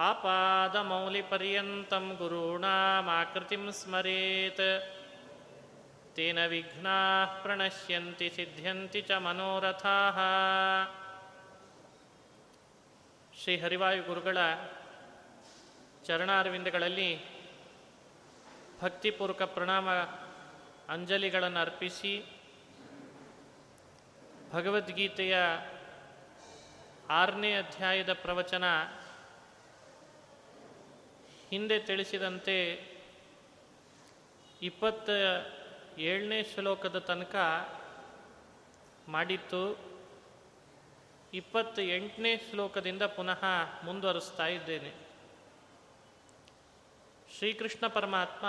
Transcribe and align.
आपादमौलिपर्यन्तं 0.00 2.16
गुरूणामाकृतिं 2.20 3.72
स्मरेत् 3.72 4.62
तेन 6.16 6.38
विघ्नाः 6.52 7.42
प्रणश्यन्ति 7.42 8.28
सिद्ध्यन्ति 8.30 9.02
च 9.02 9.12
मनोरथाः 9.26 10.18
ಶ್ರೀ 13.34 13.56
ಹರಿವಾಯು 13.56 14.02
ಗುರುಗಳ 14.06 14.38
ಚರಣಾರವಿಂದಗಳಲ್ಲಿ 16.06 17.20
ಭಕ್ತಿಪೂರ್ವಕ 18.80 19.42
ಪ್ರಣಾಮ 19.54 19.88
ಅಂಜಲಿಗಳನ್ನು 20.88 21.60
ಅರ್ಪಿಸಿ 21.60 22.24
ಭಗವದ್ಗೀತೆಯ 24.52 25.36
ಆರನೇ 27.20 27.56
ಅಧ್ಯಾಯದ 27.56 28.12
ಪ್ರವಚನ 28.24 28.64
ಹಿಂದೆ 31.49 31.79
ತಿಳಿಸಿದಂತೆ 31.79 32.83
ಇಪ್ಪತ್ತ 34.61 35.09
ಏಳನೇ 35.97 36.43
ಶ್ಲೋಕದ 36.43 36.99
ತನಕ 36.99 37.35
ಮಾಡಿತ್ತು. 39.07 39.77
ಇಪ್ಪತ್ತ 41.33 41.79
ಎಂಟನೇ 41.79 42.37
ಶ್ಲೋಕದಿಂದ 42.37 43.01
ಪುನಃ 43.01 43.43
ಮುಂದುವರಿಸ್ತಾ 43.83 44.47
ಇದ್ದೇನೆ. 44.47 44.93
ಶ್ರೀಕೃಷ್ಣ 47.37 47.87
ಪರಮಾತ್ಮ 47.87 48.45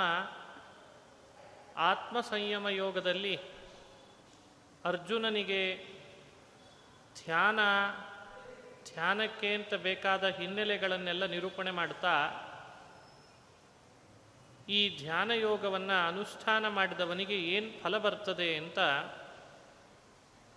ಆತ್ಮ 1.76 2.20
ಸಂಯಮ 2.20 2.68
ಯೋಗದಲ್ಲಿ 2.68 3.36
ಅರ್ಜುನನಿಗೆ 4.84 5.84
ಧ್ಯಾನ, 7.24 7.58
ಧ್ಯಾನಕ್ಕೆ 8.92 9.54
ಅಂತ 9.54 9.74
ಬೇಕಾದ 9.74 10.24
ಹಿನ್ನೆಲೆಗಳನ್ನೆಲ್ಲ 10.24 11.26
ನಿರೂಪಣೆ 11.26 11.70
ಮಾಡ್ತಾ 11.70 12.42
ಈ 14.68 14.98
ಧ್ಯಾನ 14.98 15.30
ಯೋಗವನ್ನು 15.30 16.08
ಅನುಷ್ಠಾನ 16.08 16.68
ಮಾಡಿದವನಿಗೆ 16.68 17.36
ಏನು 17.38 17.82
ಫಲ 17.82 17.98
ಬರ್ತದೆ 17.98 18.56
ಅಂತ 18.56 18.78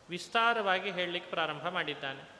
ವಿಸ್ತಾರವಾಗಿ 0.10 0.92
ಹೇಳಲಿಕ್ಕೆ 0.92 1.30
ಪ್ರಾರಂಭ 1.30 1.70
ಮಾಡಿದ್ದಾನೆ. 1.70 2.40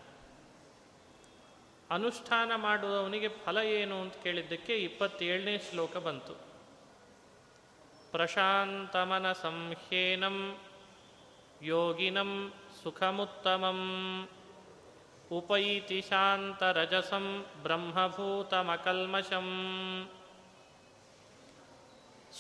ಅನುಷ್ಠಾನ 1.90 2.52
ಮಾಡುವವನಿಗೆ 2.56 3.28
ಫಲ 3.28 3.58
ಏನು 3.58 4.02
ಅಂತ 4.02 4.14
ಕೇಳಿದ್ದಕ್ಕೆ 4.24 4.76
ಇಪ್ಪತ್ತೇಳನೇ 4.78 5.58
ಶ್ಲೋಕ 5.58 5.98
ಬಂತು. 5.98 6.34
ಪ್ರಶಾಂತಮನ 8.12 9.32
ಸಂಹ್ಯೇನಂ 9.32 10.58
ಯೋಗಿನಂ 11.62 12.54
ಸುಖಮುತ್ತಮಂ, 12.84 13.80
ಉಪೈತಿ 15.32 16.02
ಶಾಂತರಜಸಂ 16.02 17.46
ಬ್ರಹ್ಮಭೂತಮಕಲ್ಮಷಂ. 17.62 19.48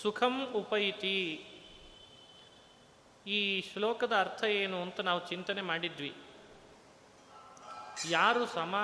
ಸುಖಂ 0.01 0.51
ಉಪೈತಿ. 0.53 1.45
ಈ 3.27 3.61
ಶ್ಲೋಕದ 3.61 4.13
ಅರ್ಥ 4.15 4.43
ಏನು 4.43 4.81
ಅಂತ 4.81 4.99
ನಾವು 4.99 5.27
ಚಿಂತನೆ 5.27 5.61
ಮಾಡಿದ್ವಿ. 5.61 6.15
ಯಾರು 8.09 8.45
ಸಮ, 8.45 8.75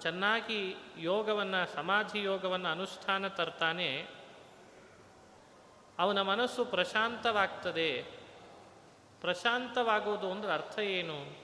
ಚೆನ್ನಾಗಿ 0.00 0.74
ಯೋಗವನ್ನು, 0.98 1.74
ಸಮಾಧಿ 1.74 2.22
ಯೋಗವನ್ನು 2.22 2.68
ಅನುಷ್ಠಾನ 2.68 3.28
ತರ್ತಾನೆ, 3.28 4.06
ಅವನ 5.98 6.22
ಮನಸ್ಸು 6.22 6.64
ಪ್ರಶಾಂತವಾಗ್ತದೆ. 6.64 8.02
ಪ್ರಶಾಂತವಾಗುವುದು 9.20 10.30
ಅಂದ್ರೆ 10.30 10.52
ಅರ್ಥ 10.52 10.78
ಏನು? 10.78 11.36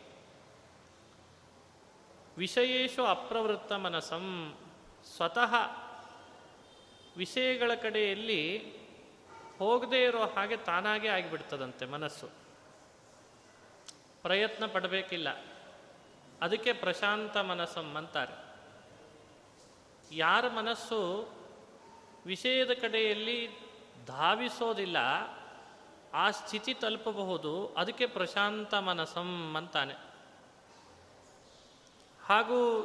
ವಿಷಯೇಶು 2.39 3.05
ಅಪ್ರವೃತ್ತ 3.05 3.73
ಮನಸ್ಸಂ 3.73 4.57
ಸ್ವತಃ 5.17 5.55
ವಿಷಯಗಳ 7.17 7.75
ಕಡೆಯಲ್ಲಿ 7.75 8.80
ಹೋಗದೇ 9.61 10.05
ಇರೋ 10.05 10.27
ಹಾಗೆ 10.27 10.57
ತಾನಾಗೆ 10.57 11.09
ಆಗಿಬಿಡ್ತದಂತೆ 11.09 11.87
ಮನಸ್ಸು. 11.87 12.29
ಪ್ರಯತ್ನ 14.23 14.67
ಪಡಬೇಕಿಲ್ಲ. 14.67 15.45
ಅದಕ್ಕೆ 16.43 16.73
ಪ್ರಶಾಂತ 16.73 17.37
ಮನಸ್ಸು 17.37 17.81
ಅಂತಾರೆ. 17.81 18.33
ಯಾರ 20.13 20.49
ಮನಸ್ಸು 20.49 21.29
ವಿಷಯದ 22.27 22.71
ಕಡೆಯಲ್ಲಿ 22.81 23.49
ಧಾವಿಸೋದಿಲ್ಲ, 24.07 24.97
ಆ 26.15 26.31
ಸ್ಥಿತಿ 26.31 26.75
ತಲುಪಬಹುದು, 26.75 27.75
ಅದಕ್ಕೆ 27.75 28.07
ಪ್ರಶಾಂತ 28.07 28.75
ಮನಸ್ಸಂ 28.75 29.55
ಅಂತಾನೆ. 29.57 29.95
ಹಾಗೂ 32.25 32.83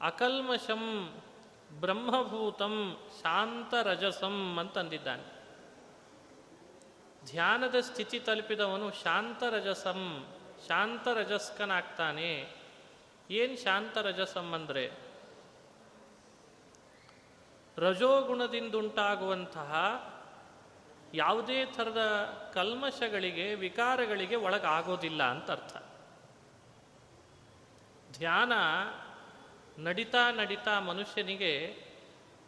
ಅಕಲ್ಮಷಂ 0.00 1.14
ಬ್ರಹ್ಮಭೂತಂ 1.72 2.98
ಶಾಂತರಜಸಂ 3.22 4.58
ಅಂತಂದಿದ್ದಾನೆ. 4.58 5.40
ಧ್ಯಾನದ 7.24 7.80
ಸ್ಥಿತಿ 7.80 8.20
ತಲುಪಿದವನು 8.20 8.90
ಶಾಂತರಜಸಂ, 8.90 10.26
ಶಾಂತರಜಸ್ಕನಾಗ್ತಾನೆ. 10.68 12.54
ಏನು 13.30 13.64
ಶಾಂತರಜಸಂ 13.64 14.52
ಅಂದರೆ? 14.52 14.92
ರಜೋಗುಣದಿಂದುಂಟಾಗುವಂತಹ 17.78 19.72
ಯಾವುದೇ 21.14 21.64
ಥರದ 21.64 22.00
ಕಲ್ಮಶಗಳಿಗೆ, 22.54 23.54
ವಿಕಾರಗಳಿಗೆ 23.54 24.36
ಒಳಗಾಗೋದಿಲ್ಲ 24.36 25.22
ಅಂತ 25.22 25.50
ಅರ್ಥ. 25.50 25.76
ಧ್ಯಾನ 28.12 28.52
ನಡಿತಾ 29.82 30.30
ನಡಿತಾ 30.30 30.80
ಮನುಷ್ಯನಿಗೆ 30.80 31.76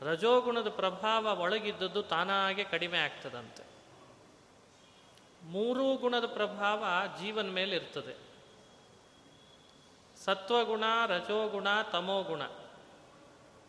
ರಜೋಗುಣದ 0.03 0.69
ಪ್ರಭಾವ 0.69 1.41
ಒಳಗಿದ್ದದ್ದು 1.41 2.03
ತಾನಾಗೆ 2.03 2.65
ಕಡಿಮೆ 2.65 2.99
ಆಗ್ತದಂತೆ. 2.99 3.63
ಮೂರೂ 5.43 5.97
ಗುಣದ 5.97 6.27
ಪ್ರಭಾವ 6.27 6.85
ಜೀವನ 7.21 7.47
ಮೇಲೆ 7.47 7.77
ಇರ್ತದೆ. 7.77 8.17
ಸತ್ವಗುಣ, 10.25 10.85
ರಜೋಗುಣ, 11.07 11.67
ತಮೋಗುಣ. 11.93 12.43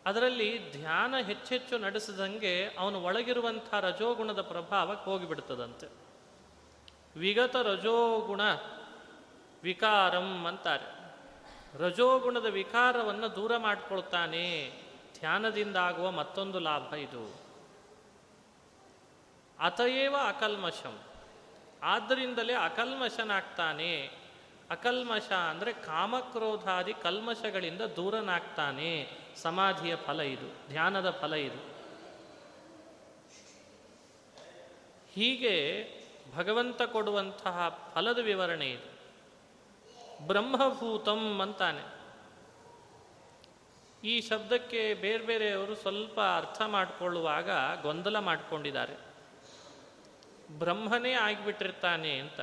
ಅದರಲ್ಲಿ 0.06 0.72
ಧ್ಯಾನ 0.72 1.14
ಹೆಚ್ಚೆಚ್ಚು 1.18 1.78
ನಡೆಸಿದಂಗೆ 1.78 2.66
ಅವನು 2.78 3.02
ಒಳಗಿರುವಂಥ 3.02 3.74
ರಜೋಗುಣದ 3.74 4.40
ಪ್ರಭಾವಕ್ಕೆ 4.40 5.10
ಹೋಗಿಬಿಡ್ತದಂತೆ. 5.10 5.88
ವಿಗತ 7.16 7.56
ರಜೋಗುಣ 7.56 8.40
ವಿಕಾರಂ 9.62 10.44
ಅಂತಾರೆ. 10.44 11.03
ರಜೋಗುಣದ 11.78 12.46
ವಿಕಾರವನ್ನು 12.46 13.36
ದೂರ 13.36 13.56
ಮಾಡಿಕೊಳ್ತಾನೆ. 13.56 14.72
ಧ್ಯಾನದಿಂದ 15.18 15.76
ಆಗುವ 15.76 16.10
ಮತ್ತೊಂದು 16.10 16.58
ಲಾಭ 16.58 16.94
ಇದು. 16.94 17.40
ಅತಯೇವ 19.58 20.16
ಅಕಲ್ಮಶಂ 20.28 20.98
ಆದ್ದರಿಂದಲೇ 21.82 22.52
ಅಕಲ್ಮಶನಾಗ್ತಾನೆ 22.52 24.10
ಅಕಲ್ಮಶ 24.70 25.32
ಅಂದರೆ 25.32 25.72
ಕಾಮಕ್ರೋಧಾದಿ 25.72 26.94
ಕಲ್ಮಶಗಳಿಂದ 26.94 27.80
ದೂರನಾಗ್ತಾನೆ. 27.80 29.10
ಸಮಾಧಿಯ 29.36 29.96
ಫಲ 29.96 30.20
ಇದು, 30.20 30.68
ಧ್ಯಾನದ 30.68 31.10
ಫಲ 31.10 31.34
ಇದು. 31.34 31.60
ಹೀಗೆ 35.12 35.54
ಭಗವಂತ 36.36 36.82
ಕೊಡುವಂತಹ 36.82 37.90
ಫಲದ 37.94 38.18
ವಿವರಣೆ 38.18 38.70
ಇದು. 38.70 38.93
ಬ್ರಹ್ಮಭೂತಂ 40.20 41.40
ಅಂತಾನೆ. 41.40 41.94
ಈ 44.04 44.20
ಶಬ್ದಕ್ಕೆ 44.20 44.94
ಬೇರೆ 44.94 45.24
ಬೇರೆಯವರು 45.24 45.74
ಸ್ವಲ್ಪ 45.74 46.20
ಅರ್ಥ 46.20 46.62
ಮಾಡಿಕೊಳ್ಳುವಾಗ 46.62 47.50
ಗೊಂದಲ 47.82 48.18
ಮಾಡಿಕೊಂಡಿದ್ದಾರೆ. 48.18 48.96
ಬ್ರಹ್ಮನೇ 50.58 51.12
ಆಗಿಬಿಟ್ಟಿರ್ತಾನೆ 51.12 52.18
ಅಂತ. 52.18 52.40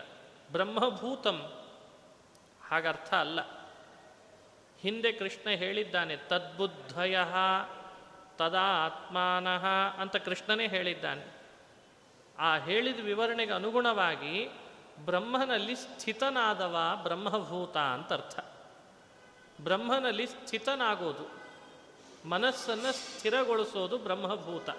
ಬ್ರಹ್ಮಭೂತಂ. 0.51 1.65
ಹಾಗರ್ಥ 2.69 3.13
ಅಲ್ಲ. 3.13 3.39
ಹಿಂದೆ 4.79 5.11
ಕೃಷ್ಣ 5.11 5.49
ಹೇಳಿದ್ದಾನೆ, 5.49 6.17
ತದ್ಬುದ್ಧಯ 6.17 7.17
ತದಾ 8.37 8.85
ಆತ್ಮಾನಃ 8.85 9.65
ಅಂತ 10.01 10.15
ಕೃಷ್ಣನೇ 10.15 10.67
ಹೇಳಿದ್ದಾನೆ. 10.67 11.41
ಆ 12.39 12.57
ಹೇಳಿದ 12.57 12.99
ವಿವರಣೆಗೆ 12.99 13.53
ಅನುಗುಣವಾಗಿ 13.53 14.49
ಬ್ರಹ್ಮನಲ್ಲಿ 14.99 15.75
ಸ್ಥಿತನಾದವ 15.75 16.77
ಬ್ರಹ್ಮಭೂತ 17.03 17.77
ಅಂತ 17.77 18.13
ಅರ್ಥ. 18.13 18.39
ಬ್ರಹ್ಮನಲ್ಲಿ 19.61 20.27
ಸ್ಥಿತನಾಗೋದು, 20.27 21.25
ಮನಸ್ಸನ್ನು 22.29 22.91
ಸ್ಥಿರಗೊಳಿಸೋದು 22.93 23.97
ಬ್ರಹ್ಮಭೂತ. 23.97 24.69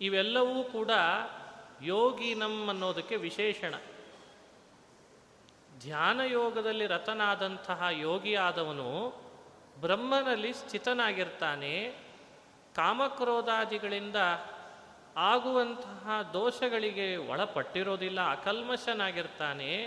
ಇವೆಲ್ಲವೂ 0.00 0.62
ಕೂಡ 0.62 0.90
ಯೋಗಿ 1.82 2.34
ನಮ್ಮ 2.34 2.70
ಅನ್ನೋದಕ್ಕೆ 2.70 3.16
ವಿಶೇಷಣ. 3.16 3.74
ಧ್ಯಾನ 5.80 6.20
ಯೋಗದಲ್ಲಿ 6.20 6.86
ರತನಾದಂತಹ 6.86 7.86
ಯೋಗಿಯಾದವನು 7.90 9.12
ಬ್ರಹ್ಮನಲ್ಲಿ 9.80 10.52
ಸ್ಥಿತನಾಗಿರ್ತಾನೆ, 10.52 11.94
ಕಾಮಕ್ರೋಧಾದಿಗಳಿಂದ 12.74 14.16
ಆಗುವಂತಹ 15.16 16.30
ದೋಷಗಳಿಗೆ 16.32 17.16
ಒಳಪಟ್ಟಿರೋದಿಲ್ಲ, 17.16 18.30
ಅಕಲ್ಮಶನಾಗಿರ್ತಾನೆ. 18.30 19.86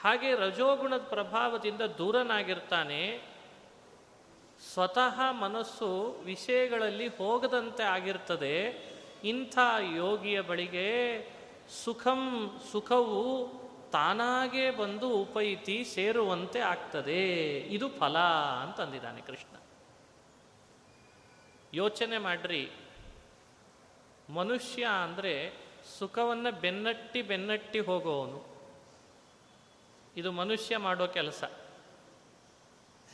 ಹಾಗೆ 0.00 0.34
ರಜೋಗುಣದ 0.34 1.00
ಪ್ರಭಾವದಿಂದ 1.00 1.80
ದೂರನಾಗಿರ್ತಾನೆ. 1.80 3.22
ಸ್ವತಃ 4.74 5.30
ಮನಸ್ಸು 5.30 6.20
ವಿಷಯಗಳಲ್ಲಿ 6.24 7.06
ಹೋಗದಂತೆ 7.06 7.82
ಆಗಿರ್ತದೆ. 7.82 8.70
ಇಂಥ 9.24 9.58
ಯೋಗಿಯ 9.96 10.40
ಬಳಿಗೆ 10.40 11.20
ಸುಖಂ, 11.84 12.50
ಸುಖವು 12.72 13.48
ತಾನಾಗೇ 13.90 14.70
ಬಂದು 14.70 15.08
ಉಪೈತಿ, 15.08 15.84
ಸೇರುವಂತೆ 15.84 16.60
ಆಗ್ತದೆ. 16.60 17.56
ಇದು 17.58 17.88
ಫಲ 17.88 18.18
ಅಂತಂದಿದ್ದಾನೆ 18.62 19.20
ಕೃಷ್ಣ. 19.20 19.56
ಯೋಚನೆ 21.74 22.18
ಮಾಡ್ರಿ. 22.18 22.70
ಮನುಷ್ಯ 24.30 24.86
ಅಂದರೆ 24.86 25.52
ಸುಖವನ್ನು 25.98 26.60
ಬೆನ್ನಟ್ಟಿ 26.60 27.22
ಬೆನ್ನಟ್ಟಿ 27.22 27.80
ಹೋಗೋವನು. 27.80 28.46
ಇದು 30.16 30.32
ಮನುಷ್ಯ 30.32 30.76
ಮಾಡೋ 30.76 31.06
ಕೆಲಸ. 31.06 31.44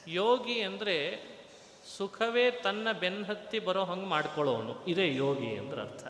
ಯೋಗಿ 0.08 0.60
ಅಂದರೆ 0.60 1.22
ಸುಖವೇ 1.96 2.50
ತನ್ನ 2.50 2.92
ಬೆನ್ನತ್ತಿ 2.92 3.58
ಬರೋ 3.58 3.84
ಹಂಗೆ 3.84 4.06
ಮಾಡ್ಕೊಳ್ಳೋನು 4.06 4.84
ಇದೇ 4.84 5.14
ಯೋಗಿ 5.14 5.56
ಅಂದ್ರೆ 5.56 5.80
ಅರ್ಥ. 5.80 6.06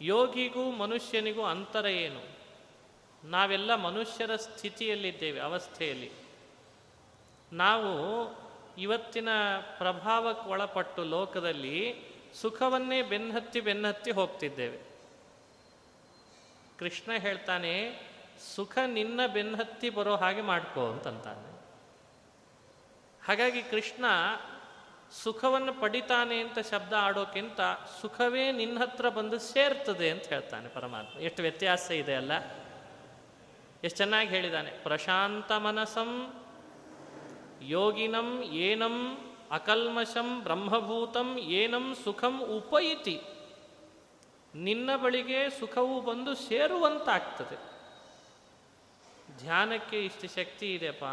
ಯೋಗಿಗೂ 0.00 0.70
ಮನುಷ್ಯನಿಗೂ 0.70 1.42
ಅಂತರ 1.42 1.86
ಏನು? 1.86 2.22
ನಾವೆಲ್ಲ 3.28 3.74
ಮನುಷ್ಯರ 3.74 4.36
ಸ್ಥಿತಿಯಲ್ಲಿದ್ದೇವೆ, 4.36 5.40
ಅವಸ್ಥೆಯಲ್ಲಿ. 5.40 6.10
ನಾವು 7.52 7.90
ಇವತ್ತಿನ 8.78 9.28
ಪ್ರಭಾವಕ್ಕೆ 9.78 10.50
ಒಳಪಟ್ಟು 10.50 11.04
ಲೋಕದಲ್ಲಿ 11.04 12.13
ಸುಖವನ್ನೇ 12.40 13.02
ಬೆನ್ನತ್ತಿ 13.02 13.60
ಬೆನ್ನತ್ತಿ 13.60 14.10
ಹೋಗ್ತಿದ್ದೇವೆ. 14.10 14.78
ಕೃಷ್ಣ 16.78 17.12
ಹೇಳ್ತಾನೆ, 17.12 18.02
ಸುಖ 18.56 18.78
ನಿನ್ನ 18.86 19.26
ಬೆನ್ನತ್ತಿ 19.26 19.90
ಬರೋ 19.90 20.16
ಹಾಗೆ 20.16 20.40
ಮಾಡ್ಕೋ 20.40 20.86
ಅಂತಂತಾನೆ. 20.86 21.54
ಹಾಗಾಗಿ 23.26 23.62
ಕೃಷ್ಣ 23.62 24.04
ಸುಖವನ್ನು 25.12 25.72
ಪಡಿತಾನೆ 25.72 26.40
ಅಂತ 26.40 26.58
ಶಬ್ದ 26.70 26.92
ಆಡೋಕ್ಕಿಂತ 26.92 27.60
ಸುಖವೇ 28.00 28.52
ನಿನ್ನ 28.52 28.78
ಹತ್ರ 28.78 29.08
ಬಂದು 29.08 29.38
ಸೇರ್ತದೆ 29.38 30.10
ಅಂತ 30.10 30.24
ಹೇಳ್ತಾನೆ 30.24 30.68
ಪರಮಾತ್ಮ. 30.68 31.18
ಎಷ್ಟು 31.18 31.42
ವ್ಯತ್ಯಾಸ 31.42 31.90
ಇದೆ 31.90 32.14
ಅಲ್ಲ. 32.14 32.32
ಎಷ್ಟು 33.84 33.96
ಚೆನ್ನಾಗಿ 33.96 34.28
ಹೇಳಿದ್ದಾನೆ 34.28 34.70
ಪ್ರಶಾಂತ 34.70 35.52
ಮನಸಂ 35.52 36.44
ಯೋಗಿನಂ 37.62 38.42
ಏನಂ 38.42 39.18
ಅಕಲ್ಮಶಂ 39.50 40.42
ಬ್ರಹ್ಮಭೂತಂ 40.42 41.38
ಏನಂ 41.38 41.96
ಸುಖಂ 42.04 42.42
ಉಪಯಿತಿ. 42.42 43.22
ನಿನ್ನ 44.54 44.96
ಬಳಿಗೆ 44.96 45.50
ಸುಖವು 45.50 46.00
ಬಂದು 46.00 46.34
ಸೇರುವಂತಾಗ್ತದೆ. 46.34 47.74
ಧ್ಯಾನಕ್ಕೆ 49.38 50.04
ಇಷ್ಟು 50.04 50.34
ಶಕ್ತಿ 50.34 50.74
ಇದೆಯಪ್ಪ. 50.74 51.04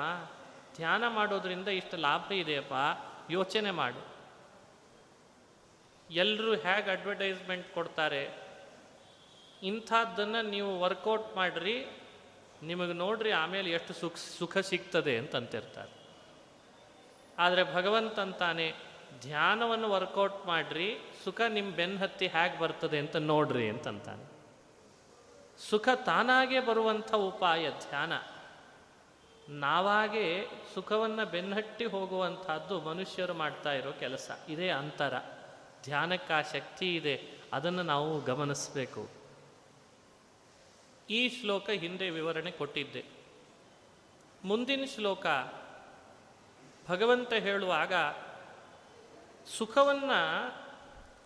ಧ್ಯಾನ 0.75 1.07
ಮಾಡೋದ್ರಿಂದ 1.07 1.67
ಇಷ್ಟು 1.67 1.97
ಲಾಭ 1.97 2.31
ಇದೆಯಪ್ಪ. 2.31 2.73
ಯೋಚನೆ 3.29 3.71
ಮಾಡು. 3.71 4.05
ಎಲ್ಲರೂ 6.11 6.55
ಹೇಗೆ 6.55 6.91
ಅಡ್ವರ್ಟೈಸ್ಮೆಂಟ್ 6.91 7.73
ಕೊಡ್ತಾರೆ? 7.73 8.29
ಇಂಥದ್ದನ್ನು 9.63 10.41
ನೀವು 10.41 10.79
ವರ್ಕೌಟ್ 10.79 11.35
ಮಾಡಿರಿ. 11.35 11.85
ನಿಮಗೆ 12.63 12.93
ನೋಡ್ರಿ 12.93 13.31
ಆಮೇಲೆ 13.31 13.71
ಎಷ್ಟು 13.71 13.93
ಸುಖ 13.93 14.15
ಸುಖ 14.15 14.57
ಸಿಗ್ತದೆ 14.57 15.17
ಅಂತ 15.17 15.35
ಅಂತಿರ್ತಾರೆ 15.35 16.00
ಆದರೆ 17.41 17.75
ಭಗವಂತಂತಾನೆ 17.75 18.73
ಧ್ಯಾನವನ್ನು 19.21 19.89
ವರ್ಕೌಟ್ 19.89 20.45
ಮಾಡ್ರಿ, 20.45 20.97
ಸುಖ 21.23 21.41
ನಿಮ್ಮ 21.49 21.75
ಬೆನ್ನ 21.75 21.99
ಹತ್ತಿ 21.99 22.27
ಹೇಗೆ 22.27 22.59
ಬರ್ತದೆ 22.59 22.99
ಅಂತ 22.99 23.15
ನೋಡ್ರಿ 23.15 23.69
ಅಂತಂತಾನೆ. 23.69 24.31
ಸುಖ 25.69 25.89
ತಾನಾಗೆ 25.95 26.59
ಬರುವಂಥ 26.59 27.13
ಉಪಾಯ 27.13 27.69
ಧ್ಯಾನ. 27.69 28.13
ನಾವಾಗೆ 29.49 30.47
ಸುಖವನ್ನು 30.73 31.25
ಬೆನ್ನಟ್ಟಿ 31.25 31.85
ಹೋಗುವಂಥದ್ದು 31.85 32.81
ಮನುಷ್ಯರು 32.81 33.33
ಮಾಡ್ತಾ 33.33 33.73
ಇರೋ 33.73 33.91
ಕೆಲಸ. 33.91 34.31
ಇದೇ 34.49 34.69
ಅಂತರ. 34.69 35.13
ಧ್ಯಾನಕ್ಕೆ 35.83 36.33
ಆ 36.33 36.41
ಶಕ್ತಿ 36.41 36.95
ಇದೆ. 36.95 37.21
ಅದನ್ನು 37.53 37.83
ನಾವು 37.83 38.21
ಗಮನಿಸಬೇಕು. 38.21 39.09
ಈ 41.09 41.29
ಶ್ಲೋಕ 41.29 41.69
ಹಿಂದೆ 41.69 42.09
ವಿವರಣೆ 42.09 42.51
ಕೊಟ್ಟಿದ್ದೆ. 42.51 43.05
ಮುಂದಿನ 44.43 44.83
ಶ್ಲೋಕ 44.95 45.25
ಭಗವಂತ 46.89 47.33
ಹೇಳುವಾಗ, 47.33 47.93
ಸುಖವನ್ನು 49.57 50.21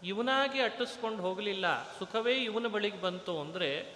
ಇವನಾಗಿ 0.03 0.61
ಅಟ್ಟಿಸ್ಕೊಂಡು 0.61 1.21
ಹೋಗಲಿಲ್ಲ. 1.21 1.91
ಸುಖವೇ 1.91 2.33
ಇವನ 2.33 2.67
ಬಳಿಗೆ 2.67 3.01
ಬಂತು 3.01 3.41
ಅಂದರೆ, 3.41 3.95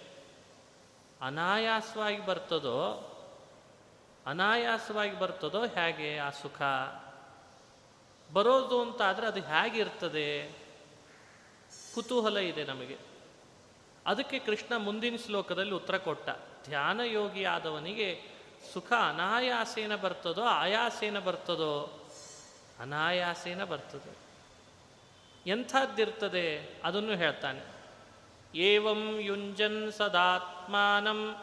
ಅನಾಯಾಸವಾಗಿ 1.21 2.25
ಬರ್ತದೋ 2.25 3.05
ಅನಾಯಾಸವಾಗಿ 4.25 5.19
ಬರ್ತದೋ 5.19 5.65
ಹೇಗೆ 5.65 6.17
ಆ 6.17 6.29
ಸುಖ? 6.29 6.61
ಬರೋದು 8.33 8.81
ಅಂತ 8.81 9.01
ಆದರೆ 9.01 9.27
ಅದು 9.27 9.41
ಹೇಗಿರ್ತದೆ 9.41 10.49
ಕುತೂಹಲ 11.95 12.37
ಇದೆ 12.37 12.63
ನಮಗೆ. 12.63 12.97
ಅದಕ್ಕೆ 14.05 14.39
ಕೃಷ್ಣ 14.39 14.77
ಮುಂದಿನ 14.77 15.15
ಶ್ಲೋಕದಲ್ಲಿ 15.15 15.73
ಉತ್ತರ 15.73 15.97
ಕೊಟ್ಟ. 15.97 16.29
ಧ್ಯಾನ 16.65 16.99
ಯೋಗಿ 16.99 17.43
ಆದವನಿಗೆ 17.43 18.38
ಸುಖ 18.73 18.93
ಅನಾಯಾಸೇನ 18.93 19.95
ಬರ್ತದೋ, 19.95 20.43
ಆಯಾಸೇನ 20.43 21.19
ಬರ್ತದೋ, 21.19 21.99
ಅನಾಯಾಸೇನ 22.79 23.63
ಬರ್ತದೆ. 23.63 24.17
ಎಂಥದ್ದಿರ್ತದೆ 25.49 26.79
ಅದನ್ನು 26.83 27.15
ಹೇಳ್ತಾನೆ. 27.15 27.79
ಏವಂ 28.55 29.19
ಯುಂಜನ್ 29.19 29.91
ಸದಾತ್ಮಾನಂ 29.91 31.35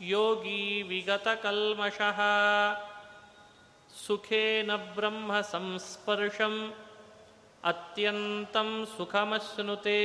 ಯೋಗಿ 0.00 0.82
ವಿಗತ 0.82 1.28
ಕಲ್ಮಷಃ 1.28 2.20
ಸುಖೇನ 4.06 4.76
ಬ್ರಹ್ಮ 4.76 5.40
ಸಂಸ್ಪರ್ಶಂ 5.40 6.74
ಅತ್ಯಂತಂ 7.64 8.88
ಸುಖಮಶ್ನುತೆ 8.96 9.98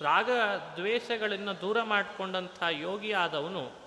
ರಾಗ 0.00 0.30
ದ್ವೇಷಗಳನ್ನು 0.76 1.60
ದೂರ 1.60 1.82
ಮಾಡಿಕೊಂಡಂಥ 1.82 2.62
ಯೋಗಿ 2.70 3.12
ಆದವನು 3.12 3.84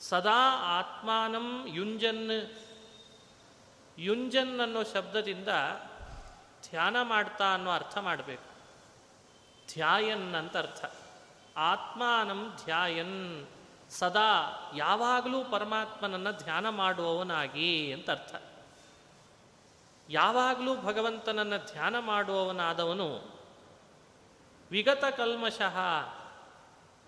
ಸದಾ 0.00 0.56
ಆತ್ಮಾನಂ 0.56 1.64
ಯುಂಜನ್. 1.68 2.30
ಯುಂಜನ್ 3.98 4.60
ಅನ್ನೋ 4.60 4.82
ಶಬ್ದದಿಂದ 4.82 5.48
ಧ್ಯಾನ 6.70 6.96
ಮಾಡ್ತಾ 7.02 7.54
ಅನ್ನೋ 7.54 7.70
ಅರ್ಥ 7.70 7.98
ಮಾಡಬೇಕು. 7.98 8.54
ಧ್ಯಾಯನ್ 9.72 10.34
ಅಂತ 10.34 10.56
ಅರ್ಥ. 10.56 10.84
ಆತ್ಮಾನಂ 11.56 12.58
ಧ್ಯಾಯನ್. 12.64 13.46
ಸದಾ 13.90 14.72
ಯಾವಾಗಲೂ 14.76 15.44
ಪರಮಾತ್ಮನನ್ನು 15.44 16.32
ಧ್ಯಾನ 16.32 16.68
ಮಾಡುವವನಾಗಿ 16.68 17.92
ಅಂತ 17.92 18.10
ಅರ್ಥ. 18.10 18.34
ಯಾವಾಗಲೂ 20.10 20.76
ಭಗವಂತನನ್ನು 20.76 21.72
ಧ್ಯಾನ 21.72 21.98
ಮಾಡುವವನಾದವನು 21.98 23.34
ವಿಗತ 24.70 25.04
ಕಲ್ಮಶಃ 25.04 25.76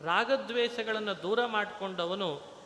ರಾಗದ್ವೇಷಗಳನ್ನು 0.01 1.23
ದೂರ 1.23 1.47
ಮಾಡಿಕೊಂಡವನು 1.47 2.57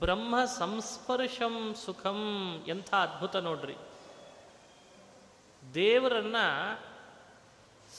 ಬ್ರಹ್ಮ 0.00 0.44
ಸಂಸ್ಪರ್ಶಂ 0.44 1.74
ಸುಖಂ 1.84 2.18
ಎಂಥ 2.68 2.94
ಅದ್ಭುತ 2.94 3.36
ನೋಡ್ರಿ. 3.36 3.76
ದೇವರನ್ನ 5.74 6.36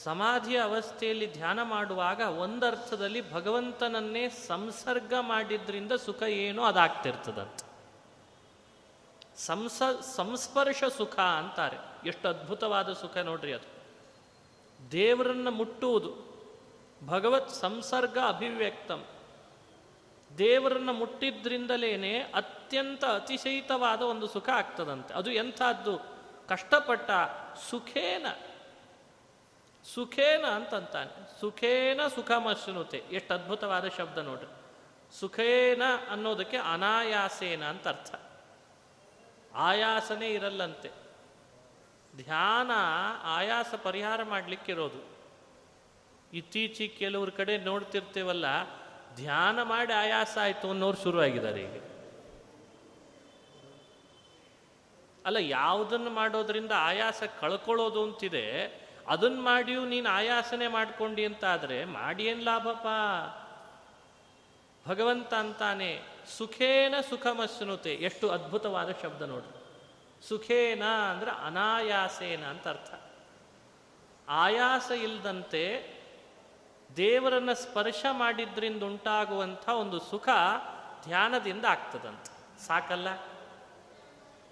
ಸಮಾಧಿಯ 0.04 0.60
ಅವಸ್ಥೆಯಲ್ಲಿ 0.60 1.32
ಧ್ಯಾನ 1.32 1.62
ಮಾಡುವಾಗ 1.62 2.20
ಒಂದರ್ಥದಲ್ಲಿ 2.20 3.32
ಭಗವಂತನನ್ನೇ 3.32 4.28
ಸಂಸರ್ಗ 4.28 5.14
ಮಾಡಿದ್ರಿಂದ 5.20 5.92
ಸುಖ 5.92 6.22
ಏನೋ 6.22 6.64
ಅದಾಗ್ತಿರ್ತದಂತ. 6.64 7.60
ಸಂಸ, 9.36 9.82
ಸಂಸ್ಪರ್ಶ 10.00 10.84
ಸುಖ 10.96 11.18
ಅಂತಾರೆ. 11.18 12.08
ಎಷ್ಟು 12.08 12.28
ಅದ್ಭುತವಾದ 12.28 12.92
ಸುಖ 12.92 13.16
ನೋಡ್ರಿ 13.16 13.52
ಅದು. 13.52 13.81
ದೇವರನ್ನ 14.90 15.48
ಮುಟ್ಟುವುದು 15.48 16.32
ಭಗವತ್ 17.06 17.50
ಸಂಸರ್ಗ 17.50 18.18
ಅಭಿವ್ಯಕ್ತಂ. 18.28 19.04
ದೇವರನ್ನು 20.38 20.92
ಮುಟ್ಟಿದ್ರಿಂದಲೇ 20.92 22.18
ಅತ್ಯಂತ 22.34 23.04
ಅತಿಶಯಿತವಾದ 23.04 24.02
ಒಂದು 24.02 24.26
ಸುಖ 24.26 24.48
ಆಗ್ತದಂತೆ. 24.48 25.14
ಅದು 25.14 25.30
ಎಂಥದ್ದು? 25.30 25.98
ಕಷ್ಟಪಟ್ಟ 26.48 27.10
ಸುಖೇನ. 27.70 28.26
ಸುಖೇನ 29.94 30.44
ಅಂತಂತಾನೆ. 30.46 31.40
ಸುಖೇನ 31.40 32.06
ಸುಖಮಶ್ನುತೆ. 32.06 32.98
ಎಷ್ಟು 32.98 33.34
ಅದ್ಭುತವಾದ 33.34 33.88
ಶಬ್ದ 33.88 34.18
ನೋಡ್ರಿ. 34.18 34.46
ಸುಖೇನ 35.20 35.82
ಅನ್ನೋದಕ್ಕೆ 36.10 36.56
ಅನಾಯಾಸೇನ 36.56 37.64
ಅಂತ 37.64 37.88
ಅರ್ಥ 37.88 38.14
ಆಯಾಸನೇ 39.54 40.28
ಇರಲ್ಲಂತೆ. 40.28 41.01
ಧ್ಯಾನ 42.16 42.70
ಆಯಾಸ 43.24 43.74
ಪರಿಹಾರ 43.74 44.22
ಮಾಡಲಿಕ್ಕಿರೋದು. 44.22 45.00
ಇತ್ತೀಚೆಗೆ 46.32 46.94
ಕೆಲವ್ರ 46.94 47.30
ಕಡೆ 47.30 47.58
ನೋಡ್ತಿರ್ತೇವಲ್ಲ, 47.58 48.44
ಧ್ಯಾನ 49.16 49.62
ಮಾಡಿ 49.62 49.92
ಆಯಾಸ 49.92 50.38
ಆಯಿತು 50.42 50.70
ಅನ್ನೋರು 50.70 51.02
ಶುರುವಾಗಿದ್ದಾರೆ 51.02 51.60
ಈಗ. 51.60 51.82
ಅಲ್ಲ, 55.26 55.36
ಯಾವುದನ್ನು 55.36 56.10
ಮಾಡೋದ್ರಿಂದ 56.10 56.72
ಆಯಾಸ 56.76 57.22
ಕಳ್ಕೊಳ್ಳೋದು 57.40 58.02
ಅಂತಿದೆ 58.02 58.46
ಅದನ್ನ 59.08 59.40
ಮಾಡಿಯೂ 59.40 59.84
ನೀನು 59.84 60.08
ಆಯಾಸನೆ 60.08 60.68
ಮಾಡ್ಕೊಂಡಿ 60.68 61.24
ಅಂತ 61.24 61.44
ಆದರೆ 61.44 61.84
ಮಾಡಿ 61.84 62.24
ಏನು 62.24 62.42
ಲಾಭಪ್ಪ? 62.42 62.86
ಭಗವಂತ 64.88 65.34
ಅಂತಾನೆ, 65.34 66.02
ಸುಖೇನ 66.38 66.94
ಸುಖಮಸ್ನುತೆ 67.10 67.94
ಎಷ್ಟು 67.94 68.28
ಅದ್ಭುತವಾದ 68.28 68.90
ಶಬ್ದ 69.02 69.22
ನೋಡ್ರಿ. 69.22 69.61
ಸುಖೇನ 70.28 70.84
ಅಂದ್ರೆ 70.84 71.30
ಅನಾಯಾಸೇನ 71.30 72.44
ಅಂತ 72.44 72.68
ಅರ್ಥ. 72.68 72.94
ಆಯಾಸ 74.28 74.90
ಇಲ್ಲದಂತೆ 74.90 75.92
ದೇವರನ್ನು 76.96 77.54
ಸ್ಪರ್ಶ 77.54 78.06
ಮಾಡಿದ್ರಿಂದ 78.10 78.82
ಉಂಟಾಗುವಂಥ 78.82 79.68
ಒಂದು 79.68 80.00
ಸುಖ 80.00 80.28
ಧ್ಯಾನದಿಂದ 81.04 81.64
ಆಗ್ತದಂತ. 81.64 82.60
ಸಾಕಲ್ಲ? 82.60 83.08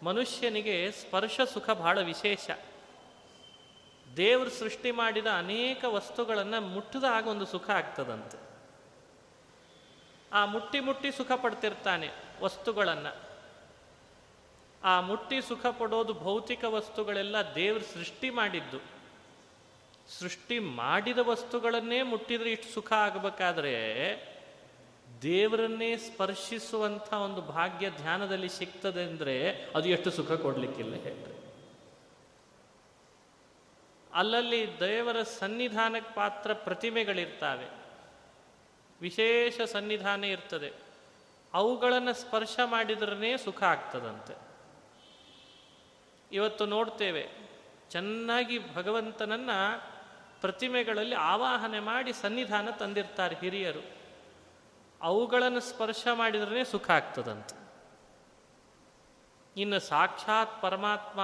ಮನುಷ್ಯನಿಗೆ 0.03 0.91
ಸ್ಪರ್ಶ 0.91 1.41
ಸುಖ 1.41 1.71
ಬಹಳ 1.71 2.01
ವಿಶೇಷ. 2.01 2.51
ದೇವರು 4.17 4.51
ಸೃಷ್ಟಿ 4.51 4.91
ಮಾಡಿದ 4.91 5.27
ಅನೇಕ 5.27 5.85
ವಸ್ತುಗಳನ್ನು 5.85 6.61
ಮುಟ್ಟಿದಾಗ 6.61 7.27
ಒಂದು 7.27 7.47
ಸುಖ 7.47 7.71
ಆಗ್ತದಂತೆ. 7.71 8.39
ಆ 10.33 10.45
ಮುಟ್ಟಿ 10.45 10.81
ಮುಟ್ಟಿ 10.81 11.13
ಸುಖ 11.13 11.33
ಪಡ್ತಿರ್ತಾನೆ 11.33 12.11
ವಸ್ತುಗಳನ್ನು. 12.41 13.30
ಆ 14.85 15.01
ಮುಟ್ಟಿ 15.01 15.43
ಸುಖ 15.43 15.67
ಪಡೋದು 15.67 16.15
ಭೌತಿಕ 16.15 16.65
ವಸ್ತುಗಳೆಲ್ಲ 16.65 17.37
ದೇವರು 17.55 17.85
ಸೃಷ್ಟಿ 17.85 18.31
ಮಾಡಿದ್ದು. 18.31 18.79
ಸೃಷ್ಟಿ 20.19 20.59
ಮಾಡಿದ 20.59 21.19
ವಸ್ತುಗಳನ್ನೇ 21.19 22.03
ಮುಟ್ಟಿದ್ರೆ 22.03 22.53
ಇಷ್ಟು 22.53 22.73
ಸುಖ 22.73 22.93
ಆಗಬೇಕಾದ್ರೆ 22.93 23.75
ದೇವರನ್ನೇ 25.23 25.97
ಸ್ಪರ್ಶಿಸುವಂಥ 25.97 27.13
ಒಂದು 27.13 27.43
ಭಾಗ್ಯ 27.43 27.91
ಧ್ಯಾನದಲ್ಲಿ 27.91 28.49
ಸಿಗ್ತದೆ 28.49 29.03
ಅಂದರೆ 29.03 29.65
ಅದು 29.77 29.89
ಎಷ್ಟು 29.89 30.11
ಸುಖ 30.11 30.33
ಕೊಡಲಿಕ್ಕಿಲ್ಲ 30.33 30.95
ಹೇಳ್ರಿ. 30.95 31.35
ಅಲ್ಲಲ್ಲಿ 34.15 34.81
ದೇವರ 34.81 35.23
ಸನ್ನಿಧಾನಕ್ಕೆ 35.23 36.15
ಪಾತ್ರ 36.15 36.53
ಪ್ರತಿಮೆಗಳಿರ್ತಾವೆ. 36.53 37.69
ವಿಶೇಷ 39.01 39.61
ಸನ್ನಿಧಾನ 39.61 40.25
ಇರ್ತದೆ. 40.25 40.73
ಅವುಗಳನ್ನು 41.55 42.15
ಸ್ಪರ್ಶ 42.15 42.59
ಮಾಡಿದ್ರೇ 42.65 43.37
ಸುಖ 43.37 43.63
ಆಗ್ತದಂತೆ. 43.63 44.50
ಇವತ್ತು 46.33 46.67
ನೋಡ್ತೇವೆ. 46.67 47.31
ಚೆನ್ನಾಗಿ 47.91 48.75
ಭಗವಂತನನ್ನ 48.75 49.51
ಪ್ರತಿಮೆಗಳಲ್ಲಿ 50.41 51.15
ಆವಾಹನೆ 51.15 51.81
ಮಾಡಿ 51.81 52.13
ಸನ್ನಿಧಾನ 52.13 52.71
ತಂದಿರ್ತಾರೆ 52.71 53.37
ಹಿರಿಯರು. 53.37 54.01
ಅವುಗಳನ್ನು 55.03 55.61
ಸ್ಪರ್ಶ 55.61 56.07
ಮಾಡಿದ್ರೇ 56.15 56.65
ಸುಖ 56.65 56.91
ಆಗ್ತದಂತೆ. 56.91 57.61
ಇನ್ನು 59.57 59.81
ಸಾಕ್ಷಾತ್ 59.81 60.63
ಪರಮಾತ್ಮ, 60.63 61.21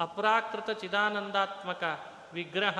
ಅಪ್ರಾಕೃತ 0.00 0.70
ಚಿದಾನಂದಾತ್ಮಕ 0.70 2.00
ವಿಗ್ರಹ, 2.32 2.78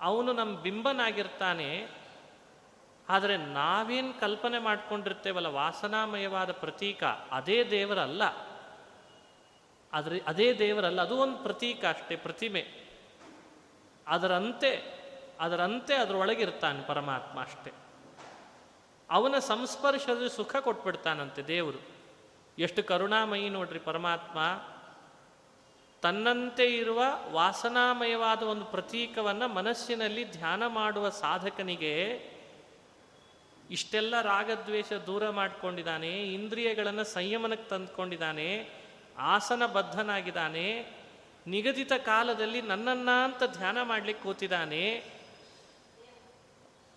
ಅವನು 0.00 0.32
ನಮ್ಮ 0.32 0.58
ಬಿಂಬನಾಗಿರ್ತಾನೆ. 0.58 1.88
ಆದರೆ 3.08 3.36
ನಾವೇನು 3.36 4.20
ಕಲ್ಪನೆ 4.20 4.58
ಮಾಡ್ಕೊಂಡಿರ್ತೇವಲ್ಲ, 4.58 5.46
ವಾಸನಾಮಯವಾದ 5.46 6.52
ಪ್ರತೀಕ, 6.52 7.04
ಅದೇ 7.04 7.64
ದೇವರಲ್ಲ. 7.70 8.49
ಆದರೆ 9.92 10.20
ಅದೇ 10.26 10.58
ದೇವರಲ್ಲ, 10.58 11.00
ಅದು 11.00 11.16
ಒಂದು 11.16 11.38
ಪ್ರತೀಕ 11.38 11.84
ಅಷ್ಟೇ, 11.84 12.16
ಪ್ರತಿಮೆ. 12.16 12.62
ಅದರಂತೆ 14.06 15.00
ಅದರಂತೆ 15.40 15.94
ಅದರೊಳಗಿರ್ತಾನೆ 15.94 16.82
ಪರಮಾತ್ಮ 16.82 17.40
ಅಷ್ಟೇ. 17.40 17.72
ಅವನ 19.10 19.38
ಸಂಸ್ಪರ್ಶದಲ್ಲಿ 19.38 20.36
ಸುಖ 20.36 20.56
ಕೊಟ್ಬಿಡ್ತಾನಂತೆ 20.56 21.42
ದೇವರು. 21.42 21.80
ಎಷ್ಟು 22.58 22.82
ಕರುಣಾಮಯಿ 22.82 23.48
ನೋಡ್ರಿ 23.48 23.78
ಪರಮಾತ್ಮ, 23.78 24.38
ತನ್ನಂತೆ 26.02 26.66
ಇರುವ 26.76 27.02
ವಾಸನಾಮಯವಾದ 27.30 28.42
ಒಂದು 28.42 28.64
ಪ್ರತೀಕವನ್ನು 28.64 29.48
ಮನಸ್ಸಿನಲ್ಲಿ 29.48 30.32
ಧ್ಯಾನ 30.32 30.66
ಮಾಡುವ 30.66 31.08
ಸಾಧಕನಿಗೆ 31.08 31.94
ಇಷ್ಟೆಲ್ಲ 33.70 34.20
ರಾಗದ್ವೇಷ 34.20 34.92
ದೂರ 34.92 35.30
ಮಾಡಿಕೊಂಡಿದ್ದಾನೆ, 35.30 36.22
ಇಂದ್ರಿಯಗಳನ್ನು 36.22 37.04
ಸಂಯಮನಕ್ಕೆ 37.04 37.68
ತಂದುಕೊಂಡಿದ್ದಾನೆ 37.68 38.79
ಆಸನ 39.18 39.66
ಬದ್ಧನಾಗಿದ್ದಾನೆ 39.66 40.66
ನಿಗದಿತ 41.46 41.92
ಕಾಲದಲ್ಲಿ 41.92 42.62
ನನ್ನನ್ನ 42.62 43.10
ಅಂತ 43.24 43.42
ಧ್ಯಾನ 43.44 43.82
ಮಾಡಲಿಕ್ಕೆ 43.82 44.24
ಕೂತಿದ್ದಾನೆ, 44.24 44.82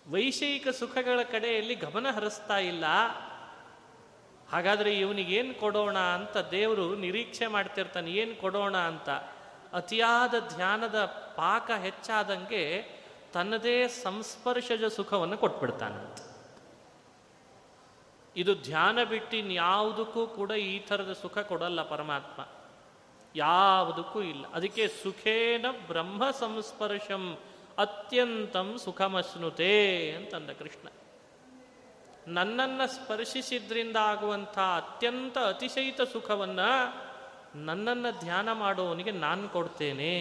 ವೈಷಯಿಕ 0.06 0.68
ಸುಖಗಳ 0.68 1.20
ಕಡೆಯಲ್ಲಿ 1.22 1.74
ಗಮನ 1.74 2.06
ಹರಿಸ್ತಾ 2.10 2.58
ಇಲ್ಲ, 2.58 2.84
ಹಾಗಾದರೆ 4.52 4.98
ಇವನಿಗೇನು 4.98 5.54
ಕೊಡೋಣ 5.54 5.98
ಅಂತ 5.98 6.36
ದೇವರು 6.36 6.94
ನಿರೀಕ್ಷೆ 6.94 7.46
ಮಾಡ್ತಿರ್ತಾನೆ, 7.46 8.10
ಏನು 8.10 8.34
ಕೊಡೋಣ 8.40 8.76
ಅಂತ. 8.76 9.08
ಅತಿಯಾದ 9.72 10.34
ಧ್ಯಾನದ 10.56 11.04
ಪಾಕ 11.36 11.70
ಹೆಚ್ಚಾದಂಗೆ 11.70 12.64
ತನ್ನದೇ 13.32 13.88
ಸಂಸ್ಪರ್ಶಜ 13.88 14.84
ಸುಖವನ್ನು 14.84 15.36
ಕೊಟ್ಬಿಡ್ತಾನಂತ. 15.36 16.18
ಇದು 18.36 18.54
ಧ್ಯಾನ 18.54 19.04
ಬಿಟ್ಟು 19.04 19.36
ಇನ್ಯಾವುದಕ್ಕೂ 19.36 20.26
ಕೂಡ 20.26 20.50
ಈ 20.50 20.78
ಥರದ 20.78 21.12
ಸುಖ 21.12 21.38
ಕೊಡಲ್ಲ 21.38 21.82
ಪರಮಾತ್ಮ. 21.82 22.48
ಯಾವುದಕ್ಕೂ 23.36 24.22
ಇಲ್ಲ. 24.22 24.46
ಅದಕ್ಕೆ 24.52 24.88
ಸುಖೇನ 24.88 25.66
ಬ್ರಹ್ಮ 25.86 26.30
ಸಂಸ್ಪರ್ಶಂ 26.30 27.38
ಅತ್ಯಂತಂ 27.78 28.78
ಸುಖಮಶ್ನುತೆ 28.78 30.12
ಅಂತಂದ 30.12 30.50
ಕೃಷ್ಣ. 30.50 30.88
ನನ್ನನ್ನು 32.26 32.86
ಸ್ಪರ್ಶಿಸಿದ್ರಿಂದ 32.86 33.96
ಆಗುವಂಥ 33.96 34.58
ಅತ್ಯಂತ 34.58 35.38
ಅತಿಶಯಿತ 35.38 36.00
ಸುಖವನ್ನು 36.02 37.04
ನನ್ನನ್ನು 37.64 38.20
ಧ್ಯಾನ 38.20 38.52
ಮಾಡುವವನಿಗೆ 38.52 39.10
ನಾನು 39.10 39.48
ಕೊಡ್ತೇನೆ. 39.48 40.14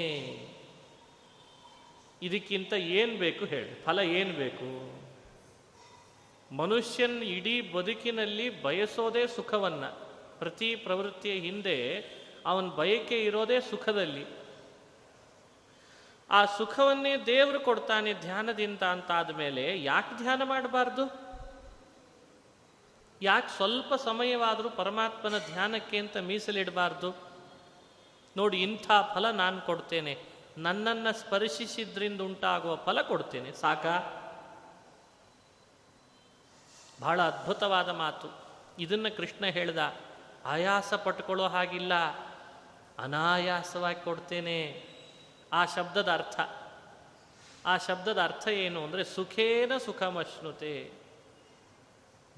ಇದಕ್ಕಿಂತ 2.22 2.74
ಏನು 2.74 3.18
ಬೇಕು 3.18 3.46
ಹೇಳಿ. 3.46 3.84
ಫಲ 3.84 4.00
ಏನು 4.00 4.34
ಬೇಕು? 4.34 5.03
ಮನುಷ್ಯನ್ 6.54 7.24
ಇಡೀ 7.24 7.62
ಬದುಕಿನಲ್ಲಿ 7.62 8.64
ಬಯಸೋದೇ 8.64 9.28
ಸುಖವನ್ನು. 9.28 10.04
ಪ್ರತಿ 10.40 10.76
ಪ್ರವೃತ್ತಿಯ 10.76 11.34
ಹಿಂದೆ 11.34 12.00
ಅವನ 12.46 12.68
ಬಯಕೆ 12.68 13.26
ಇರೋದೇ 13.26 13.60
ಸುಖದಲ್ಲಿ. 13.60 14.26
ಆ 16.30 16.46
ಸುಖವನ್ನೇ 16.46 17.18
ದೇವರು 17.18 17.60
ಕೊಡ್ತಾನೆ 17.60 18.14
ಧ್ಯಾನದಿಂದ 18.14 18.82
ಅಂತ 18.82 19.12
ಆದಮೇಲೆ 19.12 19.84
ಯಾಕೆ 19.84 20.18
ಧ್ಯಾನ 20.18 20.44
ಮಾಡಬಾರ್ದು? 20.44 21.24
ಯಾಕೆ 23.22 23.56
ಸ್ವಲ್ಪ 23.56 23.94
ಸಮಯವಾದರೂ 23.94 24.70
ಪರಮಾತ್ಮನ 24.70 25.38
ಧ್ಯಾನಕ್ಕೆ 25.38 25.98
ಅಂತ 25.98 26.18
ಮೀಸಲಿಡಬಾರ್ದು? 26.18 27.16
ನೋಡಿ, 28.38 28.62
ಇಂಥ 28.62 28.92
ಫಲ 29.14 29.32
ನಾನು 29.32 29.62
ಕೊಡ್ತೇನೆ. 29.62 30.18
ನನ್ನನ್ನು 30.58 31.20
ಸ್ಪರ್ಶಿಸಿದ್ರಿಂದ 31.20 32.22
ಉಂಟಾಗುವ 32.22 32.76
ಫಲ 32.76 33.02
ಕೊಡ್ತೇನೆ. 33.02 33.52
ಸಾಕಾ? 33.52 34.20
ಬಹಳ 37.02 37.22
ಅದ್ಭುತವಾದ 37.22 37.90
ಮಾತು. 37.90 38.28
ಇದನ್ನು 38.80 39.18
ಕೃಷ್ಣ 39.18 39.46
ಹೇಳ್ದ, 39.46 39.96
ಆಯಾಸ 40.46 40.94
ಪಟ್ಕೊಳ್ಳೋ 40.94 41.48
ಹಾಗಿಲ್ಲ, 41.48 41.94
ಅನಾಯಾಸವಾಗಿ 43.00 44.04
ಕೊಡ್ತೇನೆ. 44.04 44.86
ಆ 45.54 45.66
ಶಬ್ದದ 45.66 46.12
ಅರ್ಥ. 46.12 46.40
ಆ 47.66 47.78
ಶಬ್ದದ 47.78 48.22
ಅರ್ಥ 48.22 48.48
ಏನು 48.48 48.84
ಅಂದರೆ, 48.84 49.04
ಸುಖೇನ 49.04 49.78
ಸುಖಮಶ್ನುತೆ. 49.78 50.92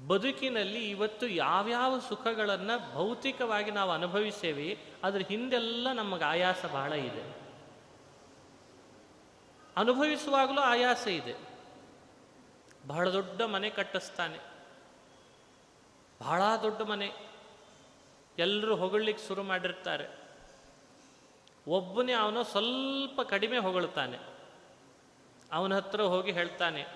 ಬದುಕಿನಲ್ಲಿ 0.06 0.90
ಇವತ್ತು 0.90 1.26
ಯಾವ್ಯಾವ 1.26 1.98
ಸುಖಗಳನ್ನು 2.08 2.94
ಭೌತಿಕವಾಗಿ 2.94 3.70
ನಾವು 3.70 3.90
ಅನುಭವಿಸೇವಿ, 3.90 4.84
ಅದ್ರ 5.04 5.22
ಹಿಂದೆಲ್ಲ 5.28 5.92
ನಮಗೆ 5.92 6.24
ಆಯಾಸ 6.24 6.64
ಬಹಳ 6.64 6.92
ಇದೆ. 6.92 7.46
ಅನುಭವಿಸುವಾಗಲೂ 9.76 10.60
ಆಯಾಸ 10.60 11.06
ಇದೆ. 11.06 11.55
ಬಹಳ 12.86 13.08
ದೊಡ್ಡ 13.08 13.42
ಮನೆ 13.42 13.70
ಕಟ್ಟಿಸ್ತಾನೆ. 13.70 14.38
ಬಹಳ 16.20 16.42
ದೊಡ್ಡ 16.62 16.82
ಮನೆ. 16.82 17.08
ಎಲ್ಲರೂ 18.38 18.76
ಹೊಗಳಲಿಕ್ಕೆ 18.76 19.28
ಶುರು 19.28 19.42
ಮಾಡಿರ್ತಾರೆ. 19.42 20.06
ಒಬ್ಬನೇ 21.68 22.12
ಅವನು 22.12 22.44
ಸ್ವಲ್ಪ 22.44 23.20
ಕಡಿಮೆ 23.20 23.58
ಹೊಗಳ್ತಾನೆ. 23.58 24.18
ಅವನ 25.52 25.74
ಹತ್ರ 25.74 26.02
ಹೋಗಿ 26.02 26.32
ಹೇಳ್ತಾನೆ, 26.32 26.86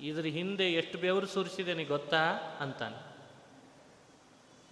ಇದ್ರ 0.00 0.24
ಹಿಂದೆ 0.26 0.72
ಎಷ್ಟು 0.72 0.98
ಬೆವರು 0.98 1.26
ಸುರಿಸಿದ್ದೇನೆ 1.26 1.84
ಗೊತ್ತಾ 1.84 2.24
ಅಂತಾನೆ. 2.60 2.98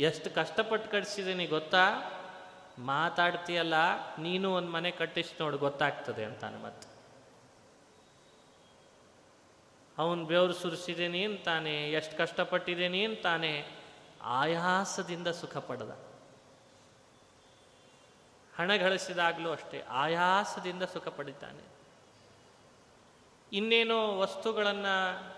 ಎಷ್ಟು 0.01 0.31
ಕಷ್ಟಪಟ್ಟು 0.31 0.91
ಕಟ್ಸಿದ್ದೀನಿ 0.91 1.47
ಗೊತ್ತಾ? 1.47 1.85
ಮಾತಾಡ್ತೀಯಲ್ಲ, 2.79 3.75
ನೀನು 4.19 4.55
ಒಂದು 4.55 4.71
ಮನೆ 4.71 4.91
ಕಟ್ಟಿಸಿ 4.91 5.35
ನೋಡು, 5.41 5.59
ಗೊತ್ತಾಗ್ತದೆ 5.59 6.25
ಅಂತಾನೆ 6.25 6.59
ಮತ್ತೆ. 6.65 6.96
ಅವನು 9.99 10.25
ಬೆವರು 10.25 10.53
ಸುರಿಸಿದ್ದೀನಿ 10.53 11.25
ಅಂತಾನೆ, 11.25 11.91
ಎಷ್ಟು 11.91 12.17
ಕಷ್ಟಪಟ್ಟಿದ್ದೀನಿ 12.17 13.05
ಅಂತಾನೆ, 13.05 13.69
ಆಯಾಸದಿಂದ 14.23 15.29
ಸುಖ 15.29 15.57
ಪಡೆದ. 15.57 15.99
ಹಣ 18.57 18.75
ಗಳಿಸಿದಾಗಲೂ 18.75 19.53
ಅಷ್ಟೇ, 19.53 19.81
ಆಯಾಸದಿಂದ 19.81 20.83
ಸುಖ 20.83 21.09
ಪಡಿತಾನೆ. 21.09 21.65
ಇನ್ನೇನೋ 23.53 24.19
ವಸ್ತುಗಳನ್ನು 24.19 25.37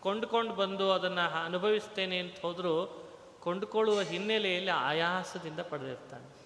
ಕೊಂಡ್ಕೊಂಡು 0.00 0.54
ಬಂದು 0.54 0.92
ಅದನ್ನು 0.92 1.44
ಅನುಭವಿಸ್ತೇನೆ 1.44 2.18
ಅಂತ 2.18 2.40
ಹೋದರೂ, 2.40 3.06
ಕೊಂಡುಕೊಳ್ಳುವ 3.40 4.00
ಹಿನ್ನೆಲೆಯಲ್ಲಿ 4.00 4.70
ಆಯಾಸದಿಂದ 4.70 5.60
ಪಡೆದಿರ್ತಾನೆ. 5.60 6.38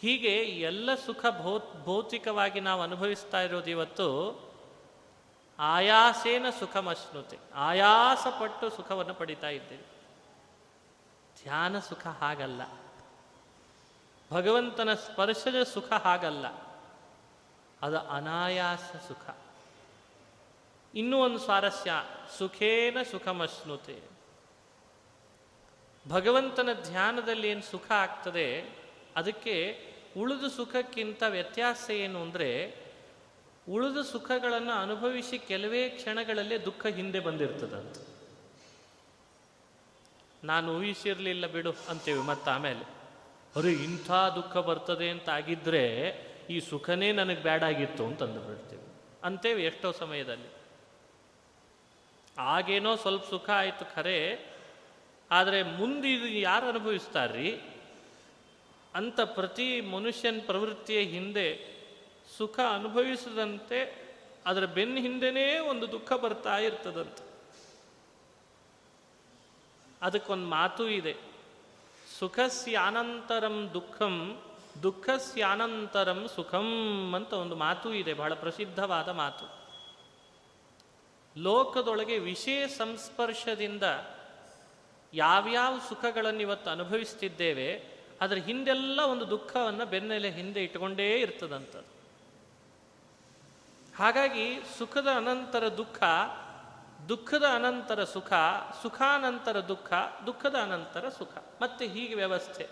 ಹೀಗೆ 0.00 0.34
ಎಲ್ಲ 0.40 0.94
ಸುಖ 0.94 1.26
ಭೌ 1.42 1.58
ಭೌತಿಕವಾಗಿ 1.84 2.60
ನಾವು 2.60 2.82
ಅನುಭವಿಸ್ತಾ 2.82 3.42
ಇರೋದು 3.42 3.70
ಇವತ್ತು 3.70 4.43
ಆಯಾಸೇನ 5.58 6.50
ಸುಖಮಶ್ನುತೆ 6.50 7.38
ಆಯಾಸಪಟ್ಟು 7.54 8.70
ಸುಖವನ್ನು 8.70 9.14
ಪಡಿತಾ 9.14 9.48
ಇದ್ದೇವೆ. 9.48 9.82
ಧ್ಯಾನ 11.42 11.78
ಸುಖ 11.78 12.06
ಹಾಗಲ್ಲ. 12.06 12.62
ಭಗವಂತನ 14.32 14.94
ಸ್ಪರ್ಶದ 14.94 15.62
ಸುಖ 15.62 15.92
ಹಾಗಲ್ಲ. 15.92 16.46
ಅದು 17.82 17.98
ಅನಾಯಾಸ 17.98 18.96
ಸುಖ. 19.08 19.36
ಇನ್ನೂ 20.94 21.18
ಒಂದು 21.18 21.38
ಸ್ವಾರಸ್ಯ, 21.38 21.92
ಸುಖೇನ 22.38 23.02
ಸುಖಮಶ್ನುತೆ 23.10 24.02
ಭಗವಂತನ 26.08 26.68
ಧ್ಯಾನದಲ್ಲಿ 26.72 27.48
ಏನು 27.48 27.62
ಸುಖ 27.62 27.90
ಆಗ್ತದೆ, 27.90 28.78
ಅದಕ್ಕೆ 29.16 29.54
ಉಳಿದು 30.18 30.50
ಸುಖಕ್ಕಿಂತ 30.50 31.22
ವ್ಯತ್ಯಾಸ 31.22 31.90
ಏನು 31.90 32.22
ಅಂದರೆ 32.22 32.83
ಉಳಿದ 33.68 34.00
ಸುಖಗಳನ್ನು 34.00 34.72
ಅನುಭವಿಸಿ 34.72 35.38
ಕೆಲವೇ 35.38 35.88
ಕ್ಷಣಗಳಲ್ಲೇ 35.88 36.58
ದುಃಖ 36.58 36.86
ಹಿಂದೆ 36.86 37.20
ಬಂದಿರ್ತದಂತ 37.20 37.96
ನಾನು 40.44 40.78
ಊಹಿಸಿರ್ಲಿಲ್ಲ 40.78 41.46
ಬಿಡು 41.46 41.74
ಅಂತೇವೆ 41.88 42.20
ಮತ್ತೆ 42.20 42.50
ಆಮೇಲೆ. 42.50 42.94
ಅರೆ, 43.56 43.72
ಇಂಥ 43.72 44.10
ದುಃಖ 44.10 44.56
ಬರ್ತದೆ 44.56 45.10
ಅಂತ 45.10 45.28
ಆಗಿದ್ರೆ 45.28 45.84
ಈ 46.50 46.60
ಸುಖನೇ 46.60 47.12
ನನಗೆ 47.12 47.42
ಬ್ಯಾಡಾಗಿತ್ತು 47.42 48.06
ಅಂತ 48.06 48.22
ಅಂದುಬಿಡ್ತೀವಿ 48.22 48.82
ಅಂತೇವೆ 49.24 49.64
ಎಷ್ಟೋ 49.64 49.92
ಸಮಯದಲ್ಲಿ. 49.92 50.50
ಆಗೇನೋ 52.38 52.96
ಸ್ವಲ್ಪ 52.96 53.30
ಸುಖ 53.30 53.50
ಆಯಿತು 53.50 53.94
ಖರೆ, 53.94 54.46
ಆದರೆ 55.30 55.62
ಮುಂದೆ 55.62 56.14
ಇದು 56.14 56.28
ಯಾರು 56.28 56.68
ಅನುಭವಿಸ್ತಾರ್ರಿ? 56.68 57.60
ಅಂತ 58.94 59.20
ಪ್ರತಿ 59.20 59.80
ಮನುಷ್ಯನ 59.80 60.40
ಪ್ರವೃತ್ತಿಯ 60.46 61.00
ಹಿಂದೆ 61.00 61.73
ಸುಖ 62.38 62.60
ಅನುಭವಿಸದಂತೆ 62.60 64.04
ಅದರ 64.46 64.64
ಬೆನ್ನ 64.64 64.96
ಹಿಂದೆನೇ 64.96 65.58
ಒಂದು 65.58 65.92
ದುಃಖ 65.92 66.12
ಬರ್ತಾ 66.12 66.58
ಇರ್ತದಂತೆ. 66.58 67.24
ಅದಕ್ಕೊಂದು 70.02 70.46
ಮಾತು 70.46 70.88
ಇದೆ. 70.88 71.16
ಸುಖಸ್ಯಾನಂತರಂ 72.18 73.70
ದುಃಖಂ, 73.72 74.42
ದುಃಖಸ್ಯಾನಂತರಂ 74.82 76.28
ಸುಖಂ 76.36 76.68
ಅಂತ 77.16 77.32
ಒಂದು 77.32 77.56
ಮಾತು 77.56 77.94
ಇದೆ. 77.94 78.14
ಬಹಳ 78.14 78.34
ಪ್ರಸಿದ್ಧವಾದ 78.34 79.08
ಮಾತು. 79.08 79.46
ಲೋಕದೊಳಗೆ 81.36 82.18
ವಿಷಯ 82.18 82.68
ಸಂಸ್ಪರ್ಶದಿಂದ 82.68 83.82
ಯಾವ್ಯಾವ 85.14 85.80
ಸುಖಗಳನ್ನು 85.88 86.40
ಇವತ್ತು 86.40 86.70
ಅನುಭವಿಸ್ತಿದ್ದೇವೆ, 86.70 87.84
ಅದರ 88.20 88.36
ಹಿಂದೆಲ್ಲ 88.36 89.00
ಒಂದು 89.00 89.30
ದುಃಖವನ್ನು 89.30 89.86
ಬೆನ್ನೆಲೆ 89.86 90.30
ಹಿಂದೆ 90.30 90.64
ಇಟ್ಕೊಂಡೇ 90.64 91.16
ಇರ್ತದಂಥದ್ದು 91.20 91.93
ಹಾಗಾಗಿ 93.98 94.60
ಸುಖದ 94.78 95.08
ಅನಂತರ 95.16 95.68
ದುಃಖ, 95.68 96.02
ದುಃಖದ 97.08 97.44
ಅನಂತರ 97.54 98.04
ಸುಖ, 98.04 98.32
ಸುಖಾನಂತರ 98.82 99.60
ದುಃಖ, 99.60 99.92
ದುಃಖದ 100.26 100.54
ಅನಂತರ 100.62 101.08
ಸುಖ. 101.08 101.36
ಮತ್ತೆ 101.62 101.86
ಹೀಗೆ 101.86 102.14
ವ್ಯವಸ್ಥೆ. 102.14 102.68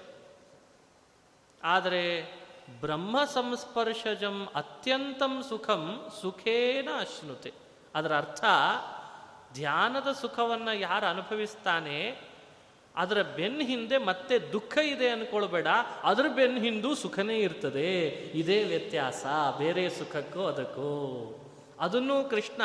ಆದರೆ 1.64 2.34
ಬ್ರಹ್ಮ 2.80 3.24
ಸಂಸ್ಪರ್ಶಜಂ 3.24 4.48
ಅತ್ಯಂತಂ 4.54 5.42
ಸುಖಂ 5.48 6.08
ಸುಖೇನ 6.22 6.88
ಅಶ್ನುತೆ. 7.00 7.52
ಅದರ 7.94 8.16
ಅರ್ಥ 8.16 8.44
ಧ್ಯಾನದ 9.52 10.12
ಸುಖವನ್ನು 10.12 10.78
ಯಾರು 10.78 11.06
ಅನುಭವಿಸ್ತಾನೆ 11.06 12.31
ಅದರ 12.96 13.22
ಬೆನ್ 13.22 13.62
ಹಿಂದೆ 13.62 13.98
ಮತ್ತೆ 13.98 14.38
ದುಃಖ 14.38 14.78
ಇದೆ 14.78 15.08
ಅನ್ಕೊಳ್ಬೇಡ. 15.08 15.66
ಅದರ 16.02 16.24
ಬೆನ್ 16.34 16.64
ಹಿಂದೂ 16.64 16.94
ಸುಖನೇ 16.94 17.38
ಇರ್ತದೆ. 17.38 18.08
ಇದೇ 18.08 18.64
ವ್ಯತ್ಯಾಸ. 18.64 19.26
ಬೇರೆ 19.58 19.88
ಸುಖಕ್ಕೂ 19.90 20.44
ಅದಕ್ಕೂ. 20.44 21.38
ಅದನ್ನು 21.80 22.30
ಕೃಷ್ಣ 22.30 22.62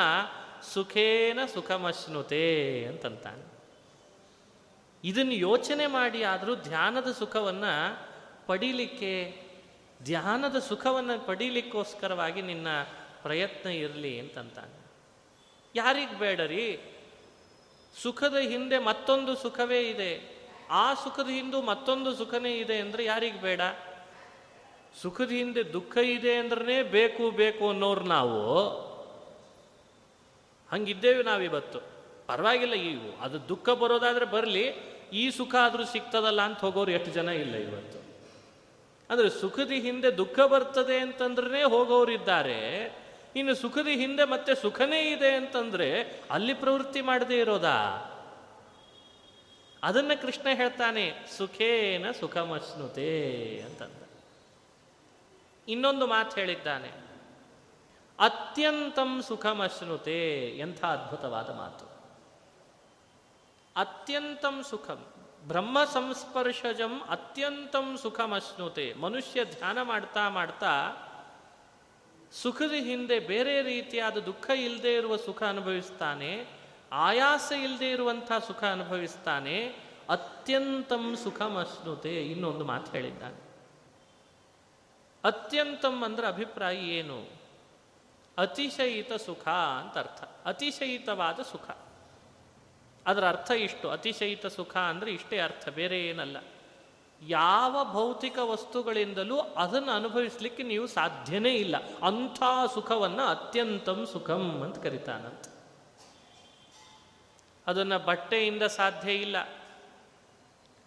ಸುಖೇನ 0.73 1.39
ಸುಖಮಶ್ನುತೆ 1.53 2.85
ಅಂತಂತಾನೆ. 2.85 3.57
ಇದನ್ನು 5.03 5.31
ಯೋಚನೆ 5.31 5.87
ಮಾಡಿ 5.87 6.23
ಆದರೂ 6.23 6.55
ಧ್ಯಾನದ 6.55 7.11
ಸುಖವನ್ನು 7.11 8.07
ಪಡೀಲಿಕ್ಕೆ, 8.47 9.41
ಧ್ಯಾನದ 10.03 10.59
ಸುಖವನ್ನು 10.59 11.25
ಪಡೀಲಿಕ್ಕೋಸ್ಕರವಾಗಿ 11.25 12.41
ನಿನ್ನ 12.41 12.67
ಪ್ರಯತ್ನ 13.21 13.69
ಇರಲಿ 13.69 14.19
ಅಂತಂತಾನೆ. 14.19 14.91
ಯಾರಿಗೆ 15.75 16.19
ಬೇಡರಿ? 16.19 16.96
ಸುಖದ 18.03 18.35
ಹಿಂದೆ 18.35 18.77
ಮತ್ತೊಂದು 18.77 19.35
ಸುಖವೇ 19.35 19.81
ಇದೆ. 19.81 20.37
ಆ 20.69 20.93
ಸುಖದ 20.93 21.29
ಹಿಂದೂ 21.29 21.61
ಮತ್ತೊಂದು 21.61 22.15
ಸುಖನೇ 22.15 22.57
ಇದೆ 22.57 22.79
ಅಂದರೆ 22.79 23.05
ಯಾರಿಗೆ 23.05 23.41
ಬೇಡ? 23.41 23.61
ಸುಖದ 25.01 25.29
ಹಿಂದೆ 25.29 25.73
ದುಃಖ 25.73 25.97
ಇದೆ 25.97 26.35
ಅಂದ್ರೆ 26.35 26.83
ಬೇಕು 26.83 27.31
ಬೇಕು 27.31 27.69
ಅನ್ನೋರು 27.69 28.01
ನಾವು. 28.01 28.67
ಹಂಗಿದ್ದೇವೆ 30.71 31.23
ನಾವಿವತ್ತು. 31.23 31.79
ಪರವಾಗಿಲ್ಲ 32.27 32.73
ಇವು. 32.73 33.21
ಅದು 33.21 33.49
ದುಃಖ 33.49 33.69
ಬರೋದಾದ್ರೆ 33.69 34.25
ಬರಲಿ, 34.25 34.69
ಈ 35.13 35.31
ಸುಖ 35.31 35.55
ಆದರೂ 35.55 35.85
ಸಿಗ್ತದಲ್ಲ 35.85 36.41
ಅಂತ 36.41 36.59
ಹೋಗೋರು 36.59 36.91
ಎಷ್ಟು 36.91 37.11
ಜನ 37.11 37.29
ಇಲ್ಲ 37.29 37.55
ಇವತ್ತು. 37.55 37.97
ಅಂದರೆ 39.09 39.29
ಸುಖದ 39.29 39.71
ಹಿಂದೆ 39.71 40.17
ದುಃಖ 40.17 40.39
ಬರ್ತದೆ 40.39 40.97
ಅಂತಂದ್ರೆ 40.97 41.63
ಹೋಗೋರಿದ್ದಾರೆ. 41.63 42.91
ಇನ್ನು 43.37 43.55
ಸುಖದ 43.55 43.87
ಹಿಂದೆ 43.87 44.23
ಮತ್ತೆ 44.23 44.55
ಸುಖನೇ 44.55 45.01
ಇದೆ 45.11 45.31
ಅಂತಂದ್ರೆ 45.35 45.87
ಅಲ್ಲಿ 46.31 46.53
ಪ್ರವೃತ್ತಿ 46.53 47.01
ಮಾಡದೇ 47.01 47.37
ಇರೋದಾ? 47.39 47.77
ಅದನ್ನ 49.83 50.11
ಕೃಷ್ಣ 50.21 50.47
ಹೇಳ್ತಾನೆ, 50.53 51.03
ಸುಖೇನ 51.37 52.11
ಸುಖಮಶ್ನುತೆ 52.11 53.11
ಅಂತಂದ. 53.65 53.99
ಇನ್ನೊಂದು 55.67 56.07
ಮಾತು 56.07 56.35
ಹೇಳಿದ್ದಾನೆ, 56.35 56.89
ಅತ್ಯಂತಂ 58.19 59.11
ಸುಖಮಶ್ನುತೆ 59.21 60.19
ಎಂಥ 60.57 60.81
ಅದ್ಭುತವಾದ 60.85 61.49
ಮಾತು. 61.55 61.85
ಅತ್ಯಂತಂ 63.75 64.63
ಸುಖಂ, 64.63 65.01
ಬ್ರಹ್ಮ 65.47 65.77
ಸಂಸ್ಪರ್ಶಜಂ 65.83 66.93
ಅತ್ಯಂತಂ 67.09 67.97
ಸುಖಮಶ್ನುತೆ. 67.97 68.93
ಮನುಷ್ಯ 68.93 69.45
ಧ್ಯಾನ 69.45 69.81
ಮಾಡ್ತಾ 69.81 70.29
ಮಾಡ್ತಾ 70.29 70.73
ಸುಖದ 72.31 72.71
ಹಿಂದೆ 72.71 73.19
ಬೇರೆ 73.19 73.61
ರೀತಿಯಾದ 73.61 74.17
ದುಃಖ 74.17 74.49
ಇಲ್ಲದೆ 74.49 74.95
ಇರುವ 74.95 75.15
ಸುಖ 75.15 75.43
ಅನುಭವಿಸ್ತಾನೆ, 75.43 76.47
ಆಯಾಸ 76.91 77.51
ಇಲ್ಲದೆ 77.63 77.91
ಇರುವಂಥ 77.91 78.31
ಸುಖ 78.47 78.63
ಅನುಭವಿಸ್ತಾನೆ, 78.63 79.75
ಅತ್ಯಂತಂ 80.09 81.15
ಸುಖಮಶ್ನುತೆ 81.15 82.21
ಇನ್ನೊಂದು 82.31 82.65
ಮಾತು 82.65 82.91
ಹೇಳಿದ್ದಾನೆ. 82.91 83.47
ಅತ್ಯಂತಂ 85.23 86.03
ಅಂದ್ರೆ 86.03 86.27
ಅಭಿಪ್ರಾಯ 86.27 86.77
ಏನು? 86.77 87.25
ಅತಿಶಯಿತ 88.37 89.13
ಸುಖ 89.13 89.47
ಅಂತ 89.47 89.97
ಅರ್ಥ. 89.97 90.23
ಅತಿಶಯಿತವಾದ 90.45 91.39
ಸುಖ. 91.39 91.69
ಅದರ 93.05 93.27
ಅರ್ಥ 93.29 93.51
ಇಷ್ಟು. 93.51 93.89
ಅತಿಶಯಿತ 93.89 94.45
ಸುಖ 94.45 94.77
ಅಂದ್ರೆ 94.77 95.11
ಇಷ್ಟೇ 95.11 95.39
ಅರ್ಥ, 95.39 95.69
ಬೇರೆ 95.69 96.07
ಏನಲ್ಲ. 96.07 96.37
ಯಾವ 97.21 97.91
ಭೌತಿಕ 97.91 98.37
ವಸ್ತುಗಳಿಂದಲೂ 98.37 99.39
ಅದನ್ನು 99.39 99.91
ಅನುಭವಿಸ್ಲಿಕ್ಕೆ 99.91 100.63
ನೀವು 100.63 100.87
ಸಾಧ್ಯನೇ 100.87 101.49
ಇಲ್ಲ. 101.49 101.75
ಅಂಥ 101.97 102.43
ಸುಖವನ್ನು 102.73 103.23
ಅತ್ಯಂತಂ 103.23 104.05
ಸುಖಂ 104.05 104.61
ಅಂತ 104.61 104.79
ಕರಿತಾನಂತ. 104.79 105.47
ಅದನ್ನು 107.67 107.99
ಬಟ್ಟೆಯಿಂದ 107.99 108.63
ಸಾಧ್ಯ 108.63 109.13
ಇಲ್ಲ. 109.13 109.35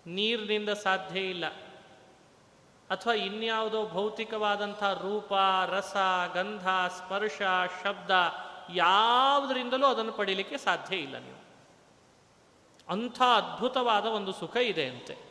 ನೀರಿನಿಂದ 0.06 0.68
ಸಾಧ್ಯ 0.68 1.20
ಇಲ್ಲ. 1.20 1.46
ಅಥವಾ 2.90 3.12
ಇನ್ಯಾವುದೋ 3.12 3.88
ಭೌತಿಕವಾದಂಥ 3.88 4.82
ರೂಪ, 4.82 5.32
ರಸ, 5.66 5.96
ಗಂಧ, 6.34 6.68
ಸ್ಪರ್ಶ, 6.68 7.42
ಶಬ್ದ 7.84 8.10
ಯಾವುದರಿಂದಲೂ 8.74 9.86
ಅದನ್ನು 9.86 10.12
ಪಡೀಲಿಕ್ಕೆ 10.12 10.58
ಸಾಧ್ಯ 10.58 10.96
ಇಲ್ಲ 10.96 11.18
ನೀವು. 11.18 11.40
ಅಂಥ 12.88 13.22
ಅದ್ಭುತವಾದ 13.22 14.06
ಒಂದು 14.06 14.32
ಸುಖ 14.32 14.56
ಇದೆ 14.56 14.84
ಅಂತೆ. 14.84 15.29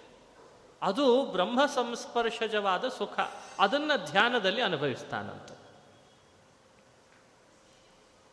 ಅದು 0.82 1.26
ಬ್ರಹ್ಮ 1.26 1.65
ಸಂಸ್ಪರ್ಶಜವಾದ 1.65 2.88
ಸುಖ. 2.88 3.20
ಅದನ್ನು 3.60 4.12
ಧ್ಯಾನದಲ್ಲಿ 4.12 4.62
ಅನುಭವಿಸ್ತಾನಂತೆ. 4.62 5.60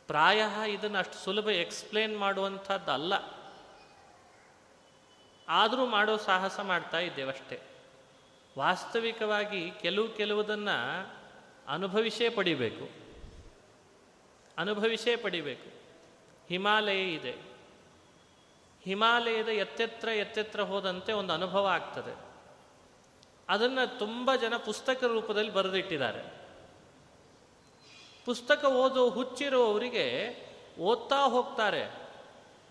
ಪ್ರಾಯ 0.07 0.43
ಇದನ್ನು 0.69 0.99
ಅಷ್ಟು 0.99 1.15
ಸುಲಭ 1.15 1.49
ಎಕ್ಸ್ಪ್ಲೇನ್ 1.49 2.19
ಮಾಡುವಂಥದ್ದಲ್ಲ. 2.19 3.13
ಆದರೂ 5.49 5.87
ಮಾಡೋ 5.87 6.17
ಸಾಹಸ 6.17 6.61
ಮಾಡ್ತಾ 6.61 6.99
ಇದ್ದೇವಷ್ಟೇ 6.99 7.61
ವಾಸ್ತವಿಕವಾಗಿ 8.59 9.71
ಕೆಲವು 9.71 10.09
ಕೆಲವುದನ್ನು 10.09 11.17
ಅನುಭವಿಸೇ 11.69 12.29
ಪಡಿಬೇಕು. 12.29 12.89
ಅನುಭವಿಸೇ 14.59 15.17
ಪಡಿಬೇಕು. 15.17 15.77
ಹಿಮಾಲಯ 16.49 17.03
ಇದೆ. 17.03 17.37
ಹಿಮಾಲಯದ 18.83 19.49
ಎತ್ತೆತ್ರ 19.49 20.09
ಎತ್ತೆತ್ರ 20.09 20.61
ಹೋದಂತೆ 20.61 21.13
ಒಂದು 21.13 21.33
ಅನುಭವ 21.33 21.67
ಆಗ್ತದೆ. 21.67 22.26
ಅದನ್ನು 23.49 23.99
ತುಂಬ 23.99 24.31
ಜನ 24.41 24.57
ಪುಸ್ತಕ 24.57 25.05
ರೂಪದಲ್ಲಿ 25.05 25.53
ಬರೆದಿಟ್ಟಿದ್ದಾರೆ. 25.53 26.47
ಪುಸ್ತಕ 28.25 28.65
ಓದೋ 28.65 29.11
ಹುಚ್ಚಿರುವವರಿಗೆ 29.11 30.37
ಓದ್ತಾ 30.81 31.17
ಹೋಗ್ತಾರೆ. 31.17 32.07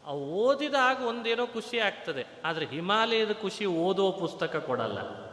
ಆ 0.05 0.09
ಓದಿದಾಗ 0.11 1.01
ಒಂದೇನೋ 1.01 1.47
ಖುಷಿ 1.47 1.79
ಆಗ್ತದೆ. 1.79 2.25
ಆದರೆ 2.45 2.65
ಹಿಮಾಲಯದ 2.65 3.31
ಖುಷಿ 3.31 3.65
ಓದೋ 3.65 4.11
ಪುಸ್ತಕ 4.11 4.55
ಕೊಡಲ್ಲ. 4.55 5.25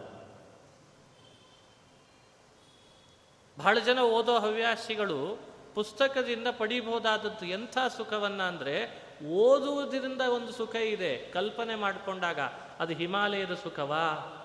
ಬಹಳ 3.58 3.78
ಜನ 3.78 3.98
ಓದೋ 3.98 4.38
ಹವ್ಯಾಸಿಗಳು 4.38 5.38
ಪುಸ್ತಕದಿಂದ 5.74 6.46
ಪಡಿಬಹುದಾದದ್ದು 6.58 7.46
ಎಂಥ 7.46 7.78
ಸುಖವನ್ನ 7.96 8.42
ಅಂದರೆ 8.42 9.02
ಓದುವುದರಿಂದ 9.28 10.20
ಒಂದು 10.20 10.52
ಸುಖ 10.52 10.74
ಇದೆ. 10.74 11.30
ಕಲ್ಪನೆ 11.30 11.74
ಮಾಡಿಕೊಂಡಾಗ 11.74 12.40
ಅದು 12.78 12.92
ಹಿಮಾಲಯದ 12.92 13.54
ಸುಖವಾ? 13.54 14.38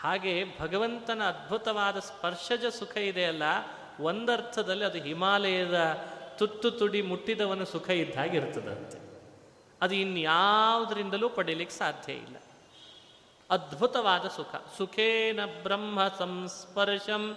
ಹಾಗೆ 0.00 0.44
ಭಗವಂತನ 0.60 1.22
ಅದ್ಭುತವಾದ 1.22 1.98
ಸ್ಪರ್ಶಜ 1.98 2.66
ಸುಖ 2.66 2.96
ಇದೆಯಲ್ಲ, 2.96 3.42
ಒಂದರ್ಥದಲ್ಲಿ 4.00 4.84
ಅದು 4.84 4.98
ಹಿಮಾಲಯದ 4.98 5.76
ತುತ್ತು 6.38 6.70
ತುಡಿ 6.70 7.02
ಮುಟ್ಟಿದವನ 7.02 7.64
ಸುಖ 7.64 7.88
ಇದ್ದ 7.90 8.18
ಅದು 9.82 9.94
ಇನ್ಯಾವುದರಿಂದಲೂ 9.94 11.28
ಪಡೀಲಿಕ್ಕೆ 11.28 11.76
ಸಾಧ್ಯ 11.76 12.12
ಇಲ್ಲ. 12.12 12.36
ಅದ್ಭುತವಾದ 13.50 14.28
ಸುಖ. 14.28 14.54
ಸುಖೇನ 14.78 15.40
ಬ್ರಹ್ಮ 15.62 16.08
ಸಂಸ್ಪರ್ಶಂ 16.18 17.36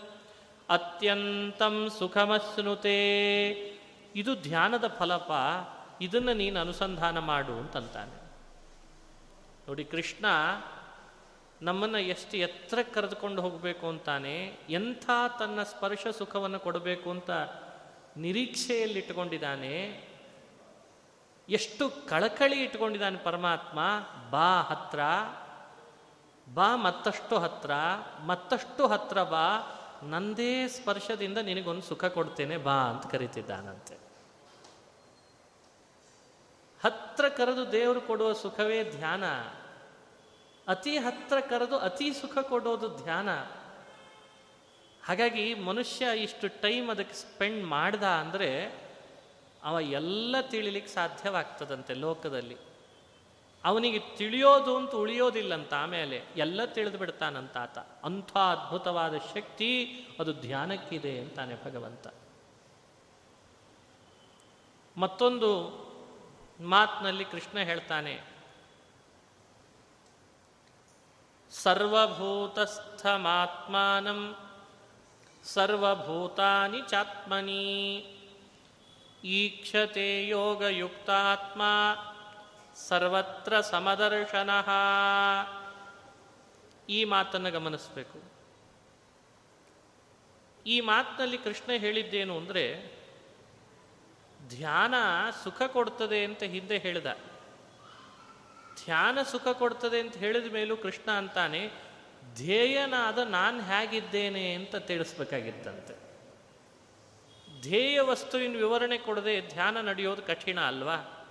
ಅತ್ಯಂತಂ 0.70 1.90
ಸುಖಮಸ್ನುತೇ 2.00 3.00
ಇದು 4.16 4.36
ಧ್ಯಾನದ 4.36 4.88
ಫಲಪ, 4.88 5.32
ಇದನ್ನು 6.02 6.34
ನೀನು 6.34 6.60
ಅನುಸಂಧಾನ 6.60 7.20
ಮಾಡು 7.20 7.54
ಅಂತಂತಾನೆ. 7.54 8.18
ನೋಡಿ 9.68 9.84
ಕೃಷ್ಣ 9.84 10.26
ನಮ್ಮನ್ನು 11.62 11.98
ಎಷ್ಟು 11.98 12.38
ಎತ್ತರ 12.38 12.80
ಕರೆದುಕೊಂಡು 12.94 13.42
ಹೋಗಬೇಕು 13.42 13.88
ಅಂತಾನೆ 13.88 14.46
ಎಂಥ 14.70 15.10
ತನ್ನ 15.40 15.64
ಸ್ಪರ್ಶ 15.64 16.08
ಸುಖವನ್ನು 16.08 16.60
ಕೊಡಬೇಕು 16.60 17.10
ಅಂತ 17.10 17.32
ನಿರೀಕ್ಷೆಯಲ್ಲಿಟ್ಟುಕೊಂಡಿದ್ದಾನೆ. 18.18 20.10
ಎಷ್ಟು 21.50 21.90
ಕಳಕಳಿ 22.08 22.64
ಇಟ್ಕೊಂಡಿದ್ದಾನೆ 22.64 23.18
ಪರಮಾತ್ಮ, 23.18 23.80
ಬಾ 24.30 24.62
ಹತ್ರ, 24.62 25.00
ಬಾ 26.54 26.76
ಮತ್ತಷ್ಟು 26.76 27.40
ಹತ್ರ 27.40 27.72
ಮತ್ತಷ್ಟು 28.26 28.88
ಹತ್ರ 28.88 29.24
ಬಾ, 29.24 29.48
ನಂದೇ 30.04 30.68
ಸ್ಪರ್ಶದಿಂದ 30.68 31.38
ನಿನಗೊಂದು 31.38 31.82
ಸುಖ 31.82 32.06
ಕೊಡ್ತೇನೆ, 32.06 32.58
ಬಾ 32.58 32.72
ಅಂತ 32.72 33.12
ಕರಿತಿದ್ದಾನಂತೆ. 33.12 33.98
ಹತ್ರ 36.86 37.30
ಕರೆದು 37.30 37.72
ದೇವರು 37.72 38.02
ಕೊಡುವ 38.02 38.34
ಸುಖವೇ 38.34 38.84
ಧ್ಯಾನ. 38.84 39.24
ಅತಿ 40.70 40.98
ಹತ್ರ 40.98 41.40
ಕರೆದು 41.40 41.78
ಅತಿ 41.78 42.14
ಸುಖ 42.14 42.38
ಕೊಡೋದು 42.38 42.88
ಧ್ಯಾನ. 43.04 43.30
ಹಾಗಾಗಿ 45.04 45.54
ಮನುಷ್ಯ 45.54 46.08
ಇಷ್ಟು 46.24 46.48
ಟೈಮ್ 46.62 46.90
ಅದಕ್ಕೆ 46.90 47.14
ಸ್ಪೆಂಡ್ 47.14 47.66
ಮಾಡ್ದ 47.66 48.04
ಅಂದರೆ 48.04 48.50
ಅವ 49.64 49.80
ಎಲ್ಲ 49.82 50.42
ತಿಳಿಲಿಕ್ಕೆ 50.42 50.92
ಸಾಧ್ಯವಾಗ್ತದಂತೆ 50.92 51.94
ಲೋಕದಲ್ಲಿ. 51.94 52.58
ಅವನಿಗೆ 53.64 54.00
ತಿಳಿಯೋದು 54.18 54.78
ಅಂತ 54.78 54.96
ಉಳಿಯೋದಿಲ್ಲಂತ 54.96 55.74
ಆಮೇಲೆ 55.74 56.18
ಎಲ್ಲ 56.38 56.66
ತಿಳಿದು 56.66 56.98
ಬಿಡ್ತಾನಂತ 56.98 57.58
ಆತ 57.58 57.78
ಅಂಥ 57.78 58.32
ಅದ್ಭುತವಾದ 58.38 59.18
ಶಕ್ತಿ 59.18 59.70
ಅದು 60.20 60.34
ಧ್ಯಾನಕ್ಕಿದೆ 60.34 61.20
ಅಂತಾನೆ 61.20 61.56
ಭಗವಂತ. 61.66 62.08
ಮತ್ತೊಂದು 64.98 65.50
ಮಾತಿನಲ್ಲಿ 66.60 67.26
ಕೃಷ್ಣ 67.26 67.60
ಹೇಳ್ತಾನೆ 67.60 68.39
ಸರ್ವಭೂತಸ್ಥಮಾತ್ಮಾನಂ 71.52 74.36
ಸರ್ವಭೂತಾನಿ 75.44 76.82
ಚಾತ್ಮನಿ. 76.88 78.16
ಈಕ್ಷತೆ 79.24 80.28
ಯೋಗಯುಕ್ತಾತ್ಮ 80.28 81.62
ಸರ್ವತ್ರ 82.76 83.62
ಸಮದರ್ಶನ. 83.62 84.50
ಈ 86.90 87.04
ಮಾತನ್ನು 87.04 87.52
ಗಮನಿಸಬೇಕು. 87.52 88.24
ಈ 90.66 90.82
ಮಾತಿನಲ್ಲಿ 90.82 91.38
ಕೃಷ್ಣ 91.38 91.72
ಹೇಳಿದ್ದೇನು 91.72 92.38
ಅಂದರೆ, 92.38 93.00
ಧ್ಯಾನ 94.48 94.94
ಸುಖ 95.44 95.62
ಕೊಡ್ತದೆ 95.62 96.26
ಅಂತ 96.26 96.44
ಹಿಂದೆ 96.44 96.78
ಹೇಳಿದ. 96.78 97.29
ಧ್ಯಾನ 98.86 99.22
ಸುಖ 99.22 99.48
ಕೊಡ್ತದೆ 99.48 100.00
ಅಂತ 100.00 100.18
ಹೇಳಿದ 100.18 100.54
ಮೇಲೂ 100.54 100.78
ಕೃಷ್ಣ 100.78 101.12
ಅಂತಾನೆ, 101.12 101.72
ಧ್ಯೇಯನಾದ 102.36 103.18
ನಾನು 103.18 103.62
ಹೇಗಿದ್ದೇನೆ 103.62 104.54
ಅಂತ 104.54 104.76
ತಿಳಿಸ್ಬೇಕಾಗಿತ್ತಂತೆ. 104.76 106.10
ಧ್ಯೇಯ 107.62 108.02
ವಸ್ತುವಿನ 108.02 108.58
ವಿವರಣೆ 108.58 108.98
ಕೊಡದೆ 108.98 109.42
ಧ್ಯಾನ 109.42 109.82
ನಡೆಯೋದು 109.82 110.22
ಕಠಿಣ 110.22 110.60
ಅಲ್ವಾ? 110.60 111.26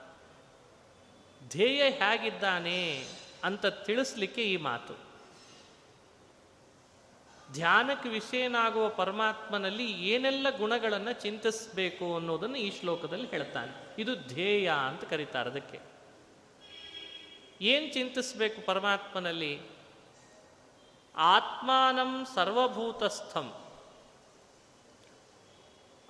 ಧ್ಯೇಯ 1.49 1.83
ಹೇಗಿದ್ದಾನೆ 1.83 3.07
ಅಂತ 3.45 3.67
ತಿಳಿಸ್ಲಿಕ್ಕೆ 3.67 4.43
ಈ 4.43 4.57
ಮಾತು. 4.57 5.09
ಧ್ಯಾನಕ್ಕೆ 7.53 8.09
ವಿಷಯನಾಗುವ 8.09 8.89
ಪರಮಾತ್ಮನಲ್ಲಿ 8.89 9.93
ಏನೆಲ್ಲ 9.93 10.47
ಗುಣಗಳನ್ನು 10.59 11.13
ಚಿಂತಿಸಬೇಕು 11.13 12.17
ಅನ್ನೋದನ್ನು 12.17 12.57
ಈ 12.57 12.81
ಶ್ಲೋಕದಲ್ಲಿ 12.81 13.29
ಹೇಳ್ತಾನೆ. 13.29 14.03
ಇದು 14.03 14.17
ಧ್ಯೇಯ 14.17 14.73
ಅಂತ 14.89 15.05
ಕರೀತಾರೆ 15.05 15.51
ಅದಕ್ಕೆ. 15.51 15.88
ಏನು 17.61 17.93
ಚಿಂತಿಸಬೇಕು 17.93 18.67
ಪರಮಾತ್ಮನಲ್ಲಿ? 18.67 19.63
ಆತ್ಮಾನಂ 21.17 22.27
ಸರ್ವಭೂತಸ್ಥಂ. 22.35 23.55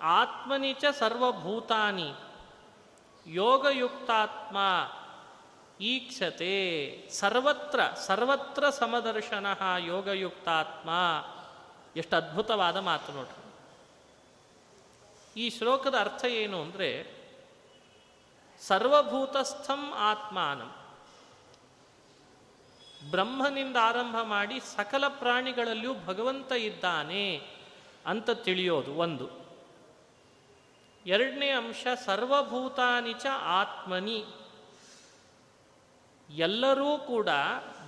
ಆತ್ಮನಿಚ 0.02 0.84
ಸರ್ವಭೂತಾನಿ. 0.98 2.12
ಯೋಗಯುಕ್ತಾತ್ಮ 3.26 4.56
ಈಕ್ಷತೆ. 5.80 7.08
ಸರ್ವತ್ರ 7.10 7.80
ಸರ್ವತ್ರ 7.94 8.70
ಸಮದರ್ಶನ 8.70 9.46
ಯೋಗಯುಕ್ತಾತ್ಮ. 9.78 10.90
ಎಷ್ಟು 11.96 12.16
ಅದ್ಭುತವಾದ 12.16 12.76
ಮಾತು 12.76 13.12
ನೋಡ್ರಿ. 13.12 13.48
ಈ 15.40 15.50
ಶ್ಲೋಕದ 15.50 15.94
ಅರ್ಥ 15.98 16.24
ಏನು 16.24 16.62
ಅಂದರೆ 16.62 17.18
ಸರ್ವಭೂತಸ್ಥಂ 18.60 19.92
ಆತ್ಮಾನಂ. 19.94 20.77
ಬ್ರಹ್ಮನಿಂದ 23.10 23.76
ಆರಂಭ 23.80 24.16
ಮಾಡಿ 24.22 24.60
ಸಕಲ 24.60 25.08
ಪ್ರಾಣಿಗಳಲ್ಲಿಯೂ 25.08 25.94
ಭಗವಂತ 26.06 26.52
ಇದ್ದಾನೆ 26.52 27.48
ಅಂತ 28.06 28.30
ತಿಳಿಯೋದು 28.30 28.94
ಒಂದು. 28.94 29.30
ಎರಡನೇ 31.06 31.50
ಅಂಶ 31.50 31.86
ಸರ್ವಭೂತಾನಿಚ 32.04 33.26
ಆತ್ಮನಿ. 33.42 34.24
ಎಲ್ಲರೂ 36.30 36.98
ಕೂಡ 36.98 37.28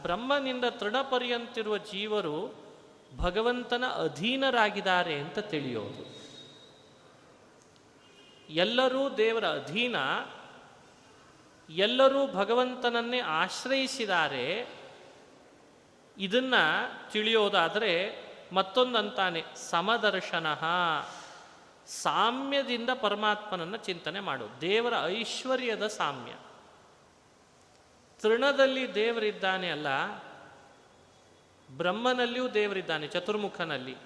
ಬ್ರಹ್ಮನಿಂದ 0.03 0.65
ತೃಣಪರ್ಯಂತಿರುವ 0.65 1.79
ಜೀವರು 1.79 2.55
ಭಗವಂತನ 3.17 3.85
ಅಧೀನರಾಗಿದ್ದಾರೆ 3.87 5.21
ಅಂತ 5.21 5.39
ತಿಳಿಯೋದು. 5.39 6.21
ಎಲ್ಲರೂ 8.51 9.11
ದೇವರ 9.11 9.49
ಅಧೀನ, 9.49 9.97
ಎಲ್ಲರೂ 11.71 12.27
ಭಗವಂತನನ್ನೇ 12.27 13.21
ಆಶ್ರಯಿಸಿದ್ದಾರೆ 13.21 14.80
ಇದನ್ನ 16.21 16.55
ತಿಳಿಯೋದಾದರೆ 17.13 18.21
ಮತ್ತೊಂದಂತಾನೆ, 18.53 19.45
ಸಮದರ್ಶನ. 19.57 20.55
ಸಾಮ್ಯದಿಂದ 21.87 22.91
ಪರಮಾತ್ಮನನ್ನು 23.01 23.77
ಚಿಂತನೆ 23.77 24.21
ಮಾಡು 24.21 24.61
ದೇವರ 24.61 24.95
ಐಶ್ವರ್ಯದ 25.07 25.87
ಸಾಮ್ಯ. 25.87 26.33
ತೃಣದಲ್ಲಿ 28.21 28.95
ದೇವರಿದ್ದಾನೆ 28.95 29.71
ಅಲ್ಲ, 29.71 29.87
ಬ್ರಹ್ಮನಲ್ಲಿಯೂ 31.77 32.49
ದೇವರಿದ್ದಾನೆ, 32.49 33.07
ಚತುರ್ಮುಖನಲ್ಲಿ. 33.07 33.97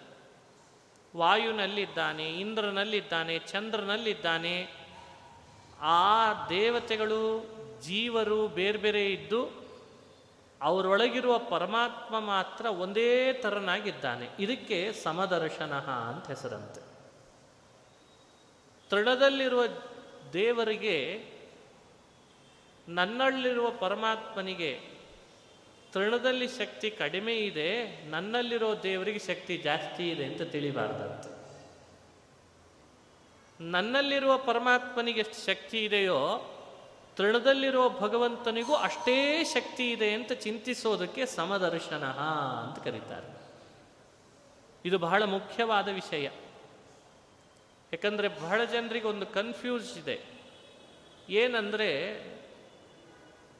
ವಾಯುನಲ್ಲಿದ್ದಾನೆ, 1.17 2.31
ಇಂದ್ರನಲ್ಲಿದ್ದಾನೆ, 2.31 3.39
ಚಂದ್ರನಲ್ಲಿದ್ದಾನೆ. 3.39 4.71
ಆ 5.81 6.33
ದೇವತೆಗಳು, 6.49 7.45
ಜೀವರು 7.81 8.49
ಬೇರೆ 8.49 8.79
ಬೇರೆ 8.79 9.13
ಇದ್ದು 9.13 9.64
ಅವರೊಳಗಿರುವ 10.63 11.39
ಪರಮಾತ್ಮ 11.39 12.21
ಮಾತ್ರ 12.21 12.67
ಒಂದೇ 12.67 13.33
ಥರನಾಗಿದ್ದಾನೆ 13.33 14.29
ಇದಕ್ಕೆ 14.39 14.93
ಸಮದರ್ಶನ 14.93 15.73
ಅಂತ 15.75 16.27
ಹೆಸರಂತೆ. 16.27 16.81
ತೃಣದಲ್ಲಿರುವ 18.91 19.63
ದೇವರಿಗೆ, 20.33 21.29
ನನ್ನಲ್ಲಿರುವ 22.89 23.71
ಪರಮಾತ್ಮನಿಗೆ 23.71 24.81
ತೃಣದಲ್ಲಿ 25.93 26.49
ಶಕ್ತಿ 26.49 26.91
ಕಡಿಮೆ 26.91 27.37
ಇದೆ, 27.37 28.05
ನನ್ನಲ್ಲಿರೋ 28.05 28.83
ದೇವರಿಗೆ 28.83 29.19
ಶಕ್ತಿ 29.19 29.57
ಜಾಸ್ತಿ 29.57 30.11
ಇದೆ 30.11 30.25
ಅಂತ 30.25 30.43
ತಿಳಿಬಾರ್ದಂತೆ. 30.43 31.35
ನನ್ನಲ್ಲಿರುವ 33.61 34.39
ಪರಮಾತ್ಮನಿಗೆ 34.39 35.21
ಎಷ್ಟು 35.21 35.47
ಶಕ್ತಿ 35.47 35.85
ಇದೆಯೋ 35.85 36.51
ತೃಣದಲ್ಲಿರುವ 37.17 37.89
ಭಗವಂತನಿಗೂ 37.89 38.75
ಅಷ್ಟೇ 38.75 39.45
ಶಕ್ತಿ 39.45 39.93
ಇದೆ 39.93 40.15
ಅಂತ 40.15 40.33
ಚಿಂತಿಸೋದಕ್ಕೆ 40.33 41.27
ಸಮದರ್ಶನ 41.27 42.05
ಅಂತ 42.63 42.85
ಕರೀತಾರೆ. 42.85 43.29
ಇದು 44.85 44.99
ಬಹಳ 44.99 45.25
ಮುಖ್ಯವಾದ 45.25 45.89
ವಿಷಯ. 45.89 46.25
ಯಾಕಂದರೆ 47.93 48.29
ಬಹಳ 48.29 48.65
ಜನರಿಗೆ 48.65 49.07
ಒಂದು 49.07 49.27
ಕನ್ಫ್ಯೂಸ್ 49.27 49.99
ಇದೆ. 49.99 50.17
ಏನಂದರೆ 51.31 51.91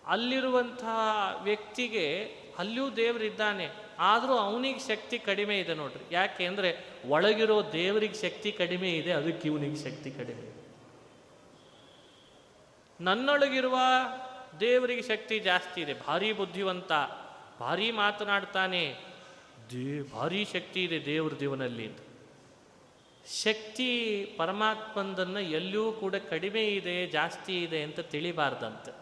ಅಲ್ಲಿರುವಂತಹ 0.07 0.97
ವ್ಯಕ್ತಿಗೆ 1.43 2.07
ಅಲ್ಲಿಯೂ 2.59 2.91
ದೇವರಿದ್ದಾನೆ 2.91 3.69
ಆದರೂ 3.99 4.35
ಅವನಿಗೆ 4.37 4.79
ಶಕ್ತಿ 4.79 5.19
ಕಡಿಮೆ 5.19 5.61
ಇದೆ 5.61 5.75
ನೋಡ್ರಿ. 5.75 6.05
ಯಾಕೆ 6.11 6.47
ಅಂದರೆ 6.47 6.71
ಒಳಗಿರೋ 7.09 7.63
ದೇವರಿಗೆ 7.73 8.15
ಶಕ್ತಿ 8.15 8.53
ಕಡಿಮೆ 8.53 8.91
ಇದೆ, 8.91 9.13
ಅದಕ್ಕೆ 9.13 9.49
ಇವನಿಗೆ 9.49 9.79
ಶಕ್ತಿ 9.85 10.11
ಕಡಿಮೆ 10.11 10.54
ನನ್ನೊಳಗಿರುವ 13.01 13.79
ದೇವರಿಗೆ 14.61 15.03
ಶಕ್ತಿ 15.03 15.39
ಜಾಸ್ತಿ 15.39 15.81
ಇದೆ. 15.81 15.95
ಭಾರಿ 15.95 16.33
ಬುದ್ಧಿವಂತ, 16.33 16.93
ಭಾರಿ 17.61 17.91
ಮಾತನಾಡ್ತಾನೆ. 17.91 18.97
ದೇ, 19.71 20.03
ಭಾರಿ 20.03 20.45
ಶಕ್ತಿ 20.45 20.85
ಇದೆ 20.85 21.05
ದೇವ್ರ 21.05 21.39
ದೇವನಲ್ಲಿ 21.41 21.93
ಶಕ್ತಿ 23.43 24.25
ಪರಮಾತ್ಮಂದನ್ನು 24.39 25.41
ಎಲ್ಲೂ 25.41 25.93
ಕೂಡ 25.93 26.15
ಕಡಿಮೆ 26.15 26.67
ಇದೆ, 26.67 27.07
ಜಾಸ್ತಿ 27.07 27.63
ಇದೆ 27.63 27.83
ಅಂತ 27.83 28.01
ತಿಳಿಬಾರ್ದಂತೆ. 28.01 28.93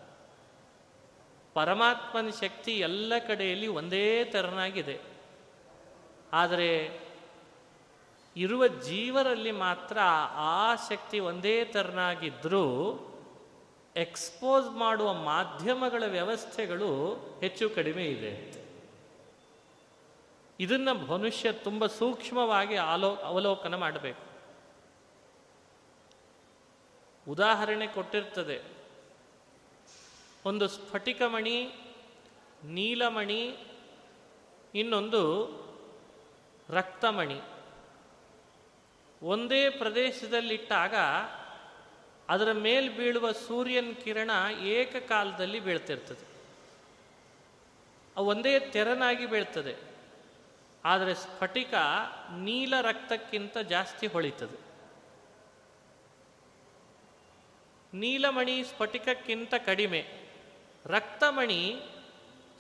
ಪರಮಾತ್ಮನ 1.55 2.29
ಶಕ್ತಿ 2.29 2.79
ಎಲ್ಲ 2.79 3.13
ಕಡೆಯಲ್ಲಿ 3.19 3.67
ಒಂದೇ 3.67 4.25
ತೆರನಾಗಿದೆ. 4.25 5.01
ಆದರೆ 6.33 7.01
ಇರುವ 8.37 8.67
ಜೀವರಲ್ಲಿ 8.67 9.53
ಮಾತ್ರ 9.53 9.99
ಆ 10.35 10.75
ಶಕ್ತಿ 10.75 11.19
ಒಂದೇ 11.19 11.65
ತೆರನಾಗಿದ್ದರೂ 11.65 12.65
ಎಕ್ಸ್ಪೋಸ್ 13.97 14.67
ಮಾಡುವ 14.67 15.13
ಮಾಧ್ಯಮಗಳ 15.13 16.03
ವ್ಯವಸ್ಥೆಗಳು 16.07 17.15
ಹೆಚ್ಚು 17.41 17.71
ಕಡಿಮೆ 17.71 18.05
ಇದೆ. 18.05 18.63
ಇದನ್ನ 20.61 20.93
ಮನುಷ್ಯ 20.93 21.53
ತುಂಬ 21.53 21.87
ಸೂಕ್ಷ್ಮವಾಗಿ 21.87 22.77
ಆಲೋ, 22.77 23.15
ಅವಲೋಕನ 23.15 23.75
ಮಾಡಬೇಕು. 23.75 24.33
ಉದಾಹರಣೆ 27.29 27.87
ಕೊಟ್ಟಿರ್ತದೆ. 27.87 28.63
ಒಂದು 30.45 30.69
ಸ್ಫಟಿಕಮಣಿ, 30.69 31.73
ನೀಲಮಣಿ, 32.65 33.57
ಇನ್ನೊಂದು 34.75 35.51
ರಕ್ತಮಣಿ. 36.71 37.41
ಒಂದೇ 39.23 39.71
ಪ್ರದೇಶದಲ್ಲಿಟ್ಟಾಗ 39.71 40.95
ಅದರ 42.33 42.53
ಮೇಲೆ 42.53 42.89
ಬೀಳುವ 42.89 43.33
ಸೂರ್ಯನ 43.33 43.93
ಕಿರಣ 44.05 44.31
ಏಕಕಾಲದಲ್ಲಿ 44.63 45.61
ಬೀಳ್ತಿರ್ತದೆ. 45.61 46.25
ಒಂದೇ 48.17 48.61
ತೆರನಾಗಿ 48.61 49.27
ಬೀಳ್ತದೆ. 49.27 49.75
ಆದರೆ 50.85 51.15
ಸ್ಫಟಿಕ 51.15 51.75
ನೀಲ 52.39 52.75
ರಕ್ತಕ್ಕಿಂತ 52.81 53.59
ಜಾಸ್ತಿ 53.59 54.07
ಹೊಳಿತದೆ. 54.07 54.59
ನೀಲಮಣಿ 57.95 58.65
ಸ್ಫಟಿಕಕ್ಕಿಂತ 58.65 59.55
ಕಡಿಮೆ, 59.67 60.01
ರಕ್ತಮಣಿ 60.87 61.83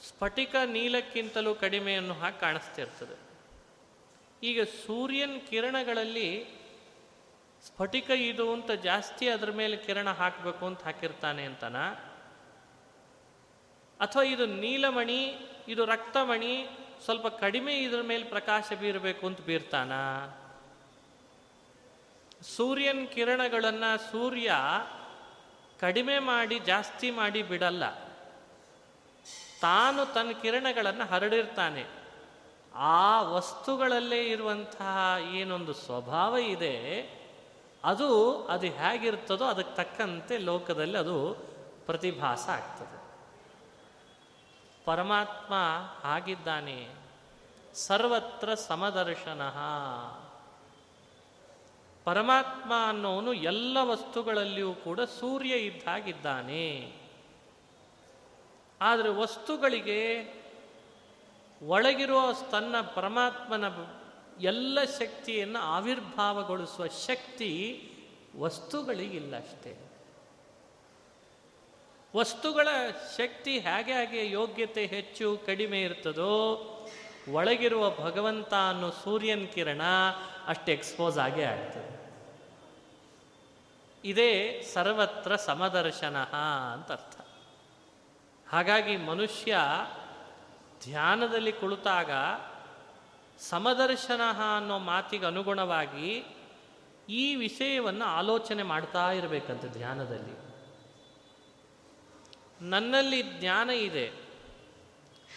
ಸ್ಫಟಿಕ 0.08 0.56
ನೀಲಕ್ಕಿಂತಲೂ 0.66 1.54
ಕಡಿಮೆ 1.54 1.94
ಅನ್ನು 1.94 2.14
ಹಾಗೆ 2.14 2.40
ಕಾಣಿಸ್ತಿರ್ತದೆ. 2.40 3.16
ಈಗ 4.46 4.62
ಸೂರ್ಯನ 4.62 5.30
ಕಿರಣಗಳಲ್ಲಿ 5.50 6.61
ಸ್ಫಟಿಕ 7.66 8.10
ಇದು 8.10 8.52
ಅಂತ 8.52 8.70
ಜಾಸ್ತಿ 8.70 9.28
ಅದರ 9.28 9.50
ಮೇಲೆ 9.50 9.76
ಕಿರಣ 9.76 10.10
ಹಾಕಬೇಕು 10.10 10.66
ಅಂತ 10.66 10.84
ಹಾಕಿರ್ತಾನೆ 10.84 11.44
ಅಂತನ? 11.44 11.76
ಅಥವಾ 14.00 14.22
ಇದು 14.22 14.46
ನೀಲಮಣಿ, 14.46 15.34
ಇದು 15.68 15.84
ರಕ್ತಮಣಿ, 15.84 16.68
ಸ್ವಲ್ಪ 17.04 17.26
ಕಡಿಮೆ 17.26 17.78
ಇದರ 17.78 18.00
ಮೇಲೆ 18.02 18.24
ಪ್ರಕಾಶ 18.24 18.72
ಬೀರಬೇಕು 18.80 19.26
ಅಂತ 19.26 19.40
ಬೀರ್ತಾನ? 19.40 19.92
ಸೂರ್ಯನ 22.42 23.04
ಕಿರಣಗಳನ್ನು 23.14 24.12
ಸೂರ್ಯ 24.12 24.52
ಕಡಿಮೆ 25.80 26.18
ಮಾಡಿ, 26.18 26.58
ಜಾಸ್ತಿ 26.58 27.10
ಮಾಡಿ 27.10 27.42
ಬಿಡಲ್ಲ. 27.42 27.94
ತಾನು 29.60 30.14
ತನ್ನ 30.14 30.30
ಕಿರಣಗಳನ್ನು 30.30 31.04
ಹರಡಿರ್ತಾನೆ. 31.04 31.86
ಆ 32.74 33.22
ವಸ್ತುಗಳಲ್ಲೇ 33.22 34.24
ಇರುವಂತಹ 34.24 35.14
ಏನೊಂದು 35.30 35.72
ಸ್ವಭಾವ 35.72 36.36
ಇದೆ 36.36 37.08
ಅದು 37.84 38.32
ಅದು 38.46 38.66
ಹೇಗಿರ್ತದೋ 38.66 39.44
ಅದಕ್ಕೆ 39.44 39.76
ತಕ್ಕಂತೆ 39.76 40.38
ಲೋಕದಲ್ಲಿ 40.38 40.98
ಅದು 40.98 41.34
ಪ್ರತಿಭಾಸ 41.86 42.48
ಆಗ್ತದೆ. 42.48 43.02
ಪರಮಾತ್ಮ 44.84 45.54
ಆಗಿದ್ದಾನೆ. 46.04 46.88
ಸರ್ವತ್ರ 47.74 48.54
ಸಮದರ್ಶನ. 48.54 49.42
ಪರಮಾತ್ಮ 52.04 52.72
ಅನ್ನೋನು 52.88 53.32
ಎಲ್ಲ 53.32 53.78
ವಸ್ತುಗಳಲ್ಲಿಯೂ 53.80 54.74
ಕೂಡ 54.74 55.00
ಸೂರ್ಯ 55.00 55.54
ಇದ್ದಾಗಿದ್ದಾನೆ. 55.54 56.96
ಆದರೆ 58.80 59.08
ವಸ್ತುಗಳಿಗೆ 59.08 60.34
ಒಳಗಿರುವ 61.66 62.32
ತನ್ನ 62.50 62.74
ಪರಮಾತ್ಮನ 62.94 63.68
ಎಲ್ಲ 64.42 64.84
ಶಕ್ತಿಯನ್ನು 64.84 65.58
ಆವಿರ್ಭಾವಗೊಳಿಸುವ 65.58 66.86
ಶಕ್ತಿ 66.86 67.88
ವಸ್ತುಗಳಿಗಿಲ್ಲ 68.36 69.36
ಅಷ್ಟೇ 69.36 69.76
ವಸ್ತುಗಳ 72.16 72.68
ಶಕ್ತಿ 73.16 73.58
ಹೇಗೆ 73.58 73.92
ಹಾಗೆ 73.92 74.30
ಯೋಗ್ಯತೆ 74.30 74.86
ಹೆಚ್ಚು, 74.86 75.38
ಕಡಿಮೆ 75.46 75.82
ಇರ್ತದೋ, 75.82 76.58
ಒಳಗಿರುವ 77.32 77.90
ಭಗವಂತ 77.90 78.54
ಅನ್ನೋ 78.68 78.90
ಸೂರ್ಯನ 78.90 79.44
ಕಿರಣ 79.54 79.82
ಅಷ್ಟು 80.46 80.72
ಎಕ್ಸ್ಪೋಸ್ 80.72 81.18
ಆಗೇ 81.18 81.42
ಆಗ್ತದೆ. 81.42 81.92
ಇದೇ 84.04 84.62
ಸರ್ವತ್ರ 84.74 85.36
ಸಮದರ್ಶನ 85.36 86.16
ಅಂತ 86.72 86.92
ಅರ್ಥ. 86.92 87.20
ಹಾಗಾಗಿ 88.48 88.96
ಮನುಷ್ಯ 88.96 89.56
ಧ್ಯಾನದಲ್ಲಿ 90.84 91.52
ಕುಳಿತಾಗ 91.52 92.10
ಸಮದರ್ಶನ 93.40 94.20
ಅನ್ನೋ 94.56 94.78
ಮಾತಿಗೆ 94.78 95.26
ಅನುಗುಣವಾಗಿ 95.26 96.24
ಈ 97.08 97.34
ವಿಷಯವನ್ನು 97.34 98.04
ಆಲೋಚನೆ 98.04 98.62
ಮಾಡ್ತಾ 98.62 99.12
ಇರಬೇಕಂತೆ 99.12 99.68
ಧ್ಯಾನದಲ್ಲಿ. 99.68 100.36
ನನ್ನಲ್ಲಿ 102.68 103.22
ಜ್ಞಾನ 103.22 103.70
ಇದೆ, 103.70 104.12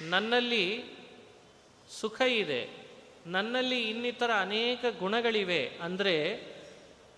ನನ್ನಲ್ಲಿ 0.01 0.65
ಸುಖ 2.01 2.21
ಇದೆ, 2.21 2.62
ನನ್ನಲ್ಲಿ 3.27 3.89
ಇನ್ನಿತರ 3.89 4.31
ಅನೇಕ 4.39 4.86
ಗುಣಗಳಿವೆ 4.99 5.67
ಅಂದರೆ 5.67 6.15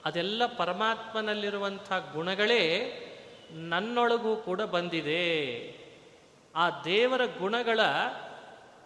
ಅದೆಲ್ಲ 0.06 0.46
ಪರಮಾತ್ಮನಲ್ಲಿರುವಂಥ 0.46 1.94
ಗುಣಗಳೇ 2.14 2.64
ನನ್ನೊಳಗೂ 3.52 4.36
ಕೂಡ 4.36 4.62
ಬಂದಿದೆ. 4.62 5.24
ಆ 6.56 6.82
ದೇವರ 6.84 7.22
ಗುಣಗಳ 7.40 7.80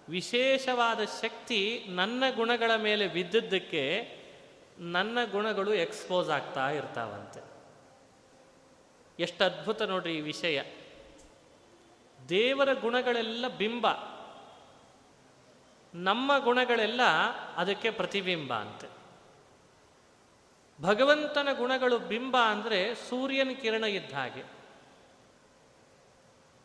ವಿಶೇಷವಾದ 0.09 0.99
ಶಕ್ತಿ 1.21 1.85
ನನ್ನ 1.89 2.23
ಗುಣಗಳ 2.35 2.75
ಮೇಲೆ 2.75 3.07
ಬಿದ್ದದ್ದಕ್ಕೆ 3.07 4.15
ನನ್ನ 4.79 5.17
ಗುಣಗಳು 5.31 5.73
ಎಕ್ಸ್ಪೋಸ್ 5.73 6.29
ಆಗ್ತಾ 6.29 6.69
ಇರ್ತಾವಂತೆ. 6.69 7.51
ಎಷ್ಟು 9.19 9.43
ಅದ್ಭುತ 9.43 9.81
ನೋಡ್ರಿ 9.81 10.17
ಈ 10.17 10.21
ವಿಷಯ. 10.21 10.61
ದೇವರ 12.29 12.73
ಗುಣಗಳೆಲ್ಲ 12.73 13.47
ಬಿಂಬ. 13.47 13.87
ನಮ್ಮ 15.93 16.37
ಗುಣಗಳೆಲ್ಲ 16.37 17.01
ಅದಕ್ಕೆ 17.55 17.91
ಪ್ರತಿಬಿಂಬ 17.91 18.53
ಅಂತೆ. 18.53 18.87
ಭಗವಂತನ 20.81 21.47
ಗುಣಗಳು 21.57 21.99
ಬಿಂಬ 21.99 22.37
ಅಂದರೆ 22.37 22.95
ಸೂರ್ಯನ 22.95 23.49
ಕಿರಣ 23.61 23.83
ಇದ್ದ 23.83 24.13
ಹಾಗೆ. 24.13 24.60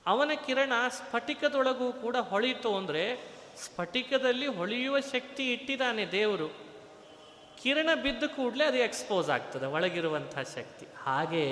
ಅವನ 0.06 0.30
ಕಿರಣ 0.46 0.72
ಸ್ಫಟಿಕದೊಳಗೂ 0.88 1.92
ಕೂಡ 1.92 2.16
ಹೊಳಿತು 2.16 2.76
ಅಂದರೆ 2.76 3.04
ಸ್ಫಟಿಕದಲ್ಲಿ 3.64 4.46
ಹೊಳೆಯುವ 4.46 4.96
ಶಕ್ತಿ 5.00 5.52
ಇಟ್ಟಿದ್ದಾನೆ 5.52 6.06
ದೇವರು. 6.06 6.48
ಕಿರಣ 7.62 7.88
ಬಿದ್ದ 8.02 8.24
ಕೂಡಲೇ 8.36 8.64
ಅದು 8.64 8.76
ಎಕ್ಸ್ಪೋಸ್ 8.76 9.30
ಆಗ್ತದೆ, 9.30 9.66
ಒಳಗಿರುವಂಥ 9.66 10.34
ಶಕ್ತಿ. 10.38 10.86
ಹಾಗೇ 11.02 11.46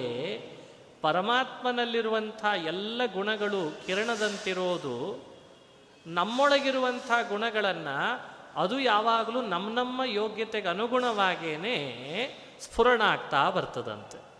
ಪರಮಾತ್ಮನಲ್ಲಿರುವಂಥ 1.02 2.44
ಎಲ್ಲ 2.66 3.02
ಗುಣಗಳು 3.12 3.62
ಕಿರಣದಂತಿರೋದು, 3.86 4.96
ನಮ್ಮೊಳಗಿರುವಂಥ 6.06 7.10
ಗುಣಗಳನ್ನು 7.28 7.96
ಅದು 8.60 8.76
ಯಾವಾಗಲೂ 8.80 9.40
ನಮ್ಮ 9.42 9.68
ನಮ್ಮ 9.74 10.00
ಯೋಗ್ಯತೆಗೆ 10.04 10.68
ಅನುಗುಣವಾಗೇನೆ 10.68 11.76
ಸ್ಫುರಣ 12.60 13.02
ಆಗ್ತಾ 13.02 13.50
ಬರ್ತದಂತೆ. 13.50 14.34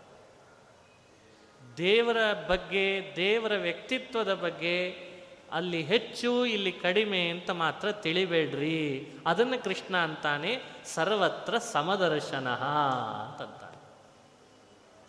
ದೇವರ 1.77 2.17
ಬಗ್ಗೆ, 2.47 3.13
ದೇವರ 3.15 3.53
ವ್ಯಕ್ತಿತ್ವದ 3.55 4.33
ಬಗ್ಗೆ 4.33 5.05
ಅಲ್ಲಿ 5.51 5.83
ಹೆಚ್ಚು, 5.83 6.45
ಇಲ್ಲಿ 6.45 6.71
ಕಡಿಮೆ 6.71 7.29
ಅಂತ 7.29 7.49
ಮಾತ್ರ 7.49 7.91
ತಿಳಿಬೇಡ್ರಿ. 7.91 9.07
ಅದನ್ನು 9.27 9.63
ಕೃಷ್ಣ 9.63 9.97
ಅಂತಾನೆ, 9.97 10.61
ಸರ್ವತ್ರ 10.85 11.57
ಸಮದರ್ಶನ 11.57 12.49
ಅಂತಂತಾನೆ. 12.49 13.75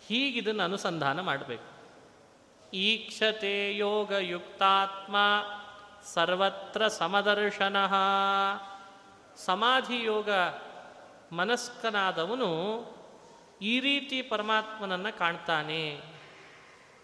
ಹೀಗಿದನ್ನು 0.07 0.63
ಅನುಸಂಧಾನ 0.63 1.21
ಮಾಡಬೇಕು. 1.21 1.77
ಈಕ್ಷತೆ 2.73 3.77
ಯೋಗಯುಕ್ತಾತ್ಮ, 3.77 5.15
ಸರ್ವತ್ರ 6.13 6.87
ಸಮದರ್ಶನ. 6.87 7.77
ಸಮಾಧಿ 9.37 10.03
ಯೋಗ 10.03 10.29
ಮನಸ್ಕನಾದವನು 11.31 12.83
ಈ 13.61 13.79
ರೀತಿ 13.79 14.21
ಪರಮಾತ್ಮನನ್ನು 14.21 15.17
ಕಾಣ್ತಾನೆ. 15.17 16.16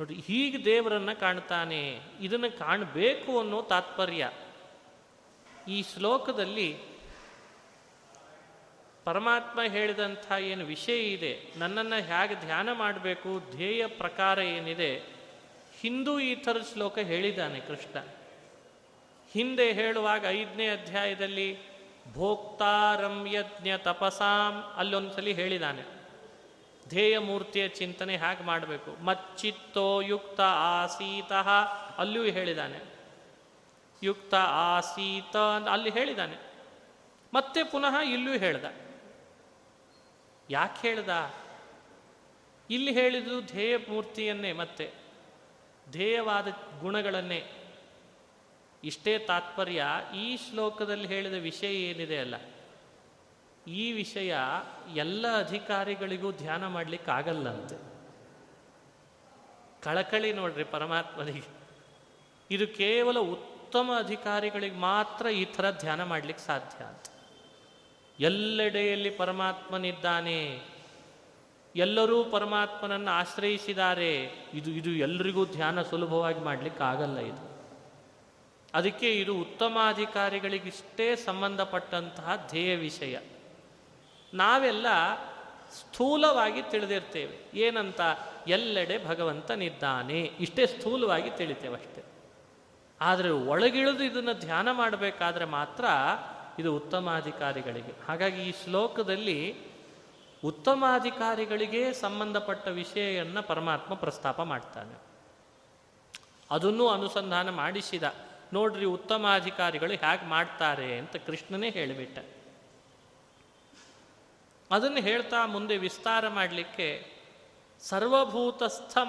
ನೋಡಿ, 0.04 0.24
ಹೀಗೆ 0.28 0.66
ದೇವರನ್ನು 0.66 1.20
ಕಾಣ್ತಾನೆ. 1.20 2.00
ಇದನ್ನು 2.22 2.60
ಕಾಣಬೇಕು 2.60 3.40
ಅನ್ನೋ 3.40 3.62
ತಾತ್ಪರ್ಯ. 3.62 4.32
ಈ 5.68 5.84
ಶ್ಲೋಕದಲ್ಲಿ 5.84 6.78
ಪರಮಾತ್ಮ 9.06 9.60
ಹೇಳಿದಂಥ 9.68 10.32
ಏನು 10.32 10.66
ವಿಷಯ 10.66 11.00
ಇದೆ, 11.00 11.54
ನನ್ನನ್ನು 11.58 11.96
ಹೇಗೆ 11.96 12.36
ಧ್ಯಾನ 12.36 12.72
ಮಾಡಬೇಕು, 12.72 13.56
ಧ್ಯೇಯ 13.56 13.88
ಪ್ರಕಾರ 13.88 14.40
ಏನಿದೆ, 14.40 15.04
ಹಿಂದೂ 15.82 16.20
ಈ 16.20 16.36
ಥರ 16.36 16.58
ಶ್ಲೋಕ 16.74 16.98
ಹೇಳಿದ್ದಾನೆ 16.98 17.60
ಕೃಷ್ಣ. 17.60 18.00
ಹಿಂದೆ 19.34 19.74
ಹೇಳುವಾಗ 19.74 20.26
ಐದನೇ 20.30 20.70
ಅಧ್ಯಾಯದಲ್ಲಿ, 20.70 21.58
ಭೋಕ್ತಾರಂ 22.14 23.28
ಯಜ್ಞ 23.28 23.72
ತಪಸಾಂ, 23.78 24.74
ಅಲ್ಲೊಂದ್ಸಲಿ 24.78 25.34
ಹೇಳಿದ್ದಾನೆ. 25.34 26.03
ಧ್ಯೇಯ 26.90 27.20
ಮೂರ್ತಿಯ 27.20 27.68
ಚಿಂತನೆ 27.68 28.18
ಹೇಗೆ 28.18 28.44
ಮಾಡಬೇಕು? 28.44 29.04
ಮಚ್ಚಿತ್ತೋ 29.04 30.02
ಯುಕ್ತ 30.02 30.42
ಆಸೀತ 30.42 31.32
ಅಲ್ಲಿಯೂ 31.98 32.26
ಹೇಳಿದ್ದಾನೆ 32.26 32.80
ಯುಕ್ತ 34.04 34.34
ಆಸೀತ 34.36 35.38
ಅಲ್ಲಿ 35.72 35.90
ಹೇಳಿದ್ದಾನೆ 35.90 36.38
ಮತ್ತೆ 37.34 37.64
ಪುನಃ 37.64 37.96
ಇಲ್ಲೂ 37.98 38.34
ಹೇಳ್ದ. 38.34 38.66
ಯಾಕೆ 40.50 40.88
ಹೇಳ್ದ? 40.88 41.34
ಇಲ್ಲಿ 42.70 42.94
ಹೇಳಿದ್ದು 42.94 43.42
ಧ್ಯೇಯ 43.42 43.78
ಮೂರ್ತಿಯನ್ನೇ 43.78 44.54
ಮತ್ತೆ. 44.54 44.92
ಧ್ಯೇಯವಾದ 45.92 46.48
ಗುಣಗಳನ್ನೇ. 46.80 47.44
ಇಷ್ಟೇ 48.84 49.18
ತಾತ್ಪರ್ಯ 49.18 49.86
ಈ 50.16 50.38
ಶ್ಲೋಕದಲ್ಲಿ 50.38 51.08
ಹೇಳಿದ 51.08 51.34
ವಿಷಯ 51.34 51.74
ಏನಿದೆ 51.74 52.20
ಅಲ್ಲ. 52.20 52.36
ಈ 53.68 53.92
ವಿಷಯ 53.92 54.36
ಎಲ್ಲ 54.96 55.38
ಅಧಿಕಾರಿಗಳಿಗೂ 55.38 56.32
ಧ್ಯಾನ 56.32 56.68
ಮಾಡಲಿಕ್ಕೆ 56.68 57.12
ಆಗಲ್ಲಂತೆ. 57.12 57.94
ಕಳಕಳಿ 59.82 60.34
ನೋಡ್ರಿ 60.34 60.64
ಪರಮಾತ್ಮನಿಗೆ. 60.64 61.48
ಇದು 62.52 62.68
ಕೇವಲ 62.68 63.20
ಉತ್ತಮ 63.20 63.92
ಅಧಿಕಾರಿಗಳಿಗೆ 63.98 64.76
ಮಾತ್ರ 64.76 65.28
ಈ 65.28 65.46
ಥರ 65.46 65.72
ಧ್ಯಾನ 65.72 66.04
ಮಾಡಲಿಕ್ಕೆ 66.04 66.46
ಸಾಧ್ಯ 66.46 66.86
ಅಂತ. 66.86 67.06
ಎಲ್ಲೆಡೆಯಲ್ಲಿ 68.20 69.10
ಪರಮಾತ್ಮನಿದ್ದಾನೆ, 69.10 70.62
ಎಲ್ಲರೂ 71.76 72.24
ಪರಮಾತ್ಮನನ್ನು 72.24 73.12
ಆಶ್ರಯಿಸಿದ್ದಾರೆ, 73.12 74.18
ಇದು 74.54 74.72
ಇದು 74.72 74.90
ಎಲ್ಲರಿಗೂ 74.90 75.46
ಧ್ಯಾನ 75.46 75.82
ಸುಲಭವಾಗಿ 75.82 76.40
ಮಾಡಲಿಕ್ಕೆ 76.40 76.84
ಆಗಲ್ಲ 76.84 77.18
ಇದು. 77.18 77.54
ಅದಕ್ಕೆ 78.74 79.14
ಇದು 79.20 79.36
ಉತ್ತಮಾಧಿಕಾರಿಗಳಿಗಿಷ್ಟೇ 79.36 81.16
ಸಂಬಂಧಪಟ್ಟಂತಹ 81.16 82.48
ಧ್ಯೇಯ 82.50 82.76
ವಿಷಯ. 82.76 83.20
ನಾವೆಲ್ಲ 84.34 84.86
ಸ್ಥೂಲವಾಗಿ 85.80 86.62
ತಿಳಿದಿರ್ತೇವೆ. 86.62 87.60
ಏನಂತ? 87.60 88.02
ಎಲ್ಲೆಡೆ 88.48 89.08
ಭಗವಂತನಿದ್ದಾನೆ 89.08 90.22
ಇಷ್ಟೇ 90.22 90.66
ಸ್ಥೂಲವಾಗಿ 90.66 91.30
ತಿಳಿತೇವೆ 91.30 91.76
ಅಷ್ಟೇ. 91.76 92.04
ಆದರೆ 93.02 93.30
ಒಳಗಿಳಿದು 93.30 94.04
ಇದನ್ನು 94.04 94.34
ಧ್ಯಾನ 94.34 94.72
ಮಾಡಬೇಕಾದ್ರೆ 94.72 95.46
ಮಾತ್ರ 95.46 95.86
ಇದು 96.60 96.76
ಉತ್ತಮಾಧಿಕಾರಿಗಳಿಗೆ. 96.76 97.94
ಹಾಗಾಗಿ 98.08 98.42
ಈ 98.42 98.54
ಶ್ಲೋಕದಲ್ಲಿ 98.64 99.56
ಉತ್ತಮಾಧಿಕಾರಿಗಳಿಗೆ 100.46 101.94
ಸಂಬಂಧಪಟ್ಟ 101.94 102.68
ವಿಷಯವನ್ನು 102.68 103.44
ಪರಮಾತ್ಮ 103.44 103.94
ಪ್ರಸ್ತಾಪ 103.94 104.42
ಮಾಡ್ತಾನೆ. 104.42 105.00
ಅದನ್ನು 106.52 106.88
ಅನುಸಂಧಾನ 106.88 107.50
ಮಾಡಿಸಿದ. 107.50 108.04
ನೋಡ್ರಿ 108.54 108.86
ಉತ್ತಮಾಧಿಕಾರಿಗಳು 108.86 109.90
ಹೇಗೆ 109.90 110.30
ಮಾಡ್ತಾರೆ 110.30 110.98
ಅಂತ 110.98 111.16
ಕೃಷ್ಣನೇ 111.16 111.70
ಹೇಳಿಬಿಟ್ಟ. 111.70 112.20
ಅದನ್ನು 114.74 114.98
ಹೇಳ್ತಾ 114.98 115.46
ಮುಂದೆ 115.46 115.78
ವಿಸ್ತಾರ 115.78 116.28
ಮಾಡಲಿಕ್ಕೆ 116.28 117.14
ಸರ್ವಭೂತಸ್ಥಮಾತ್ಮಾನಂ 117.80 119.02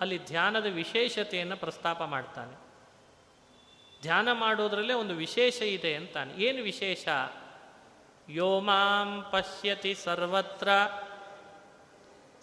ಅಲ್ಲಿ 0.00 0.26
ಧ್ಯಾನದ 0.26 0.66
ವಿಶೇಷತೆಯನ್ನು 0.66 1.56
ಪ್ರಸ್ತಾಪ 1.56 2.02
ಮಾಡ್ತಾನೆ. 2.02 2.64
ಧ್ಯಾನ 4.02 4.32
ಮಾಡೋದ್ರಲ್ಲೇ 4.32 4.94
ಒಂದು 4.94 5.14
ವಿಶೇಷ 5.14 5.62
ಇದೆ 5.62 5.94
ಅಂತಾನೆ. 5.94 6.34
ಏನು 6.34 6.62
ವಿಶೇಷ? 6.62 7.08
ಯೋಮಾಂ 8.28 9.24
ಪಶ್ಯತಿ 9.30 9.94
ಸರ್ವತ್ರ, 9.94 10.68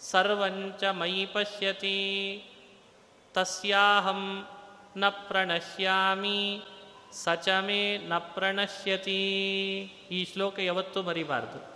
ಸರ್ವಂಚ 0.00 0.84
ಮಯಿ 0.84 1.26
ಪಶ್ಯತಿ, 1.26 2.44
ತಸ್ಯಾಹಂ 3.34 4.48
ನ 4.96 5.08
ಪ್ರಣಶ್ಯಾಮಿ 5.08 6.62
ಸಚಮೇ 7.12 7.98
ನ 7.98 8.18
ಪ್ರಣಶ್ಯತಿ. 8.18 9.22
ಈ 10.10 10.24
ಶ್ಲೋಕ 10.24 10.58
ಯಾವತ್ತೂ 10.58 11.02
ಮರಿಬಾರ್ದು. 11.02 11.71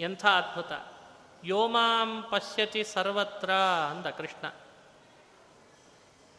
ಎಂಥ 0.00 0.26
ಅದ್ಭುತ. 0.26 0.72
ಯೋಮಾಂ 1.44 2.24
ಪಶ್ಯತಿ 2.30 2.84
ಸರ್ವತ್ರ 2.84 3.52
ಅಂದ 3.90 4.06
ಕೃಷ್ಣ. 4.06 4.50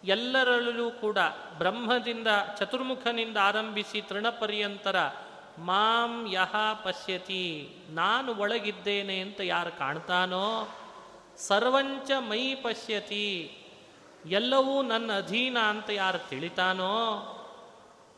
ಎಲ್ಲರಲ್ಲೂ 0.04 0.92
ಕೂಡ 0.92 1.18
ಬ್ರಹ್ಮದಿಂದ 1.58 2.28
ಚತುರ್ಮುಖನಿಂದ 2.58 3.38
ಆರಂಭಿಸಿ 3.38 4.02
ತೃಣಪರ್ಯಂತರ 4.02 4.96
ಮಾಂ 5.58 6.28
ಯಹ 6.32 6.56
ಪಶ್ಯತಿ, 6.84 7.76
ನಾನು 7.90 8.36
ಒಳಗಿದ್ದೇನೆ 8.36 9.20
ಅಂತ 9.20 9.42
ಯಾರು 9.42 9.78
ಕಾಣ್ತಾನೋ, 9.78 10.78
ಸರ್ವಂಚ 11.38 12.12
ಮೈ 12.20 12.56
ಪಶ್ಯತಿ, 12.56 13.58
ಎಲ್ಲವೂ 14.26 14.82
ನನ್ನ 14.82 15.12
ಅಧೀನ 15.18 15.58
ಅಂತ 15.60 15.90
ಯಾರು 15.90 16.30
ತಿಳಿತಾನೋ, 16.30 17.26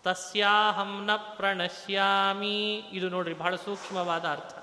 ತಸ್ಯಾಹಂ 0.04 1.06
ನ 1.06 1.16
ಪ್ರಣಶ್ಯಾಮಿ. 1.16 2.78
ಇದು 2.78 3.10
ನೋಡ್ರಿ 3.10 3.34
ಬಹಳ 3.34 3.56
ಸೂಕ್ಷ್ಮವಾದ 3.56 4.26
ಅರ್ಥ. 4.26 4.61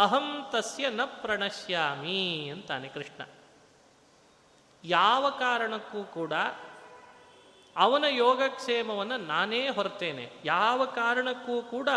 ಅಹಂ 0.00 0.46
ತಸ್ಯ 0.52 0.90
ನ 0.90 1.00
ಪ್ರಣಶ್ಯಾಮಿ 1.04 2.48
ಅಂತಾನೆ 2.52 2.88
ಕೃಷ್ಣ. 2.88 3.22
ಯಾವ 4.84 5.30
ಕಾರಣಕ್ಕೂ 5.30 6.02
ಕೂಡ 6.04 6.32
ಅವನ 7.76 8.04
ಯೋಗಕ್ಷೇಮವನ್ನು 8.08 9.16
ನಾನೇ 9.16 9.68
ಹೊರತೇನೆ. 9.68 10.32
ಯಾವ 10.44 10.84
ಕಾರಣಕ್ಕೂ 10.84 11.62
ಕೂಡ 11.62 11.88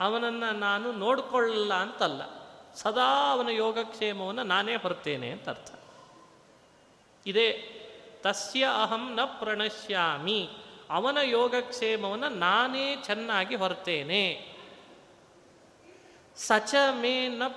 ಅವನನ್ನು 0.00 0.58
ನಾನು 0.58 0.92
ನೋಡಿಕೊಳ್ಳಲ್ಲ 0.92 1.74
ಅಂತಲ್ಲ. 1.74 2.22
ಸದಾ 2.74 3.32
ಅವನ 3.32 3.48
ಯೋಗಕ್ಷೇಮವನ್ನು 3.48 4.42
ನಾನೇ 4.42 4.76
ಹೊರತೇನೆ 4.76 5.30
ಅಂತ 5.30 5.48
ಅರ್ಥ. 5.48 5.72
ಇದೇ 7.26 7.76
ತಸ್ಯ 8.22 8.68
ಅಹಂ 8.82 9.14
ನ 9.14 9.20
ಪ್ರಣಶ್ಯಾಮಿ 9.24 10.48
ಅವನ 10.90 11.18
ಯೋಗಕ್ಷೇಮವನ್ನು 11.22 12.28
ನಾನೇ 12.28 12.96
ಚೆನ್ನಾಗಿ 12.96 13.54
ಹೊರತೇನೆ. 13.54 14.49
ಸಚ 16.46 16.74
ಮೇ 17.00 17.14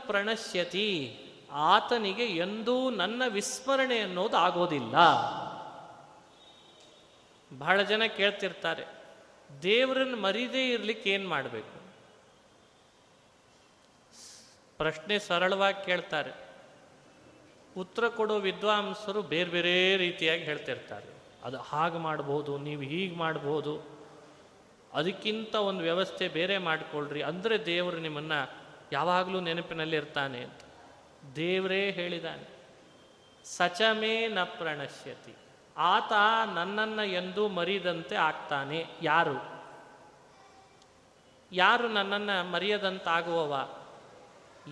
ಪ್ರಣಶ್ಯತಿ. 0.08 0.90
ಆತನಿಗೆ 1.74 2.26
ಎಂದೂ 2.46 2.76
ನನ್ನ 3.02 3.22
ವಿಸ್ಮರಣೆ 3.28 3.98
ಅನ್ನೋದು 4.00 4.38
ಆಗೋದಿಲ್ಲ. 4.38 4.96
ಬಹಳ 7.52 7.78
ಜನ 7.92 8.04
ಕೇಳ್ತಿರ್ತಾರೆ, 8.18 8.84
ದೇವರನ್ನು 9.50 10.18
ಮರಿದೇ 10.18 10.64
ಇರ್ಲಿಕ್ಕೆ 10.70 11.10
ಏನು 11.10 11.28
ಮಾಡಬೇಕು? 11.30 11.76
ಪ್ರಶ್ನೆ 14.80 15.16
ಸರಳವಾಗಿ 15.20 15.80
ಕೇಳ್ತಾರೆ. 15.86 16.32
ಉತ್ತರ 17.76 18.08
ಕೊಡೋ 18.08 18.36
ವಿದ್ವಾಂಸರು 18.40 19.22
ಬೇರೆ 19.34 19.50
ಬೇರೆ 19.50 19.74
ರೀತಿಯಾಗಿ 19.98 20.44
ಹೇಳ್ತಿರ್ತಾರೆ. 20.44 21.10
ಅದು 21.44 21.58
ಹಾಗೆ 21.70 22.00
ಮಾಡ್ಬೋದು, 22.08 22.52
ನೀವು 22.58 22.82
ಹೀಗೆ 22.82 23.16
ಮಾಡ್ಬೋದು, 23.16 23.74
ಅದಕ್ಕಿಂತ 24.94 25.54
ಒಂದು 25.70 25.84
ವ್ಯವಸ್ಥೆ 25.84 26.26
ಬೇರೆ 26.40 26.58
ಮಾಡಿಕೊಳ್ಳ್ರಿ 26.68 27.22
ಅಂದರೆ 27.22 27.56
ದೇವರು 27.66 28.00
ನಿಮ್ಮನ್ನು 28.00 28.40
ಯಾವಾಗಲೂ 28.94 29.40
ನೆನಪಿನಲ್ಲಿ 29.40 29.96
ಇರ್ತಾನೆ 29.96 30.40
ಅಂತ. 30.40 30.62
ದೇವರೇ 31.36 31.92
ಹೇಳಿದಾನೆ, 31.92 32.48
ಸಚಮೇ 33.44 34.28
ನ 34.28 34.44
ಪ್ರಣಶ್ಯತಿ, 34.44 35.36
ಆತ 35.78 36.12
ನನ್ನನ್ನು 36.56 37.04
ಎಂದೂ 37.04 37.48
ಮರಿದಂತೆ 37.48 38.16
ಆಗ್ತಾನೆ. 38.16 38.86
ಯಾರು? 39.02 39.38
ಯಾರು 41.52 41.88
ನನ್ನನ್ನು 41.88 42.52
ಮರೆಯದಂತಾಗುವವ? 42.52 43.54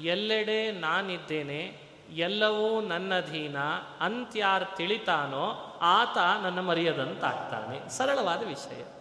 ಎಲ್ಲೆಡೆ 0.02 0.72
ನಾನಿದ್ದೇನೆ, 0.72 1.62
ಎಲ್ಲವೂ 2.16 2.82
ನನ್ನಧೀನ 2.82 3.58
ಅಂತ್ಯಾರು 4.00 4.76
ತಿಳಿತಾನೋ, 4.76 5.46
ಆತ 5.82 6.18
ನನ್ನ 6.44 6.60
ಮರೆಯದಂತಾಗ್ತಾನೆ. 6.60 7.78
ಸರಳವಾದ 7.90 8.42
ವಿಷಯ. 8.48 9.01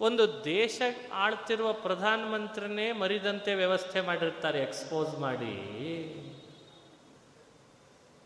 ಒಂದು 0.00 0.44
ದೇಶ 0.44 0.82
ಆಳ್ತಿರುವ 1.12 1.72
ಪ್ರಧಾನಮಂತ್ರಿನೇ 1.72 2.92
ಮರಿದಂತೆ 2.92 3.54
ವ್ಯವಸ್ಥೆ 3.54 4.00
ಮಾಡಿರ್ತಾರೆ 4.00 4.62
ಎಕ್ಸ್ಪೋಸ್ 4.62 5.18
ಮಾಡಿ. 5.18 5.56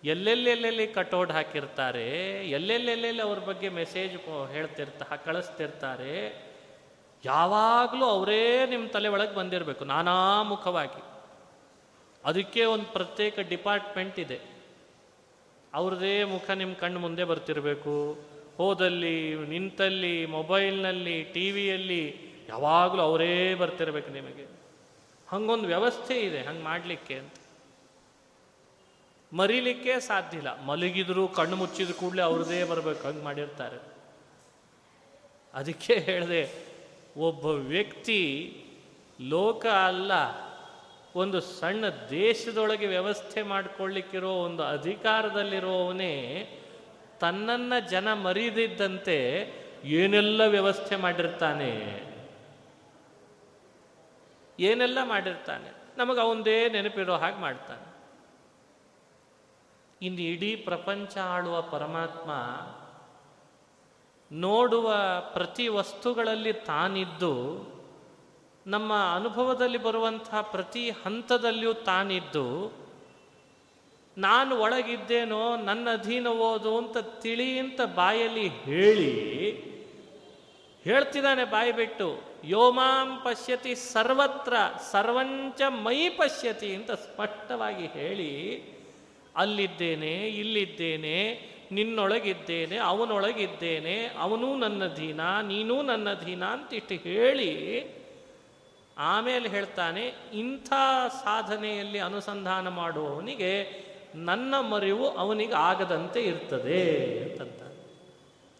ಎಲ್ಲೆಲ್ಲೆಲ್ಲೆಲ್ಲಿ 0.05 0.87
ಕಟೌಟ್ 0.87 1.33
ಹಾಕಿರ್ತಾರೆ, 1.33 2.09
ಎಲ್ಲೆಲ್ಲೆಲ್ಲೆಲ್ಲಿ 2.49 3.23
ಅವ್ರ 3.23 3.39
ಬಗ್ಗೆ 3.39 3.69
ಮೆಸೇಜ್ 3.69 4.17
ಹೇಳ್ತಿರ್ತ, 4.53 5.03
ಕಳಿಸ್ತಿರ್ತಾರೆ, 5.03 6.45
ಯಾವಾಗಲೂ 7.25 8.07
ಅವರೇ 8.07 8.67
ನಿಮ್ಮ 8.67 8.89
ತಲೆ 8.89 9.09
ಒಳಗೆ 9.09 9.35
ಬಂದಿರಬೇಕು, 9.35 9.85
ನಾನಾ 9.85 10.43
ಮುಖವಾಗಿ. 10.43 11.03
ಅದಕ್ಕೆ 12.25 12.65
ಒಂದು 12.65 12.85
ಪ್ರತ್ಯೇಕ 12.85 13.39
ಡಿಪಾರ್ಟ್ಮೆಂಟ್ 13.39 14.19
ಇದೆ. 14.19 14.41
ಅವ್ರದೇ 15.75 16.25
ಮುಖ 16.25 16.51
ನಿಮ್ಮ 16.51 16.75
ಕಣ್ಣು 16.75 17.01
ಮುಂದೆ 17.01 17.25
ಬರ್ತಿರಬೇಕು. 17.25 18.34
ಹೋದಲ್ಲಿ, 18.57 19.35
ನಿಂತಲ್ಲಿ, 19.35 20.27
ಮೊಬೈಲ್ನಲ್ಲಿ 20.27 21.23
ಟಿ 21.23 21.51
ವಿಯಲ್ಲಿ 21.51 22.17
ಯಾವಾಗಲೂ 22.49 23.03
ಅವರೇ 23.03 23.55
ಬರ್ತಿರ್ಬೇಕು 23.55 24.11
ನಿಮಗೆ. 24.11 24.47
ಹಂಗೊಂದು 25.29 25.67
ವ್ಯವಸ್ಥೆ 25.67 26.21
ಇದೆ, 26.21 26.43
ಹಂಗೆ 26.43 26.63
ಮಾಡಲಿಕ್ಕೆ 26.63 27.15
ಅಂತ. 27.15 27.33
ಮರಿಲಿಕ್ಕೆ 29.33 30.01
ಸಾಧ್ಯ 30.01 30.39
ಇಲ್ಲ. 30.39 30.65
ಮಲಗಿದ್ರು, 30.65 31.29
ಕಣ್ಣು 31.29 31.57
ಮುಚ್ಚಿದ 31.57 31.91
ಕೂಡಲೇ 31.91 32.23
ಅವ್ರದೇ 32.23 32.65
ಬರಬೇಕು, 32.65 33.09
ಹಂಗೆ 33.09 33.25
ಮಾಡಿರ್ತಾರೆ. 33.25 33.77
ಅದಕ್ಕೆ 35.55 35.95
ಹೇಳಿದೆ, 35.95 36.75
ಒಬ್ಬ 37.17 37.47
ವ್ಯಕ್ತಿ 37.47 38.57
ಲೋಕ 39.21 39.67
ಅಲ್ಲ, 39.67 40.13
ಒಂದು 41.17 41.41
ಸಣ್ಣ 41.41 41.85
ದೇಶದೊಳಗೆ 42.11 42.87
ವ್ಯವಸ್ಥೆ 42.87 43.43
ಮಾಡಿಕೊಳ್ಳಿಕ್ಕಿರೋ 43.43 44.31
ಒಂದು 44.31 44.63
ಅಧಿಕಾರದಲ್ಲಿರುವವನೇ 44.63 46.15
ತನ್ನನ್ನು 47.25 47.91
ಜನ 47.91 48.13
ಮರಿದಿದ್ದಂತೆ 48.13 49.19
ಏನೆಲ್ಲ 49.85 50.47
ವ್ಯವಸ್ಥೆ 50.47 50.97
ಮಾಡಿರ್ತಾನೆ? 50.97 51.71
ಏನೆಲ್ಲ 54.61 54.99
ಮಾಡಿರ್ತಾನೆ? 55.05 55.73
ನಮಗೆ 55.99 56.21
ಅವಂದೇ 56.21 56.69
ನೆನಪಿರೋ 56.69 57.17
ಹಾಗೆ 57.17 57.37
ಮಾಡ್ತಾನೆ. 57.37 57.95
ಇನ್ನು 60.03 60.21
ಇಡೀ 60.21 60.57
ಪ್ರಪಂಚ 60.57 61.19
ಆಳುವ 61.19 61.63
ಪರಮಾತ್ಮ 61.63 62.31
ನೋಡುವ 64.33 64.95
ಪ್ರತಿ 65.33 65.69
ವಸ್ತುಗಳಲ್ಲಿ 65.69 66.53
ತಾನಿದ್ದು, 66.53 67.67
ನಮ್ಮ 68.67 68.93
ಅನುಭವದಲ್ಲಿ 69.15 69.79
ಬರುವಂತಹ 69.79 70.41
ಪ್ರತಿ 70.41 70.91
ಹಂತದಲ್ಲಿಯೂ 70.91 71.73
ತಾನಿದ್ದು 71.73 72.73
ನಾನು 74.19 74.57
ಒಳಗಿದ್ದೇನೋ, 74.57 75.57
ನನ್ನ 75.57 75.89
ಅಧೀನವೋದು 75.93 76.79
ಅಂತ 76.79 76.97
ತಿಳಿ 76.99 77.59
ಅಂತ 77.59 77.81
ಬಾಯಲ್ಲಿ 77.81 78.49
ಹೇಳಿ, 78.49 79.13
ಹೇಳ್ತಿದ್ದಾನೆ 80.85 81.45
ಬಾಯಿ 81.45 81.73
ಬಿಟ್ಟು, 81.73 82.23
ಯೋಮಾಂ 82.45 83.21
ಪಶ್ಯತಿ 83.25 83.75
ಸರ್ವತ್ರ, 83.75 84.55
ಸರ್ವಂಚ 84.93 85.63
ಮೈ 85.63 86.09
ಪಶ್ಯತಿ 86.09 86.75
ಅಂತ 86.75 86.91
ಸ್ಪಷ್ಟವಾಗಿ 86.91 87.87
ಹೇಳಿ, 87.87 88.33
ಅಲ್ಲಿದ್ದೇನೆ, 89.37 90.29
ಇಲ್ಲಿದ್ದೇನೆ, 90.29 91.17
ನಿನ್ನೊಳಗಿದ್ದೇನೆ, 91.73 92.77
ಅವನೊಳಗಿದ್ದೇನೆ, 92.77 94.07
ಅವನೂ 94.19 94.57
ನನ್ನ 94.57 94.87
ದೀನ 94.87 95.21
ನೀನೂ 95.43 95.83
ನನ್ನ 95.83 96.11
ಅಧೀನ 96.11 96.45
ಅಂತ 96.45 96.75
ಇಟ್ಟು 96.75 96.95
ಹೇಳಿ, 96.95 97.53
ಆಮೇಲೆ 98.99 99.49
ಹೇಳ್ತಾನೆ, 99.49 100.15
ಇಂಥ 100.35 100.69
ಸಾಧನೆಯಲ್ಲಿ 101.25 101.99
ಅನುಸಂಧಾನ 101.99 102.69
ಮಾಡುವವನಿಗೆ 102.69 103.94
ನನ್ನ 104.15 104.61
ಮರಿವು 104.61 105.11
ಅವನಿಗೆ 105.11 105.55
ಆಗದಂತೆ 105.55 106.23
ಇರ್ತದೆ 106.23 107.19
ಅಂತಂತ. 107.23 107.61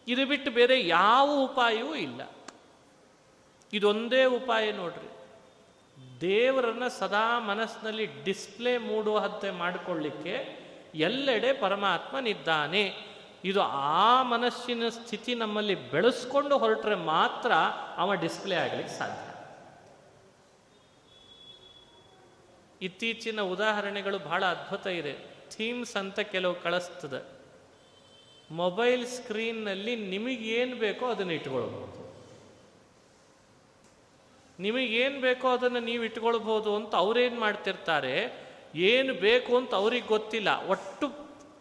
ಇದು 0.07 0.25
ಬಿಟ್ಟು 0.25 0.51
ಬೇರೆ 0.51 0.87
ಯಾವ 0.87 1.39
ಉಪಾಯವೂ 1.43 1.95
ಇಲ್ಲ. 1.95 2.21
ಇದೊಂದೇ 3.73 4.25
ಉಪಾಯ 4.25 4.71
ನೋಡ್ರಿ. 4.71 5.11
ದೇವರನ್ನ 6.21 6.87
ಸದಾ 6.87 7.39
ಮನಸ್ಸಿನಲ್ಲಿ 7.39 8.05
ಡಿಸ್ಪ್ಲೇ 8.05 8.77
ಮೂಡುವಂತೆ 8.77 9.51
ಮಾಡಿಕೊಳ್ಳಿಕ್ಕೆ 9.51 10.65
ಎಲ್ಲೆಡೆ 10.95 11.53
ಪರಮಾತ್ಮನಿದ್ದಾನೆ 11.53 12.93
ಇದು 13.43 13.61
ಆ 13.61 14.23
ಮನಸ್ಸಿನ 14.23 14.89
ಸ್ಥಿತಿ 14.89 15.35
ನಮ್ಮಲ್ಲಿ 15.35 15.91
ಬೆಳೆಸ್ಕೊಂಡು 15.91 16.57
ಹೊರಟ್ರೆ 16.57 16.95
ಮಾತ್ರ 16.95 17.51
ಅವ 17.97 18.13
ಡಿಸ್ಪ್ಲೇ 18.13 18.55
ಆಗಲಿಕ್ಕೆ 18.55 18.99
ಸಾಧ್ಯ. 18.99 19.35
ಇತ್ತೀಚಿನ 22.85 23.41
ಉದಾಹರಣೆಗಳು 23.41 24.19
ಬಹಳ 24.19 24.45
ಅದ್ಭುತ 24.45 24.87
ಇದೆ. 24.87 25.34
ಥೀಮ್ಸ್ 25.49 25.95
ಅಂತ 25.95 26.19
ಕೆಲವು 26.19 26.55
ಕಳಿಸ್ತದೆ. 26.63 27.21
ಮೊಬೈಲ್ 28.51 29.05
ಸ್ಕ್ರೀನ್ನಲ್ಲಿ 29.07 29.95
ನಿಮಗೇನು 29.95 30.75
ಬೇಕೋ 30.75 31.05
ಅದನ್ನು 31.05 31.33
ಇಟ್ಕೊಳ್ಬೋದು 31.33 31.91
ನಿಮಗೇನು 34.59 35.21
ಬೇಕೋ 35.21 35.47
ಅದನ್ನು 35.49 35.79
ನೀವು 35.79 36.03
ಇಟ್ಕೊಳ್ಬೋದು 36.03 36.75
ಅಂತ 36.75 36.95
ಅವ್ರೇನು 36.95 37.39
ಮಾಡ್ತಿರ್ತಾರೆ, 37.39 38.15
ಏನು 38.75 39.13
ಬೇಕು 39.13 39.57
ಅಂತ 39.57 39.73
ಅವ್ರಿಗೆ 39.73 40.07
ಗೊತ್ತಿಲ್ಲ, 40.07 40.67
ಒಟ್ಟು 40.67 41.07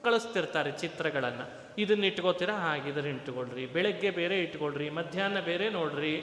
ಕಳಿಸ್ತಿರ್ತಾರೆ 0.04 0.70
ಚಿತ್ರಗಳನ್ನು. 0.72 1.46
ಇದನ್ನ 1.78 2.04
ಇಟ್ಕೋತೀರಾ? 2.04 2.54
ಹಾಗೆ 2.54 2.88
ಇದನ್ನ 2.90 3.06
ಇಟ್ಕೊಳ್ರಿ. 3.06 3.66
ಬೆಳಗ್ಗೆ 3.66 4.10
ಬೇರೆ 4.10 4.36
ಇಟ್ಕೊಳ್ರಿ, 4.42 4.90
ಮಧ್ಯಾಹ್ನ 4.90 5.40
ಬೇರೆ 5.40 5.68
ನೋಡ್ರಿ, 5.70 6.14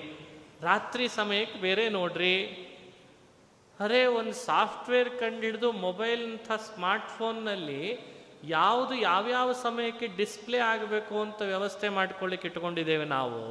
ರಾತ್ರಿ 0.61 1.07
ಸಮಯಕ್ಕೆ 1.07 1.59
ಬೇರೆ 1.61 1.89
ನೋಡ್ರಿ. 1.89 2.35
ಅರೆ, 3.81 4.05
ಒಂದು 4.05 4.33
ಸಾಫ್ಟ್ವೇರ್ 4.33 5.09
ಕಂಡಿಡಿದು 5.09 5.71
ಮೊಬೈಲ್ 5.71 6.31
ಅಂಥ 6.31 6.51
ಸ್ಮಾರ್ಟ್ಫೋನ್ನಲ್ಲಿ 6.51 7.99
ಯಾವುದು 8.43 8.93
ಯಾವ್ಯಾವ 8.95 9.51
ಸಮಯಕ್ಕೆ 9.51 10.07
ಡಿಸ್ಪ್ಲೇ 10.07 10.57
ಆಗಬೇಕು 10.57 11.21
ಅಂತ 11.21 11.41
ವ್ಯವಸ್ಥೆ 11.41 11.89
ಮಾಡ್ಕೊಳ್ಳಿಕ್ಕೆ 11.89 12.47
ಇಟ್ಕೊಂಡಿದ್ದೇವೆ 12.47 13.05
ನಾವು. 13.05 13.41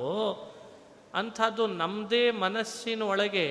ಅಂಥದ್ದು 1.14 1.66
ನಮ್ಮದೇ 1.66 2.30
ಮನಸ್ಸಿನ 2.30 3.02
ಒಳಗೆ 3.02 3.46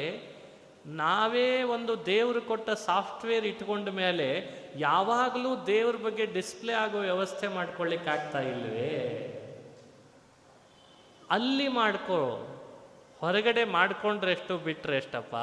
ನಾವೇ 0.86 1.64
ಒಂದು 1.64 2.06
ದೇವರು 2.06 2.42
ಕೊಟ್ಟ 2.42 2.70
ಸಾಫ್ಟ್ವೇರ್ 2.70 3.46
ಇಟ್ಕೊಂಡ 3.46 3.90
ಮೇಲೆ 3.90 4.28
ಯಾವಾಗಲೂ 4.76 5.66
ದೇವ್ರ 5.66 5.96
ಬಗ್ಗೆ 5.96 6.26
ಡಿಸ್ಪ್ಲೇ 6.26 6.74
ಆಗೋ 6.74 7.00
ವ್ಯವಸ್ಥೆ 7.00 7.48
ಮಾಡ್ಕೊಳ್ಳಿಕ್ಕಾಗ್ತಾ 7.48 8.40
ಇಲ್ವೇ? 8.40 8.94
ಅಲ್ಲಿ 11.32 11.68
ಮಾಡ್ಕೋ, 11.68 12.22
ಹೊರಗಡೆ 13.20 13.64
ಮಾಡ್ಕೊಂಡ್ರೆ 13.64 14.32
ಎಷ್ಟು 14.32 14.58
ಬಿಟ್ಟರೆ 14.58 14.98
ಎಷ್ಟಪ್ಪ? 14.98 15.36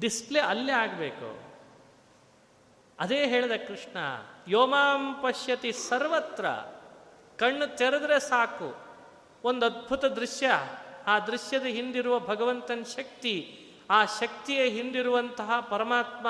ಡಿಸ್ಪ್ಲೇ 0.00 0.40
ಅಲ್ಲೇ 0.40 0.72
ಆಗಬೇಕು. 0.72 1.52
ಅದೇ 3.00 3.26
ಹೇಳಿದ 3.26 3.52
ಕೃಷ್ಣ, 3.68 3.98
ಯೋಮಾಂ 4.48 5.14
ಪಶ್ಯತಿ 5.14 5.72
ಸರ್ವತ್ರ. 5.72 6.46
ಕಣ್ಣು 7.38 7.76
ತೆರೆದ್ರೆ 7.76 8.20
ಸಾಕು. 8.20 8.76
ಒಂದು 9.44 9.66
ಅದ್ಭುತ 9.66 10.04
ದೃಶ್ಯ. 10.04 10.50
ಆ 11.06 11.18
ದೃಶ್ಯದ 11.18 11.62
ಹಿಂದಿರುವ 11.62 12.18
ಭಗವಂತನ 12.18 12.82
ಶಕ್ತಿ, 12.96 13.58
ಆ 13.90 14.04
ಶಕ್ತಿಯ 14.04 14.64
ಹಿಂದಿರುವಂತಹ 14.64 15.60
ಪರಮಾತ್ಮ 15.60 16.28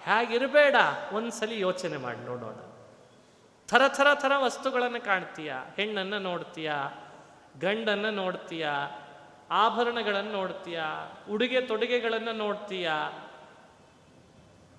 ಹೇಗಿರಬೇಡ? 0.00 0.74
ಒಂದ್ಸಲಿ 1.12 1.60
ಯೋಚನೆ 1.60 1.96
ಮಾಡಿ 1.96 2.18
ನೋಡೋಣ. 2.18 2.54
ಥರ 3.66 3.82
ಥರ 3.88 4.06
ಥರ 4.14 4.32
ವಸ್ತುಗಳನ್ನು 4.36 5.04
ಕಾಣ್ತೀಯ. 5.04 5.52
ಹೆಣ್ಣನ್ನು 5.76 6.18
ನೋಡ್ತೀಯ. 6.18 6.72
ಗಂಡನ್ನು 7.60 8.10
ನೋಡ್ತೀಯ. 8.10 8.68
ಆಭರಣಗಳನ್ನು 9.50 10.32
ನೋಡ್ತೀಯ? 10.32 10.82
ಉಡುಗೆ 11.30 11.60
ತೊಡುಗೆಗಳನ್ನು 11.60 12.32
ನೋಡ್ತೀಯ? 12.32 12.90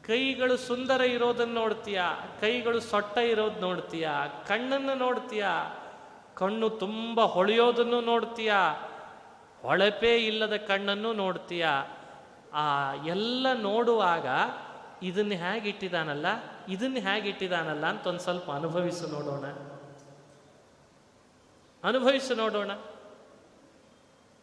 ಕೈಗಳು 0.08 0.58
ಸುಂದರ 0.58 1.02
ಇರೋದನ್ನು 1.02 1.54
ನೋಡ್ತೀಯ? 1.54 2.02
ಕೈಗಳು 2.42 2.80
ಸೊಟ್ಟ 2.80 3.18
ಇರೋದು 3.18 3.60
ನೋಡ್ತೀಯ? 3.60 4.10
ಕಣ್ಣನ್ನು 4.48 4.96
ನೋಡ್ತೀಯ? 4.96 5.46
ಕಣ್ಣು 6.36 6.70
ತುಂಬ 6.70 7.22
ಹೊಳೆಯೋದನ್ನು 7.22 8.02
ನೋಡ್ತೀಯ? 8.02 8.52
ಹೊಳಪೇ 9.62 10.18
ಇಲ್ಲದ 10.18 10.56
ಕಣ್ಣನ್ನು 10.56 11.14
ನೋಡ್ತೀಯ? 11.14 11.68
ಆ 12.54 12.94
ಎಲ್ಲ 12.94 13.48
ನೋಡುವಾಗ 13.54 14.28
ಇದನ್ನು 15.04 15.34
ಹೇಗೆ 15.34 15.70
ಇಟ್ಟಿದಾನಲ್ಲ? 15.70 16.26
ಇದನ್ನು 16.70 17.00
ಹೇಗೆ 17.00 17.30
ಇಟ್ಟಿದಾನಲ್ಲ 17.30 17.86
ಅಂತ 17.86 18.08
ಒಂದು 18.08 18.20
ಸ್ವಲ್ಪ 18.20 18.52
ಅನುಭವಿಸು 18.52 19.08
ನೋಡೋಣ. 19.08 19.46
ಅನುಭವಿಸು 21.84 22.36
ನೋಡೋಣ. 22.36 22.72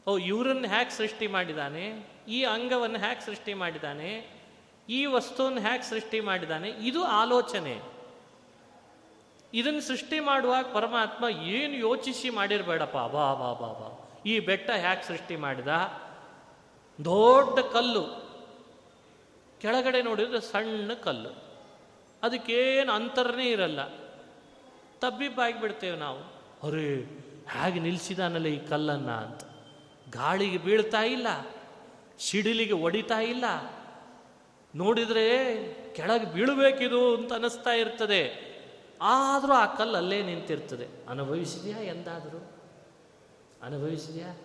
ಓ, 0.09 0.18
ಇವರನ್ನು 0.18 0.68
ಹ್ಯಾಕ್ 0.68 0.90
ಸೃಷ್ಟಿ 0.90 1.26
ಮಾಡಿದ್ದಾನೆ 1.26 2.06
ಈ 2.28 2.42
ಅಂಗವನ್ನು 2.42 2.98
ಹ್ಯಾಕ್ 2.98 3.22
ಸೃಷ್ಟಿ 3.22 3.54
ಮಾಡಿದ್ದಾನೆ 3.54 4.30
ಈ 4.88 5.06
ವಸ್ತುವನ್ನು 5.06 5.61
ಹ್ಯಾಕ್ 5.61 5.84
ಸೃಷ್ಟಿ 5.84 6.20
ಮಾಡಿದ್ದಾನೆ 6.20 6.68
ಇದು 6.68 7.04
ಆಲೋಚನೆ. 7.04 7.82
ಇದನ್ನು 9.54 9.80
ಸೃಷ್ಟಿ 9.80 10.20
ಮಾಡುವಾಗ 10.20 10.64
ಪರಮಾತ್ಮ 10.72 11.24
ಏನು 11.28 11.74
ಯೋಚಿಸಿ 11.74 12.30
ಮಾಡಿರಬೇಡಪ್ಪ, 12.30 12.94
ಬಾ 12.94 13.34
ಬಾ 13.34 13.52
ಬಾ 13.52 13.72
ಬಾ 13.72 14.09
ಈ 14.26 14.40
ಬೆಟ್ಟ 14.40 14.70
ಹ್ಯಾಕ್ 14.70 15.04
ಸೃಷ್ಟಿ 15.04 15.36
ಮಾಡಿದ? 15.36 15.68
ದೊಡ್ಡ 17.04 17.59
ಕಲ್ಲು. 17.59 18.28
ಕೆಳಗಡೆ 19.61 20.02
ನೋಡಿದ್ರೆ 20.02 20.40
ಸಣ್ಣ 20.40 20.92
ಕಲ್ಲು. 20.92 21.30
ಅದಕ್ಕೇನು 22.22 22.92
ಅಂತರನೇ 22.92 23.46
ಇರಲ್ಲ. 23.46 23.80
ತಬ್ಬಿಬ್ಬಾಗಿಬಿಡ್ತೇವೆ 25.00 25.96
ನಾವು. 25.96 26.18
ಅರೇ 26.66 26.96
ಹೇಗೆ 27.50 27.80
ನಿಲ್ಲಿಸಿದಾನಲ್ಲ 27.80 28.46
ಈ 28.46 28.66
ಕಲ್ಲನ್ನು 28.66 29.12
ಅಂತ. 29.12 29.42
ಗಾಳಿಗೆ 30.11 30.59
ಬೀಳ್ತಾ 30.59 31.00
ಇಲ್ಲ, 31.00 31.26
ಸಿಡಿಲಿಗೆ 32.18 32.72
ಒಡಿತಾ 32.72 33.18
ಇಲ್ಲ. 33.18 33.44
ನೋಡಿದರೆ 34.74 35.64
ಕೆಳಗೆ 35.94 36.32
ಬೀಳಬೇಕಿದು 36.32 37.16
ಅಂತ 37.16 37.32
ಅನ್ನಿಸ್ತಾ 37.32 37.70
ಇರ್ತದೆ. 37.70 38.48
ಆದರೂ 39.02 39.52
ಆ 39.52 39.74
ಕಲ್ಲು 39.74 39.96
ಅಲ್ಲೇ 39.96 40.22
ನಿಂತಿರ್ತದೆ. 40.22 41.09
ಅನುಭವಿಸಿದ್ಯಾ 41.09 41.78
ಎಂದಾದರೂ? 41.78 42.52
ಅನುಭವಿಸಿದ್ಯಾ? 43.62 44.36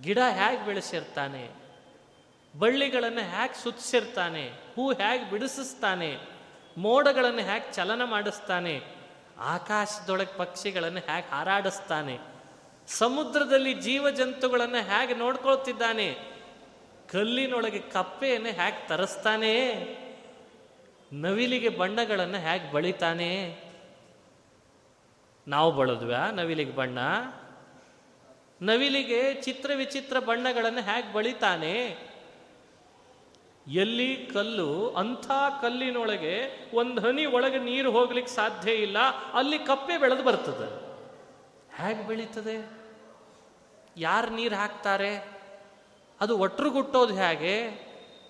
ಗಿಡ 0.00 0.18
ಹೇಗೆ 0.30 0.66
ಬೆಳೆಸಿರ್ತಾನೆ? 0.66 1.50
ಬಳ್ಳಿಗಳನ್ನು 2.58 3.20
ಹೇಗೆ 3.20 3.62
ಸುತ್ತಿಸಿರ್ತಾನೆ? 3.62 4.48
ಹೂ 4.48 4.92
ಹೇಗೆ 4.92 5.30
ಬಿಡಿಸಿಸ್ತಾನೆ? 5.30 6.18
ಮೋಡಗಳನ್ನು 6.78 7.42
ಹೇಗೆ 7.42 7.72
ಚಲನ 7.72 8.04
ಮಾಡಿಸ್ತಾನೆ? 8.04 8.82
ಆಕಾಶದೊಳಗೆ 9.38 10.38
ಪಕ್ಷಿಗಳನ್ನು 10.38 11.00
ಹೇಗೆ 11.00 11.30
ಹಾರಾಡಿಸ್ತಾನೆ? 11.30 12.31
ಸಮುದ್ರದಲ್ಲಿ 12.86 13.74
ಜೀವ 13.74 14.10
ಜಂತುಗಳನ್ನು 14.10 14.84
ಹೇಗೆ 14.84 15.14
ನೋಡ್ಕೊಳ್ತಿದ್ದಾನೆ? 15.14 16.16
ಕಲ್ಲಿನೊಳಗೆ 17.12 17.78
ಕಪ್ಪೆಯನ್ನು 17.78 18.48
ಹೇಗೆ 18.48 18.88
ತರಿಸ್ತಾನೆ? 18.88 19.56
ನವಿಲಿಗೆ 21.12 21.68
ಬಣ್ಣಗಳನ್ನು 21.68 22.38
ಹೇಗೆ 22.38 22.72
ಬಳಿತಾನೆ? 22.72 23.60
ನಾವು 25.48 25.72
ಬಳದ್ವ 25.72 26.14
ನವಿಲಿಗೆ 26.32 26.72
ಬಣ್ಣ? 26.72 26.98
ನವಿಲಿಗೆ 28.62 29.34
ಚಿತ್ರ 29.34 29.70
ವಿಚಿತ್ರ 29.74 30.18
ಬಣ್ಣಗಳನ್ನು 30.18 30.80
ಹೇಗೆ 30.80 31.12
ಬಳಿತಾನೆ? 31.12 31.98
ಎಲ್ಲಿ 33.72 34.16
ಕಲ್ಲು, 34.16 34.90
ಅಂಥ 34.90 35.26
ಕಲ್ಲಿನೊಳಗೆ 35.62 36.68
ಒಂದು 36.74 37.00
ಹನಿ 37.00 37.26
ಒಳಗೆ 37.26 37.58
ನೀರು 37.58 37.90
ಹೋಗ್ಲಿಕ್ಕೆ 37.90 38.32
ಸಾಧ್ಯ 38.32 38.72
ಇಲ್ಲ, 38.72 38.98
ಅಲ್ಲಿ 39.32 39.58
ಕಪ್ಪೆ 39.58 39.98
ಬೆಳೆದು 39.98 40.22
ಬರ್ತದೆ. 40.22 40.81
ಹೇಗೆ 41.76 42.06
ಬೆಳೀತದೆ? 42.06 42.70
ಯಾರು 43.96 44.30
ನೀರು 44.30 44.56
ಹಾಕ್ತಾರೆ? 44.56 45.24
ಅದು 46.20 46.38
ಒಟ್ರುಗುಟ್ಟೋದು 46.38 47.14
ಹೇಗೆ? 47.14 47.54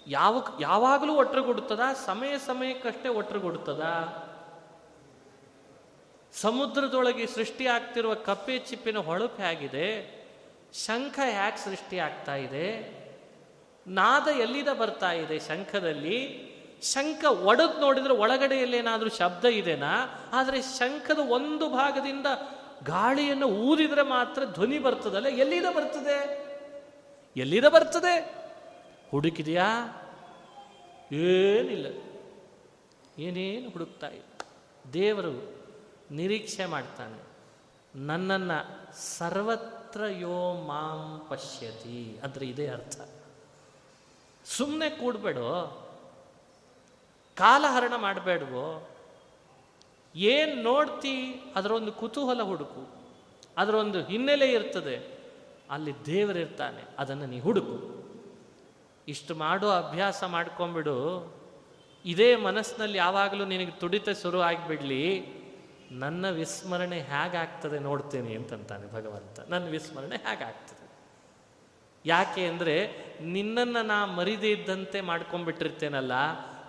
ಯಾವ 0.07 0.43
ಯಾವಾಗಲೂ 0.61 1.15
ಒಟ್ರುಗುಡ್ತದ? 1.15 1.81
ಸಮಯ 2.07 2.39
ಸಮಯಕ್ಕಷ್ಟೇ 2.39 3.09
ಒಟ್ರುಗುಡ್ತದ? 3.09 3.83
ಸಮುದ್ರದೊಳಗೆ 6.33 7.27
ಸೃಷ್ಟಿ 7.27 7.67
ಆಗ್ತಿರುವ 7.67 8.15
ಕಪ್ಪೆ 8.15 8.59
ಚಿಪ್ಪಿನ 8.59 8.99
ಹೊಳಪು 8.99 9.43
ಹೇಗಿದೆ? 9.43 10.23
ಶಂಖ 10.73 11.19
ಯಾಕೆ 11.19 11.65
ಸೃಷ್ಟಿ 11.65 11.99
ಆಗ್ತಾ 11.99 12.35
ಇದೆ? 12.35 13.03
ನಾದ 13.87 14.29
ಎಲ್ಲಿದ 14.29 14.69
ಬರ್ತಾ 14.69 15.13
ಇದೆ 15.13 15.39
ಶಂಖದಲ್ಲಿ? 15.39 16.53
ಶಂಖ 16.83 17.25
ಒಡೆದು 17.25 17.81
ನೋಡಿದ್ರೆ 17.81 18.15
ಒಳಗಡೆಯಲ್ಲೇನಾದರೂ 18.15 19.11
ಶಬ್ದ 19.11 19.45
ಇದೆನಾ? 19.45 20.09
ಆದರೆ 20.33 20.63
ಶಂಖದ 20.63 21.19
ಒಂದು 21.19 21.69
ಭಾಗದಿಂದ 21.69 22.27
ಗಾಳಿಯನ್ನು 22.85 23.47
ಊದಿದ್ರೆ 23.47 24.03
ಮಾತ್ರ 24.03 24.45
ಧ್ವನಿ 24.45 24.79
ಬರ್ತದಲ್ಲ, 24.79 25.27
ಎಲ್ಲಿದ 25.27 25.69
ಬರ್ತದೆ? 25.77 26.19
ಎಲ್ಲಿದ 27.37 27.65
ಬರ್ತದೆ? 27.65 28.15
ಹುಡುಕಿದೆಯಾ? 29.11 29.69
ಏನಿಲ್ಲ. 31.13 31.87
ಏನೇನು 33.19 33.71
ಹುಡುಕ್ತಾ 33.71 34.09
ಇಲ್ಲ. 34.09 34.31
ದೇವರು 34.93 35.35
ನಿರೀಕ್ಷೆ 36.11 36.67
ಮಾಡ್ತಾನೆ, 36.67 37.19
ನನ್ನನ್ನು 37.95 38.59
ಸರ್ವತ್ರ 39.19 40.03
ಯೋ 40.19 40.39
ಮಾಂ 40.67 41.27
ಪಶ್ಯತಿ. 41.31 42.19
ಅಂದರೆ 42.23 42.45
ಇದೇ 42.47 42.67
ಅರ್ಥ. 42.69 43.01
ಸುಮ್ಮನೆ 44.47 44.91
ಕೂಡಬೇಡೋ. 44.91 45.49
ಕಾಲಹರಣ 47.37 47.95
ಮಾಡಬೇಡವೋ. 47.97 48.67
ಏನು 50.15 50.63
ನೋಡ್ತಿ 50.63 51.15
ಅದರೊಂದು 51.57 51.93
ಕುತೂಹಲ 51.93 52.41
ಹುಡುಕು, 52.43 52.83
ಅದರೊಂದು 53.57 54.05
ಹಿನ್ನೆಲೆ 54.05 54.53
ಇರ್ತದೆ, 54.53 54.97
ಅಲ್ಲಿ 55.71 55.93
ದೇವರಿರ್ತಾನೆ 56.07 56.83
ಅದನ್ನು 56.99 57.27
ನೀ 57.27 57.41
ಹುಡುಕು. 57.41 57.77
ಇಷ್ಟು 59.09 59.35
ಮಾಡೋ 59.35 59.69
ಅಭ್ಯಾಸ 59.71 60.23
ಮಾಡ್ಕೊಂಬಿಡು, 60.25 60.97
ಇದೇ 62.05 62.37
ಮನಸ್ಸಿನಲ್ಲಿ 62.37 62.99
ಯಾವಾಗಲೂ 62.99 63.45
ನಿನಗೆ 63.45 63.71
ತುಡಿತ 63.71 64.09
ಶುರು 64.23 64.41
ಆಗಿಬಿಡ್ಲಿ, 64.41 65.03
ನನ್ನ 65.93 66.25
ವಿಸ್ಮರಣೆ 66.31 66.99
ಹೇಗಾಗ್ತದೆ 67.01 67.79
ನೋಡ್ತೇನೆ 67.79 68.35
ಅಂತಂತಾನೆ 68.35 68.87
ಭಗವಂತ. 68.93 69.41
ನನ್ನ 69.49 69.67
ವಿಸ್ಮರಣೆ 69.69 70.17
ಹೇಗಾಗ್ತದೆ 70.17 70.79
ಯಾಕೆ 72.05 72.47
ಅಂದರೆ 72.47 72.77
ನಿನ್ನನ್ನು 73.21 73.87
ನಾ 73.87 74.07
ಮರಿದೇ 74.07 74.51
ಇದ್ದಂತೆ 74.51 75.01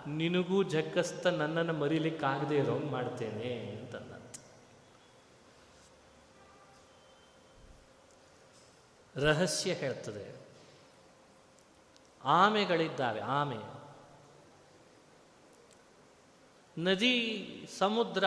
ನಿನಗೂ 0.07 0.63
ಜಗ್ಗಸ್ತ 0.63 1.27
ನನ್ನನ್ನು 1.27 1.73
ಮರಿಲಿಕ್ಕಾಗದೇ 1.73 2.57
ಇರೋಂಗೆ 2.57 2.85
ಮಾಡ್ತೇನೆ 2.85 3.75
ಅಂತಂದಂತ 3.79 4.35
ರಹಸ್ಯ 9.15 9.73
ಹೇಳ್ತದೆ. 9.73 10.35
ಆಮೆಗಳಿದ್ದಾವೆ, 12.23 13.19
ಆಮೆ. 13.19 13.83
ನದಿ, 16.77 17.67
ಸಮುದ್ರ, 17.79 18.25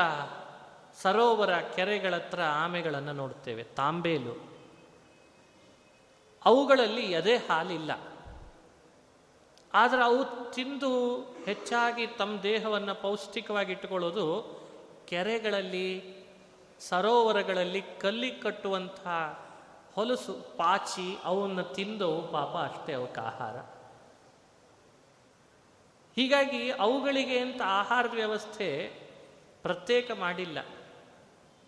ಸರೋವರ 1.02 1.56
ಕೆರೆಗಳ 1.56 2.14
ಹತ್ರ 2.14 2.42
ಆಮೆಗಳನ್ನು 2.42 3.12
ನೋಡ್ತೇವೆ, 3.12 3.64
ತಾಂಬೇಲು. 3.64 4.58
ಅವುಗಳಲ್ಲಿ 6.44 7.12
ಎದೆ 7.12 7.36
ಹಾಲಿಲ್ಲ. 7.36 8.15
ಆದರೆ 9.76 10.04
ಅವು 10.04 10.50
ತಿಂದು 10.52 11.20
ಹೆಚ್ಚಾಗಿ 11.20 12.06
ತಮ್ಮ 12.06 12.40
ದೇಹವನ್ನು 12.40 12.94
ಪೌಷ್ಟಿಕವಾಗಿ 12.94 13.72
ಇಟ್ಟುಕೊಳ್ಳೋದು 13.72 14.56
ಕೆರೆಗಳಲ್ಲಿ, 15.08 16.16
ಸರೋವರಗಳಲ್ಲಿ 16.80 17.82
ಕಲ್ಲಿ 18.00 18.30
ಕಟ್ಟುವಂಥ 18.30 19.06
ಹೊಲಸು, 19.94 20.56
ಪಾಚಿ 20.56 21.18
ಅವನ್ನು 21.24 21.62
ತಿಂದು 21.62 22.22
ಪಾಪ 22.22 22.56
ಅಷ್ಟೇ 22.56 22.92
ಅವಕ್ಕೆ 22.92 23.20
ಆಹಾರ. 23.20 23.56
ಹೀಗಾಗಿ 26.16 26.70
ಅವುಗಳಿಗೆ 26.70 27.38
ಅಂತ 27.38 27.62
ಆಹಾರದ 27.64 28.14
ವ್ಯವಸ್ಥೆ 28.14 28.88
ಪ್ರತ್ಯೇಕ 29.62 30.10
ಮಾಡಿಲ್ಲ. 30.10 30.58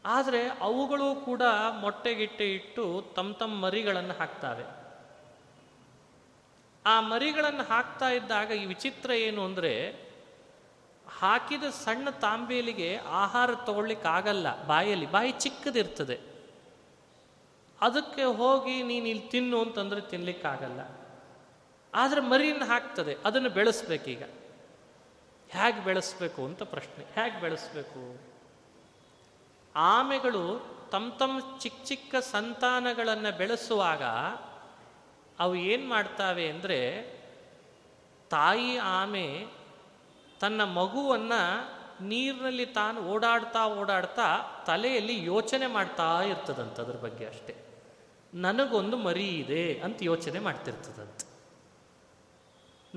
ಆದರೆ 0.05 0.49
ಅವುಗಳು 0.49 1.15
ಕೂಡ 1.15 1.43
ಮೊಟ್ಟೆಗಿಟ್ಟೆ 1.81 2.55
ಇಟ್ಟು 2.55 3.03
ತಮ್ಮ 3.17 3.35
ತಮ್ಮ 3.35 3.65
ಮರಿಗಳನ್ನು 3.65 4.15
ಹಾಕ್ತಾವೆ. 4.15 4.88
ಆ 6.89 7.01
ಮರಿಗಳನ್ನು 7.01 7.63
ಹಾಕ್ತಾ 7.63 8.09
ಇದ್ದಾಗ 8.11 8.51
ಈ 8.51 8.65
ವಿಚಿತ್ರ 8.65 9.11
ಏನು 9.11 9.45
ಅಂದರೆ 9.45 9.73
ಹಾಕಿದ 11.19 11.65
ಸಣ್ಣ 11.85 12.11
ತಾಂಬೇಲಿಗೆ 12.11 12.97
ಆಹಾರ 12.97 13.55
ತಗೊಳ್ಳಿಕ್ಕಾಗಲ್ಲ. 13.55 14.67
ಬಾಯಲ್ಲಿ, 14.67 15.07
ಬಾಯಿ 15.07 15.33
ಚಿಕ್ಕದಿರ್ತದೆ. 15.33 16.21
ಅದಕ್ಕೆ 17.81 18.25
ಹೋಗಿ 18.25 18.83
ನೀನು 18.83 19.09
ಇಲ್ಲಿ 19.09 19.29
ತಿನ್ನು 19.29 19.63
ಅಂತಂದರೆ 19.63 20.01
ತಿನ್ನಲಿಕ್ಕಾಗಲ್ಲ 20.01 20.81
ಆದರೆ 21.95 22.21
ಮರಿಯನ್ನು 22.21 22.65
ಹಾಕ್ತದೆ. 22.65 23.17
ಅದನ್ನು 23.25 23.51
ಬೆಳೆಸ್ಬೇಕೀಗ. 23.51 24.23
ಹೇಗೆ 25.49 25.85
ಬೆಳೆಸ್ಬೇಕು 25.85 26.45
ಅಂತ 26.45 26.63
ಪ್ರಶ್ನೆ. 26.63 27.05
ಹೇಗೆ 27.15 27.41
ಬೆಳೆಸ್ಬೇಕು? 27.41 28.21
ಆಮೆಗಳು 29.77 30.43
ತಮ್ಮ 30.93 31.13
ತಮ್ಮ 31.13 31.59
ಚಿಕ್ಕ 31.59 31.85
ಚಿಕ್ಕ 31.85 32.15
ಸಂತಾನಗಳನ್ನು 32.17 33.39
ಬೆಳೆಸುವಾಗ 33.39 34.03
ಅವು 35.39 35.55
ಏನು 35.55 35.89
ಮಾಡ್ತಾವೆ 35.89 36.49
ಅಂದರೆ 36.49 36.79
ತಾಯಿ 38.31 38.79
ಆಮೆ 38.79 39.47
ತನ್ನ 40.41 40.65
ಮಗುವನ್ನು 40.65 41.79
ನೀರಿನಲ್ಲಿ 42.05 42.67
ತಾನು 42.67 43.03
ಓಡಾಡ್ತಾ 43.03 43.67
ಓಡಾಡ್ತಾ 43.67 44.27
ತಲೆಯಲ್ಲಿ 44.67 45.25
ಯೋಚನೆ 45.25 45.67
ಮಾಡ್ತಾ 45.67 46.23
ಇರ್ತದಂತ 46.23 46.81
ಅದ್ರ 46.81 46.97
ಬಗ್ಗೆ 46.97 47.27
ಅಷ್ಟೇ. 47.27 47.57
ನನಗೊಂದು 48.35 48.97
ಮರಿ 48.97 49.29
ಇದೆ 49.29 49.79
ಅಂತ 49.79 49.99
ಯೋಚನೆ 50.03 50.39
ಮಾಡ್ತಿರ್ತದಂತೆ. 50.39 51.29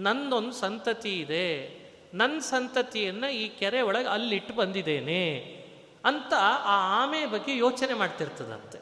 ನಂದೊಂದು 0.02 0.52
ಸಂತತಿ 0.52 1.20
ಇದೆ 1.20 1.82
ನನ್ನ 2.14 2.40
ಸಂತತಿಯನ್ನು 2.40 3.32
ಈ 3.32 3.50
ಕೆರೆ 3.50 3.82
ಒಳಗೆ 3.82 4.08
ಅಲ್ಲಿಟ್ಟು 4.08 4.54
ಬಂದಿದ್ದೇನೆ 4.54 5.24
ಅಂತ 6.06 6.34
ಆ 6.40 7.04
ಆಮೆ 7.04 7.26
ಬಗ್ಗೆ 7.26 7.58
ಯೋಚನೆ 7.58 7.94
ಮಾಡ್ತಿರ್ತದಂತೆ. 7.94 8.81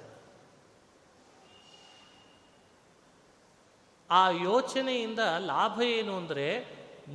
ಆ 4.12 4.30
ಯೋಚನೆಯಿಂದ 4.30 5.20
ಲಾಭ 5.40 5.82
ಏನು 5.82 6.18
ಅಂದರೆ 6.18 6.66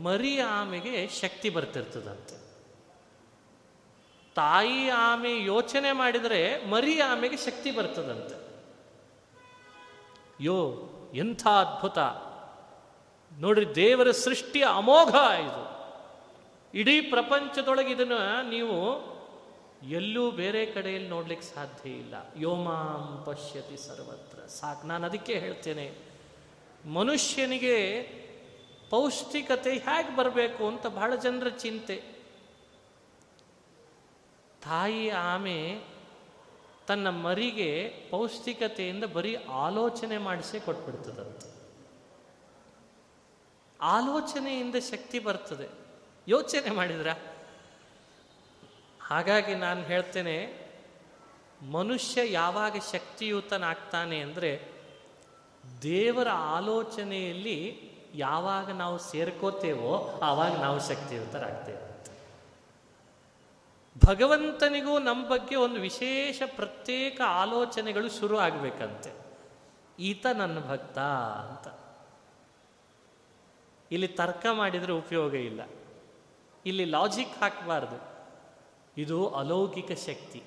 ಮರಿ 0.02 0.40
ಆಮೆಗೆ 0.40 1.08
ಶಕ್ತಿ 1.08 1.50
ಬರ್ತಿರ್ತದಂತೆ. 1.50 2.36
ತಾಯಿ 4.34 4.88
ಆಮೆ 4.88 5.44
ಯೋಚನೆ 5.44 5.92
ಮಾಡಿದರೆ 5.92 6.64
ಮರಿ 6.70 7.00
ಆಮೆಗೆ 7.00 7.36
ಶಕ್ತಿ 7.36 7.70
ಬರ್ತದಂತೆ. 7.70 8.36
ಯೋ 10.40 10.56
ಎಂಥ 11.14 11.46
ಅದ್ಭುತ 11.46 11.98
ನೋಡ್ರಿ 13.40 13.74
ದೇವರ 13.74 14.10
ಸೃಷ್ಟಿ 14.10 14.62
ಅಮೋಘ 14.62 15.14
ಇದು. 15.40 15.62
ಇಡೀ 16.74 17.00
ಪ್ರಪಂಚದೊಳಗೆ 17.00 17.92
ಇದನ್ನು 17.92 18.48
ನೀವು 18.48 18.78
ಎಲ್ಲೂ 19.90 20.30
ಬೇರೆ 20.30 20.66
ಕಡೆಯಲ್ಲಿ 20.66 21.08
ನೋಡ್ಲಿಕ್ಕೆ 21.08 21.54
ಸಾಧ್ಯ 21.54 21.90
ಇಲ್ಲ. 21.90 22.14
ಯೋಮಾಂ 22.36 23.24
ಪಶ್ಯತಿ 23.26 23.76
ಸರ್ವತ್ರ. 23.86 24.46
ಸಾಕು, 24.46 24.86
ನಾನು 24.86 25.06
ಅದಕ್ಕೆ 25.06 25.38
ಹೇಳ್ತೇನೆ. 25.38 26.13
ಮನುಷ್ಯನಿಗೆ 26.86 28.02
ಪೌಷ್ಟಿಕತೆ 28.90 29.72
ಹೇಗೆ 29.72 30.16
ಬರಬೇಕು 30.16 30.66
ಅಂತ 30.66 30.86
ಬಹಳ 30.86 31.14
ಜನರ 31.14 31.48
ಚಿಂತೆ. 31.48 32.02
ತಾಯಿ 34.62 35.10
ಆಮೆ 35.10 35.84
ತನ್ನ 36.86 37.08
ಮರಿಗೆ 37.08 37.88
ಪೌಷ್ಟಿಕತೆಯಿಂದ 38.10 39.04
ಬರೀ 39.04 39.34
ಆಲೋಚನೆ 39.34 40.18
ಮಾಡಿಸೇ 40.18 40.60
ಕೊಟ್ಬಿಡ್ತದಂತೆ. 40.60 41.48
ಆಲೋಚನೆಯಿಂದ 43.80 44.74
ಶಕ್ತಿ 44.74 45.18
ಬರ್ತದೆ. 45.18 45.68
ಯೋಚನೆ 46.28 46.70
ಮಾಡಿದ್ರ? 46.70 47.08
ಹಾಗಾಗಿ 49.02 49.54
ನಾನು 49.54 49.82
ಹೇಳ್ತೇನೆ, 49.82 50.64
ಮನುಷ್ಯ 51.62 52.32
ಯಾವಾಗ 52.32 52.76
ಶಕ್ತಿಯುತನಾಗ್ತಾನೆ 52.92 54.20
ಅಂದರೆ 54.20 54.74
ದೇವರ 55.82 56.28
ಆಲೋಚನೆಯಲ್ಲಿ 56.28 57.90
ಯಾವಾಗ 58.14 58.70
ನಾವು 58.70 58.98
ಸೇರ್ಕೋತೇವೋ 58.98 60.20
ಆವಾಗ 60.22 60.60
ನಾವು 60.60 60.80
ಶಕ್ತಿಯುತರಾಗ್ತೇವೆ 60.80 61.94
ಭಗವಂತನಿಗೂ 64.06 64.98
ನಮ್ಮ 64.98 65.28
ಬಗ್ಗೆ 65.28 65.56
ಒಂದು 65.56 65.80
ವಿಶೇಷ 65.80 66.42
ಪ್ರತ್ಯೇಕ 66.56 67.20
ಆಲೋಚನೆಗಳು 67.26 68.10
ಶುರು 68.10 68.38
ಆಗಬೇಕಂತೆ. 68.38 69.12
ಈತ 69.98 70.26
ನನ್ನ 70.26 70.58
ಭಕ್ತ 70.68 70.98
ಅಂತ. 70.98 71.74
ಇಲ್ಲಿ 73.92 74.08
ತರ್ಕ 74.08 74.46
ಮಾಡಿದರೆ 74.52 74.92
ಉಪಯೋಗ 74.92 75.34
ಇಲ್ಲ. 75.34 75.60
ಇಲ್ಲಿ 76.66 76.84
ಲಾಜಿಕ್ 76.84 77.42
ಹಾಕಬಾರ್ದು. 77.42 78.26
ಇದು 79.00 79.28
ಅಲೌಕಿಕ 79.28 79.92
ಶಕ್ತಿ. 79.92 80.42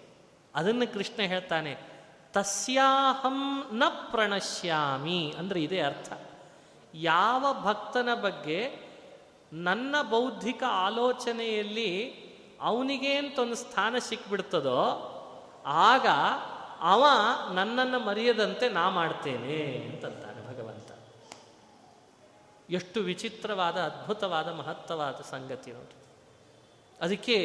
ಅದನ್ನು 0.56 0.94
ಕೃಷ್ಣ 0.94 1.22
ಹೇಳ್ತಾನೆ 1.22 1.97
ತಸ್ಯಾಹಂ 2.38 3.68
ನ 3.72 3.84
ಪ್ರಣಶ್ಯಾಮಿ 3.90 5.34
ಅಂದರೆ 5.38 5.64
ಇದೇ 5.64 5.80
ಅರ್ಥ. 5.80 6.10
ಯಾವ 6.94 7.46
ಭಕ್ತನ 7.64 8.10
ಬಗ್ಗೆ 8.14 8.60
ನನ್ನ 9.54 9.96
ಬೌದ್ಧಿಕ 10.10 10.64
ಆಲೋಚನೆಯಲ್ಲಿ 10.70 11.92
ಅವನಿಗೆ 12.62 13.16
ಅಂತ 13.16 13.40
ಒಂದು 13.40 13.56
ಸ್ಥಾನ 13.56 13.96
ಸಿಕ್ಬಿಡ್ತದೋ, 13.98 14.82
ಆಗ 15.66 16.08
ಅವ 16.80 17.06
ನನ್ನನ್ನು 17.54 18.00
ಮರೆಯದಂತೆ 18.00 18.70
ನಾ 18.70 18.90
ಮಾಡ್ತೇನೆ 18.90 19.90
ಅಂತಂತಾನೆ 19.90 20.42
ಭಗವಂತ. 20.48 20.92
ಎಷ್ಟು 22.70 23.00
ವಿಚಿತ್ರವಾದ, 23.00 23.78
ಅದ್ಭುತವಾದ 23.78 24.48
ಮಹತ್ತವಾದ 24.54 25.16
ಸಂಗತಿ 25.16 25.72
ನೋಡಿ 25.72 25.96
ಅದಕ್ಕೆ 27.02 27.38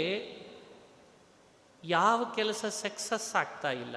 ಯಾವ 1.84 2.24
ಕೆಲಸ 2.36 2.64
ಸಕ್ಸಸ್ 2.64 3.36
ಆಗ್ತಾ 3.36 3.70
ಇಲ್ಲ. 3.70 3.96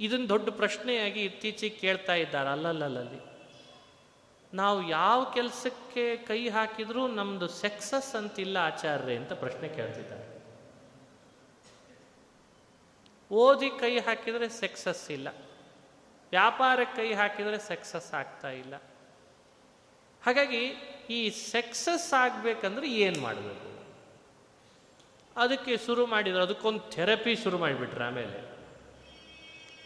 ಇದನ್ನು 0.00 0.28
ದೊಡ್ಡ 0.28 0.48
ಪ್ರಶ್ನೆಯಾಗಿ 0.48 1.24
ಇತ್ತೀಚೆಗೆ 1.24 1.76
ಕೇಳ್ತಾ 1.76 2.14
ಇದ್ದಾರೆ, 2.14 2.48
ಅಲ್ಲಲ್ಲಲ್ಲಿ. 2.48 3.36
ನಾವು 4.54 4.88
ಯಾವ 4.88 5.24
ಕೆಲಸಕ್ಕೆ 5.24 6.16
ಕೈ 6.16 6.48
ಹಾಕಿದರೂ 6.48 7.08
ನಮ್ಮದು 7.08 7.48
ಸಕ್ಸಸ್ 7.48 8.14
ಅಂತಿಲ್ಲ 8.14 8.56
ಆಚಾರ್ಯ 8.56 9.14
ಅಂತ 9.14 9.32
ಪ್ರಶ್ನೆ 9.32 9.68
ಕೇಳ್ತಿದ್ದಾರೆ. 9.68 10.36
ಓದಿ 13.30 13.70
ಕೈ 13.70 13.98
ಹಾಕಿದರೆ 13.98 14.48
ಸಕ್ಸಸ್ 14.48 15.10
ಇಲ್ಲ. 15.10 15.28
ವ್ಯಾಪಾರಕ್ಕೆ 16.30 16.96
ಕೈ 16.96 17.12
ಹಾಕಿದರೆ 17.12 17.58
ಸಕ್ಸಸ್ 17.58 18.14
ಆಗ್ತಾ 18.14 18.50
ಇಲ್ಲ. 18.50 18.74
ಹಾಗಾಗಿ 20.26 20.66
ಈ 21.10 21.30
ಸಕ್ಸಸ್ 21.30 22.12
ಆಗಬೇಕಂದ್ರೆ 22.12 22.92
ಏನು 22.92 23.20
ಮಾಡಬೇಕು? 23.20 23.76
ಅದಕ್ಕೆ 25.36 25.76
ಶುರು 25.76 26.06
ಮಾಡಿದ್ರು, 26.06 26.42
ಅದಕ್ಕೊಂದು 26.42 26.80
ಥೆರಪಿ 26.80 27.36
ಶುರು 27.36 27.58
ಮಾಡಿಬಿಟ್ರೆ 27.58 28.04
ಆಮೇಲೆ. 28.04 28.55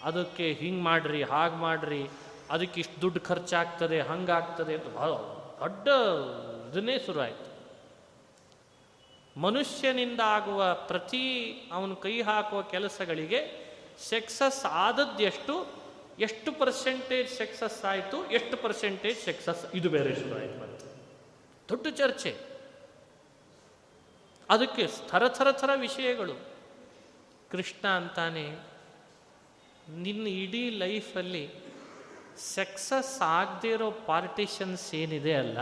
ಅದಕ್ಕೆ 0.03 0.53
ಹಿಂಗೆ 0.53 0.82
ಮಾಡ್ರಿ, 0.82 1.22
ಹಾಗೆ 1.22 1.55
ಮಾಡ್ರಿ, 1.55 2.09
ಅದಕ್ಕೆ 2.51 2.80
ಇಷ್ಟು 2.80 3.01
ದುಡ್ಡು 3.01 3.20
ಖರ್ಚಾಗ್ತದೆ, 3.20 4.01
ಹಂಗಾಗ್ತದೆ 4.01 4.74
ಅಂತ 4.74 4.94
ಭಾಳ 4.94 5.11
ದೊಡ್ಡ 5.61 5.88
ಇದನ್ನೇ 6.72 6.98
ಶುರುವಾಯಿತು. 6.98 7.51
ಮನುಷ್ಯನಿಂದ 9.40 10.20
ಆಗುವ 10.24 10.74
ಪ್ರತಿ 10.74 11.51
ಅವನು 11.72 11.96
ಕೈ 11.96 12.22
ಹಾಕುವ 12.22 12.62
ಕೆಲಸಗಳಿಗೆ 12.62 13.40
ಸಕ್ಸಸ್ 13.98 14.64
ಆದದ್ದೆಷ್ಟು 14.64 15.66
ಎಷ್ಟು? 16.18 16.53
ಪರ್ಸೆಂಟೇಜ್ 16.53 17.28
ಸಕ್ಸಸ್ 17.28 17.84
ಆಯಿತು? 17.84 18.30
ಎಷ್ಟು 18.30 18.57
ಪರ್ಸೆಂಟೇಜ್ 18.57 19.18
ಸಕ್ಸಸ್ 19.18 19.74
ಇದು 19.74 19.88
ಬೇರೆ 19.88 20.14
ಶುರು 20.14 20.34
ಆಯಿತು 20.38 20.61
ಮತ್ತೆ. 20.61 20.86
ದೊಡ್ಡ 21.68 21.86
ಚರ್ಚೆ. 21.96 22.36
ಅದಕ್ಕೆ 24.51 24.86
ಥರ 24.86 25.28
ಥರ 25.28 25.51
ಥರ 25.51 25.70
ವಿಷಯಗಳು. 25.76 26.34
ಕೃಷ್ಣ 27.51 27.88
ಅಂತಾನೆ 27.88 28.70
ನಿನ್ನ 30.05 30.26
ಇಡೀ 30.26 30.70
ಲೈಫಲ್ಲಿ 30.70 31.45
ಸಕ್ಸಸ್ 32.38 33.22
ಆಗದೇ 33.22 33.68
ಇರೋ 33.68 33.91
ಪಾರ್ಟಿಷನ್ಸ್ 33.91 34.95
ಏನಿದೆ 34.95 35.34
ಅಲ್ಲ, 35.34 35.59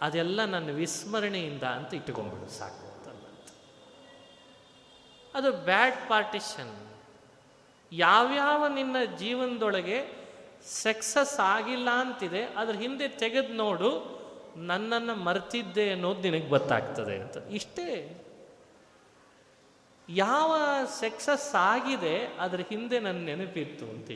ಅದೆಲ್ಲ 0.00 0.44
ನನ್ನ 0.44 0.70
ವಿಸ್ಮರಣೆಯಿಂದ 0.70 1.62
ಅಂತ 1.62 1.94
ಇಟ್ಟುಕೊಂಡ್ಬಿಡು, 1.94 2.48
ಸಾಕು 2.50 2.84
ಅಂತಲ್ಲ 2.92 3.26
ಅದು 5.34 5.52
ಬ್ಯಾಡ್ 5.52 6.08
ಪಾರ್ಟಿಷನ್ 6.08 6.74
ಯಾವ್ಯಾವ 7.92 8.66
ನಿನ್ನ 8.68 8.96
ಜೀವನದೊಳಗೆ 9.18 9.98
ಸಕ್ಸಸ್ 10.64 11.40
ಆಗಿಲ್ಲ 11.40 11.88
ಅಂತಿದೆ, 11.90 12.42
ಅದ್ರ 12.56 12.74
ಹಿಂದೆ 12.76 13.08
ತೆಗೆದು 13.08 13.54
ನೋಡು 13.54 13.90
ನನ್ನನ್ನು 14.56 15.14
ಮರ್ತಿದ್ದೆ 15.14 15.90
ಅನ್ನೋದು 15.90 16.20
ನಿನಗೆ 16.20 16.48
ಗೊತ್ತಾಗ್ತದೆ 16.48 17.16
ಅಂತ. 17.16 17.36
ಇಷ್ಟೇ. 17.50 17.88
ಯಾವ 20.08 20.56
ಸಕ್ಸಸ್ 21.00 21.54
ಆಗಿದೆ 21.54 22.26
ಅದರ 22.26 22.60
ಹಿಂದೆ 22.60 23.00
ನನ್ನ 23.00 23.24
ನೆನಪಿತ್ತು 23.24 23.84
ಅಂತ 23.90 24.10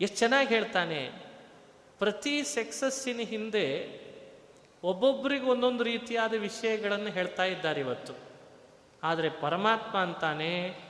ಎಷ್ಟು 0.00 0.16
ಚೆನ್ನಾಗಿ 0.16 0.48
ಹೇಳ್ತಾನೆ, 0.48 1.28
ಪ್ರತಿ 1.98 2.42
ಸಕ್ಸಸ್ಸಿನ 2.42 3.20
ಹಿಂದೆ 3.20 3.98
ಒಬ್ಬೊಬ್ಬರಿಗೆ 4.84 5.46
ಒಂದೊಂದು 5.46 5.84
ರೀತಿಯಾದ 5.84 6.32
ವಿಷಯಗಳನ್ನು 6.32 7.10
ಹೇಳ್ತಾ 7.10 7.44
ಇದ್ದಾರೆ 7.44 7.80
ಇವತ್ತು. 7.80 8.14
ಆದರೆ 9.02 9.28
ಪರಮಾತ್ಮ 9.28 9.98
ಅಂತಾನೆ, 9.98 10.80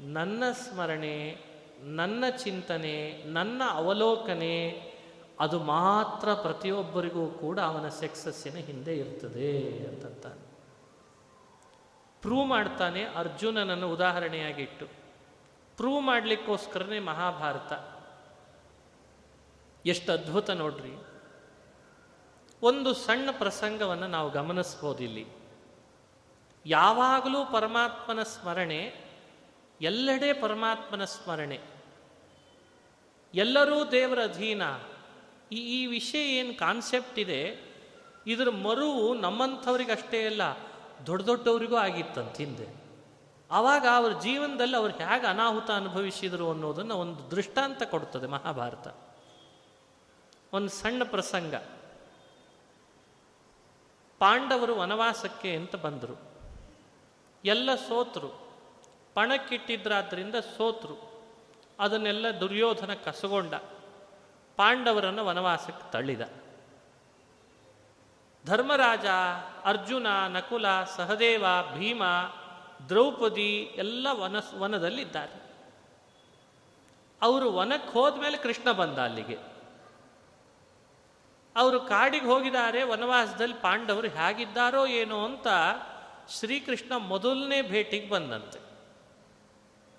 ನನ್ನ 0.00 0.44
ಸ್ಮರಣೆ, 0.52 1.38
ನನ್ನ 1.82 2.24
ಚಿಂತನೆ, 2.28 3.22
ನನ್ನ 3.26 3.62
ಅವಲೋಕನೆ, 3.72 4.88
ಅದು 5.40 5.58
ಮಾತ್ರ 5.58 6.34
ಪ್ರತಿಯೊಬ್ಬರಿಗೂ 6.34 7.26
ಕೂಡ 7.28 7.60
ಅವನ 7.60 7.88
ಸಕ್ಸಸ್ಸಿನ 7.88 8.56
ಹಿಂದೆ 8.56 8.96
ಇರ್ತದೆ 8.96 9.86
ಅಂತಂತಾನೆ. 9.88 10.47
ಪ್ರೂವ್ 12.22 12.46
ಮಾಡ್ತಾನೆ 12.46 13.04
ಅರ್ಜುನನನ್ನು 13.04 13.92
ಉದಾಹರಣೆಯಾಗಿಟ್ಟು. 13.92 14.86
ಪ್ರೂವ್ 15.76 16.02
ಮಾಡಲಿಕ್ಕೋಸ್ಕರನೇ 16.02 16.98
ಮಹಾಭಾರತ. 16.98 17.98
ಎಷ್ಟು 19.86 20.12
ಅದ್ಭುತ 20.12 20.50
ನೋಡ್ರಿ. 20.50 21.06
ಒಂದು 22.62 22.94
ಸಣ್ಣ 22.94 23.30
ಪ್ರಸಂಗವನ್ನು 23.38 24.08
ನಾವು 24.08 24.30
ಗಮನಿಸ್ಬೋದಿಲ್ಲಿ 24.30 25.26
ಯಾವಾಗಲೂ 26.66 27.44
ಪರಮಾತ್ಮನ 27.44 28.22
ಸ್ಮರಣೆ, 28.22 28.94
ಎಲ್ಲೆಡೆ 29.80 30.32
ಪರಮಾತ್ಮನ 30.32 31.04
ಸ್ಮರಣೆ. 31.04 31.60
ಎಲ್ಲರೂ 33.34 33.90
ದೇವರ 33.90 34.18
ಅಧೀನ. 34.22 34.62
ಈ 35.52 35.82
ಈ 35.82 35.86
ವಿಷಯ 35.86 36.38
ಏನು 36.38 36.58
ಕಾನ್ಸೆಪ್ಟ್ 36.58 37.18
ಇದೆ? 37.18 37.60
ಇದರ 38.26 38.50
ಮರುವು 38.50 39.14
ನಮ್ಮಂಥವ್ರಿಗಷ್ಟೇ 39.14 40.26
ಅಲ್ಲ. 40.26 40.67
ದೊಡ್ಡ 41.06 41.26
ದೊಡ್ಡವರಿಗೂ 41.26 41.76
ಆಗಿತ್ತಂತ 41.76 42.36
ಹಿಂದೆ 42.36 42.88
ಆವಾಗ 43.50 43.86
ಅವ್ರ 43.96 44.20
ಜೀವನದಲ್ಲಿ 44.20 44.76
ಅವ್ರು 44.76 44.94
ಹೇಗೆ 44.94 45.26
ಅನಾಹುತ 45.26 45.70
ಅನುಭವಿಸಿದರು 45.70 46.50
ಅನ್ನೋದನ್ನು 46.50 46.94
ಒಂದು 46.94 47.30
ದೃಷ್ಟಾಂತ 47.30 47.82
ಕೊಡುತ್ತದೆ 47.82 48.26
ಮಹಾಭಾರತ. 48.26 48.96
ಒಂದು 50.52 50.68
ಸಣ್ಣ 50.68 51.04
ಪ್ರಸಂಗ. 51.04 51.54
ಪಾಂಡವರು 54.18 54.76
ವನವಾಸಕ್ಕೆ 54.76 55.56
ಅಂತ 55.56 55.76
ಬಂದರು. 55.76 56.20
ಎಲ್ಲ 57.44 57.74
ಸೋತರು. 57.74 58.48
ಪಣಕ್ಕಿಟ್ಟಿದ್ರಾದ್ರಿಂದ 59.14 60.34
ಸೋತರು. 60.34 61.24
ಅದನ್ನೆಲ್ಲ 61.80 62.26
ದುರ್ಯೋಧನ 62.40 62.94
ಕಸಗೊಂಡ. 62.94 63.54
ಪಾಂಡವರನ್ನು 64.56 65.24
ವನವಾಸಕ್ಕೆ 65.26 65.92
ತಳ್ಳಿದ. 65.92 66.20
ಧರ್ಮರಾಜ, 68.46 69.06
ಅರ್ಜುನ, 69.64 70.06
ನಕುಲ, 70.28 70.66
ಸಹದೇವ, 70.96 71.44
ಭೀಮ, 71.78 72.02
ದ್ರೌಪದಿ 72.88 73.56
ಎಲ್ಲ 73.76 74.06
ವನ 74.10 74.36
ವನದಲ್ಲಿದ್ದಾರೆ. 74.58 75.48
ಅವರು 77.22 77.52
ವನಕ್ಕೆ 77.52 77.92
ಹೋದ್ಮೇಲೆ 77.92 78.36
ಕೃಷ್ಣ 78.36 78.72
ಬಂದ 78.72 78.98
ಅಲ್ಲಿಗೆ. 78.98 79.38
ಅವರು 81.56 81.80
ಕಾಡಿಗೆ 81.80 82.26
ಹೋಗಿದ್ದಾರೆ, 82.26 82.82
ವನವಾಸದಲ್ಲಿ 82.82 83.54
ಪಾಂಡವರು 83.54 84.08
ಹೇಗಿದ್ದಾರೋ 84.08 84.86
ಏನೋ 84.86 85.24
ಅಂತ 85.24 85.46
ಶ್ರೀಕೃಷ್ಣ 86.28 86.96
ಮೊದಲನೇ 86.96 87.62
ಭೇಟಿಗೆ 87.62 88.08
ಬಂದಂತೆ. 88.08 88.68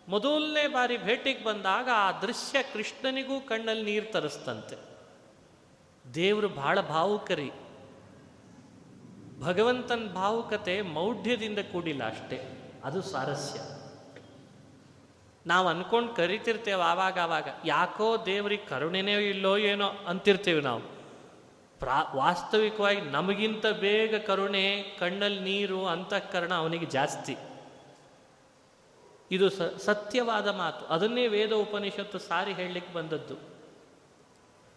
ಮೊದಲನೇ 0.08 0.68
ಬಾರಿ 0.68 0.98
ಭೇಟಿಗೆ 0.98 1.44
ಬಂದಾಗ 1.44 1.90
ಆ 1.96 2.12
ದೃಶ್ಯ 2.12 2.64
ಕೃಷ್ಣನಿಗೂ 2.64 3.42
ಕಣ್ಣಲ್ಲಿ 3.42 3.84
ನೀರು 3.84 4.12
ತರಿಸ್ತಂತೆ 4.12 4.76
ದೇವರು 6.14 6.50
ಬಹಳ 6.50 6.82
ಭಾವುಕರಿ. 6.82 7.52
ಭಗವಂತನ 9.40 10.08
ಭಾವುಕತೆ 10.14 10.82
ಮೌಢ್ಯದಿಂದ 10.82 11.60
ಕೂಡಿಲ್ಲ 11.60 12.04
ಅಷ್ಟೇ, 12.08 12.40
ಅದು 12.84 13.02
ಸಾರಸ್ಯ. 13.02 13.60
ನಾವು 15.46 15.68
ಅಂದ್ಕೊಂಡು 15.68 16.14
ಕರಿತಿರ್ತೇವೆ 16.14 16.82
ಆವಾಗ 16.82 17.20
ಆವಾಗ, 17.20 17.48
ಯಾಕೋ 17.66 18.18
ದೇವ್ರಿಗೆ 18.26 18.66
ಕರುಣೆನೇ 18.66 19.14
ಇಲ್ಲೋ 19.30 19.58
ಏನೋ 19.58 19.88
ಅಂತಿರ್ತೇವೆ 20.08 20.62
ನಾವು. 20.62 20.82
ಪ್ರಾ, 21.80 22.04
ವಾಸ್ತವಿಕವಾಗಿ 22.16 23.02
ನಮಗಿಂತ 23.02 23.66
ಬೇಗ 23.66 24.16
ಕರುಣೆ, 24.16 24.84
ಕಣ್ಣಲ್ಲಿ 25.00 25.40
ನೀರು, 25.40 25.88
ಅಂತಃಕರಣ 25.88 26.54
ಅವನಿಗೆ 26.54 26.86
ಜಾಸ್ತಿ. 26.86 27.38
ಇದು 29.32 29.50
ಸ, 29.50 29.62
ಸತ್ಯವಾದ 29.62 30.48
ಮಾತು. 30.48 30.86
ಅದನ್ನೇ 30.86 31.28
ವೇದ 31.28 31.52
ಉಪನಿಷತ್ತು 31.52 32.20
ಸಾರಿ 32.20 32.54
ಹೇಳಲಿಕ್ಕೆ 32.54 32.94
ಬಂದದ್ದು. 32.94 33.36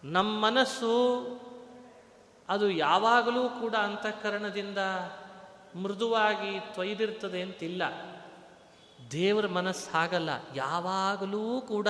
ನಮ್ಮ 0.04 0.46
ಮನಸ್ಸು 0.46 0.92
ಅದು 2.52 2.70
ಯಾವಾಗಲೂ 2.70 3.48
ಕೂಡ 3.48 3.74
ಅಂತಃಕರಣದಿಂದ 3.74 4.78
ಮೃದುವಾಗಿ 5.82 6.74
ತೊಯ್ದಿರ್ತದೆ 6.74 7.42
ಅಂತಿಲ್ಲ. 7.42 7.82
ದೇವರ 9.10 9.46
ಮನಸ್ಸು 9.46 9.96
ಹಾಗಲ್ಲ. 9.96 10.30
ಯಾವಾಗಲೂ 10.54 11.60
ಕೂಡ 11.60 11.88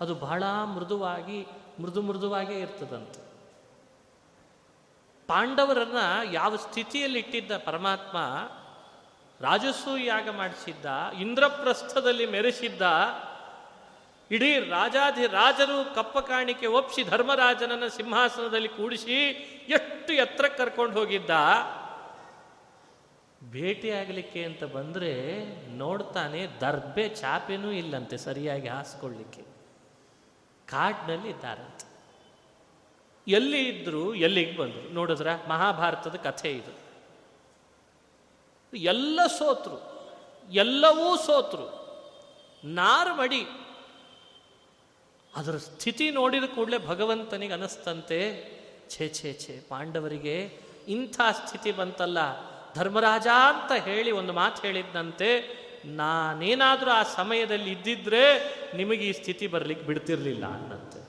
ಅದು 0.00 0.14
ಬಹಳ 0.14 0.42
ಮೃದುವಾಗಿ, 0.74 1.46
ಮೃದು 1.82 2.02
ಮೃದುವಾಗೇ 2.02 2.60
ಇರ್ತದಂತೆ. 2.60 3.20
ಪಾಂಡವರನ್ನು 5.26 6.32
ಯಾವ 6.32 6.56
ಸ್ಥಿತಿಯಲ್ಲಿ 6.56 7.18
ಇಟ್ಟಿದ್ದ 7.18 7.56
ಪರಮಾತ್ಮ 7.56 8.18
ರಾಜಸ್ಸು 9.40 9.98
ಯಾಗ 9.98 10.28
ಮಾಡಿಸಿದ್ದ, 10.30 10.86
ಇಂದ್ರಪ್ರಸ್ಥದಲ್ಲಿ 11.20 12.26
ಮೆರೆಸಿದ್ದ 12.26 12.82
ಇಡೀ 14.30 14.58
ರಾಜಾಧಿ 14.58 15.26
ರಾಜರು 15.26 15.94
ಕಪ್ಪ 15.94 16.18
ಕಾಣಿಕೆ 16.18 16.66
ಒಪ್ಪಿಸಿ 16.66 17.02
ಧರ್ಮರಾಜನನ್ನ 17.02 17.86
ಸಿಂಹಾಸನದಲ್ಲಿ 17.86 18.68
ಕೂಡಿಸಿ 18.68 19.14
ಎಷ್ಟು 19.68 20.12
ಎತ್ತರ 20.12 20.48
ಕರ್ಕೊಂಡು 20.48 20.98
ಹೋಗಿದ್ದ? 20.98 21.30
ಭೇಟಿಯಾಗಲಿಕ್ಕೆ 23.50 24.44
ಅಂತ 24.44 24.64
ಬಂದರೆ 24.64 25.12
ನೋಡ್ತಾನೆ 25.76 26.46
ದರ್ಬೆ 26.46 27.08
ಚಾಪೆನೂ 27.08 27.70
ಇಲ್ಲಂತೆ 27.70 28.16
ಸರಿಯಾಗಿ 28.16 28.68
ಹಾಸ್ಕೊಳ್ಳಿಕ್ಕೆ 28.68 29.42
ಕಾಡಿನಲ್ಲಿ 30.68 31.28
ಇದ್ದಾರಂತೆ. 31.28 31.86
ಎಲ್ಲಿ 33.28 33.62
ಇದ್ರು 33.64 34.14
ಎಲ್ಲಿಗೆ 34.14 34.56
ಬಂದರು? 34.56 34.94
ನೋಡಿದ್ರ? 34.94 35.28
ಮಹಾಭಾರತದ 35.48 36.16
ಕಥೆ 36.16 36.50
ಇದು. 36.50 36.74
ಎಲ್ಲ 38.76 39.20
ಸೋತ್ರು, 39.38 39.78
ಎಲ್ಲವೂ 40.52 41.16
ಸೋತ್ರು. 41.16 41.66
ನಾರ್ಮಡಿ 42.64 43.46
ಅದರ 45.38 45.56
ಸ್ಥಿತಿ 45.56 46.10
ನೋಡಿದ 46.10 46.44
ಕೂಡಲೇ 46.44 46.78
ಭಗವಂತನಿಗೆ 46.78 47.52
ಅನಿಸ್ತಂತೆ, 47.52 48.18
ಛೇ 48.90 49.08
ಛೇ 49.08 49.32
ಛೇ, 49.32 49.60
ಪಾಂಡವರಿಗೆ 49.68 50.58
ಇಂಥ 50.88 51.20
ಸ್ಥಿತಿ 51.46 51.72
ಬಂತಲ್ಲ. 51.72 52.18
ಧರ್ಮರಾಜ 52.74 53.26
ಅಂತ 53.26 53.72
ಹೇಳಿ 53.84 54.10
ಒಂದು 54.10 54.32
ಮಾತು 54.32 54.62
ಹೇಳಿದ್ದಂತೆ 54.62 55.58
ನಾನೇನಾದರೂ 55.84 56.90
ಆ 56.90 57.02
ಸಮಯದಲ್ಲಿ 57.02 57.72
ಇದ್ದಿದ್ರೆ 57.72 58.24
ನಿಮಗೆ 58.76 59.04
ಈ 59.04 59.12
ಸ್ಥಿತಿ 59.12 59.46
ಬರಲಿಕ್ಕೆ 59.46 59.86
ಬಿಡ್ತಿರ್ಲಿಲ್ಲ 59.86 60.46
ಅನ್ನಂತೆ. 60.46 61.00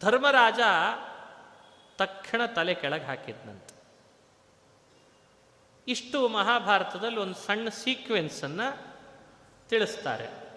ಧರ್ಮರಾಜ 0.00 0.60
ತಕ್ಷಣ 1.98 2.46
ತಲೆ 2.46 2.74
ಕೆಳಗೆ 2.74 3.04
ಹಾಕಿದ್ನಂತೆ. 3.04 3.74
ಇಷ್ಟು 5.88 6.28
ಮಹಾಭಾರತದಲ್ಲಿ 6.28 7.18
ಒಂದು 7.18 7.34
ಸಣ್ಣ 7.34 7.68
ಸೀಕ್ವೆನ್ಸನ್ನು 7.68 8.98
ತಿಳಿಸ್ತಾರೆ. 9.68 10.47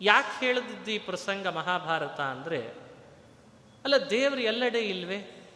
ಯಾಕೆ 0.00 0.46
ಹೇಳಿದ್ದು 0.46 0.90
ಈ 0.90 0.98
ಪ್ರಸಂಗ 0.98 1.46
ಮಹಾಭಾರತ 1.46 2.20
ಅಂದರೆ, 2.20 2.74
ಅಲ್ಲ 3.84 3.96
ದೇವರು 4.10 4.40
ಎಲ್ಲೆಡೆ 4.40 4.78
ಇಲ್ವೇ? 4.78 5.46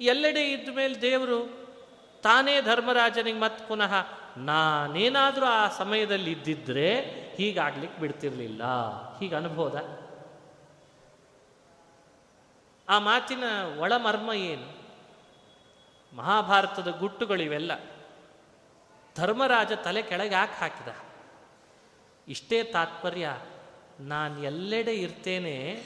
ಎಲ್ಲೆಡೆ 0.00 0.52
ಇದ್ದ 0.52 0.68
ಮೇಲೆ 0.76 1.02
ದೇವರು 1.02 1.66
ತಾನೇ 2.22 2.62
ಧರ್ಮರಾಜನಿಗೆ 2.62 3.38
ಮತ್ತೆ 3.38 3.68
ಪುನಃ 3.68 3.94
ನಾನೇನಾದರೂ 4.36 5.46
ಆ 5.46 5.68
ಸಮಯದಲ್ಲಿ 5.68 6.32
ಇದ್ದಿದ್ರೆ 6.32 7.00
ಹೀಗಾಗ್ಲಿಕ್ಕೆ 7.36 8.00
ಬಿಡ್ತಿರ್ಲಿಲ್ಲ. 8.00 8.62
ಹೀಗೆ 9.18 9.34
ಅನುಭವದ? 9.34 10.04
ಆ 12.88 12.98
ಮಾತಿನ 12.98 13.44
ಒಳಮರ್ಮ 13.78 14.32
ಏನು? 14.32 14.76
ಮಹಾಭಾರತದ 16.16 16.88
ಗುಟ್ಟುಗಳಿವೆಲ್ಲ. 16.88 17.72
ಧರ್ಮರಾಜ 19.16 19.72
ತಲೆ 19.72 20.02
ಕೆಳಗೆ 20.02 20.34
ಯಾಕೆ 20.34 20.60
ಹಾಕಿದ? 20.60 21.05
ಇಷ್ಟೇ 22.28 22.62
ತಾತ್ಪರ್ಯ. 22.62 23.38
ನಾನು 24.00 24.42
ಎಲ್ಲೆಡೆ 24.42 24.94
ಇರ್ತೇನೆ, 24.94 25.82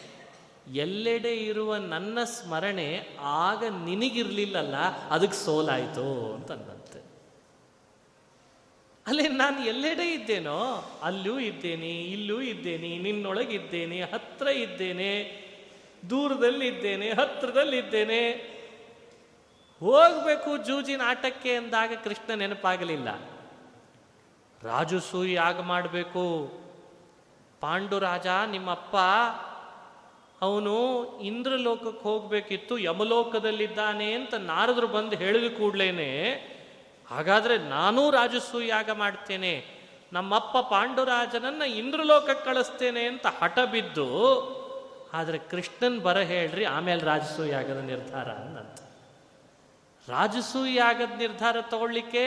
ಎಲ್ಲೆಡೆ 0.74 1.36
ಇರುವ 1.36 1.76
ನನ್ನ 1.76 2.24
ಸ್ಮರಣೆ 2.24 3.08
ಆಗ 3.20 3.64
ನಿನಗಿರ್ಲಿಲ್ಲಲ್ಲ, 3.64 4.76
ಅದಕ್ಕೆ 5.08 5.36
ಸೋಲಾಯಿತು 5.36 6.34
ಅಂತಂದಂತೆ. 6.34 7.10
ಅಲ್ಲಿ 9.06 9.28
ನಾನು 9.28 9.64
ಎಲ್ಲೆಡೆ 9.64 10.12
ಇದ್ದೇನೋ, 10.12 10.90
ಅಲ್ಲೂ 11.02 11.38
ಇದ್ದೇನೆ, 11.38 11.88
ಇಲ್ಲೂ 11.88 12.40
ಇದ್ದೇನೆ, 12.40 12.98
ನಿನ್ನೊಳಗಿದ್ದೇನೆ, 12.98 14.00
ಹತ್ರ 14.00 14.46
ಇದ್ದೇನೆ, 14.46 15.40
ದೂರದಲ್ಲಿದ್ದೇನೆ, 16.10 17.10
ಹತ್ರದಲ್ಲಿದ್ದೇನೆ. 17.10 18.50
ಹೋಗ್ಬೇಕು 19.80 20.56
ಜೂಜಿನ 20.56 21.00
ಆಟಕ್ಕೆ 21.04 21.54
ಅಂದಾಗ 21.54 21.92
ಕೃಷ್ಣ 22.04 22.34
ನೆನಪಾಗಲಿಲ್ಲ. 22.34 23.29
ರಾಜಸೂಯಿ 24.62 25.32
ಯಾಗ 25.32 25.60
ಮಾಡಬೇಕು. 25.60 26.24
ಪಾಂಡುರಾಜ 27.60 28.26
ನಿಮ್ಮಪ್ಪ, 28.26 28.96
ಅವನು 30.40 30.74
ಇಂದ್ರಲೋಕಕ್ಕೆ 31.20 32.02
ಹೋಗಬೇಕಿತ್ತು, 32.02 32.78
ಯಮಲೋಕದಲ್ಲಿದ್ದಾನೆ 32.78 34.12
ಅಂತ 34.12 34.34
ನಾರದರು 34.34 34.86
ಬಂದು 34.86 35.16
ಹೇಳಿದ 35.16 35.58
ಕೂಡ್ಲೇನೆ, 35.58 36.10
ಹಾಗಾದರೆ 37.10 37.58
ನಾನೂ 37.58 38.10
ರಾಜಸೂಯ 38.10 38.66
ಯಾಗ 38.68 38.90
ಮಾಡ್ತೇನೆ. 38.90 39.54
ನಮ್ಮಪ್ಪ 40.12 40.56
ಪಾಂಡುರಾಜನನ್ನು 40.56 41.64
ಇಂದ್ರಲೋಕಕ್ಕೆ 41.64 42.44
ಕಳಿಸ್ತೇನೆ 42.44 43.04
ಅಂತ 43.04 43.26
ಹಠ 43.40 43.58
ಬಿದ್ದು, 43.58 44.08
ಆದರೆ 45.12 45.38
ಕೃಷ್ಣನ್ 45.38 45.98
ಬರ 45.98 46.18
ಹೇಳ್ರಿ, 46.18 46.64
ಆಮೇಲೆ 46.64 47.04
ರಾಜಸೂಯ 47.04 47.50
ಯಾಗದ 47.50 47.80
ನಿರ್ಧಾರ 47.82 48.28
ಅನ್ನಂತ. 48.28 48.80
ರಾಜಸೂಯ 50.08 50.74
ಯಾಗದ 50.76 51.12
ನಿರ್ಧಾರ 51.18 51.56
ತಗೊಳ್ಳಿಕ್ಕೆ 51.60 52.24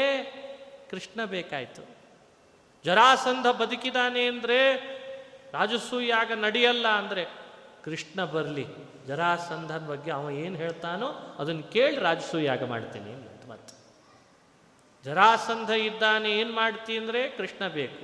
ಕೃಷ್ಣ 0.91 1.25
ಬೇಕಾಯ್ತು. 1.25 1.92
ಜರಾಸಂಧ 2.85 3.47
ಬದುಕಿದಾನೆ 3.61 4.23
ಅಂದರೆ 4.27 4.59
ರಾಜಸೂಯಾಗ 5.53 6.31
ನಡೆಯಲ್ಲ 6.45 6.87
ಅಂದರೆ 7.01 7.23
ಕೃಷ್ಣ 7.85 8.19
ಬರಲಿ, 8.25 8.65
ಜರಾಸಂಧನ 9.07 9.83
ಬಗ್ಗೆ 9.87 10.11
ಅವ 10.11 10.29
ಏನು 10.43 10.55
ಹೇಳ್ತಾನೋ 10.55 11.07
ಅದನ್ನು 11.39 11.63
ಕೇಳಿ 11.75 11.97
ರಾಜಸೂಯಾಗ 11.97 12.63
ಮಾಡ್ತೀನಿ 12.65 13.11
ಅಂತ 13.13 13.45
ಮತ್ತೆ 13.51 13.73
ಜರಾಸಂಧ 15.05 15.69
ಇದ್ದಾನೆ 15.69 16.29
ಏನು 16.31 16.53
ಮಾಡ್ತಿ 16.53 16.93
ಅಂದರೆ 16.97 17.21
ಕೃಷ್ಣ 17.37 17.63
ಬೇಕು. 17.79 18.03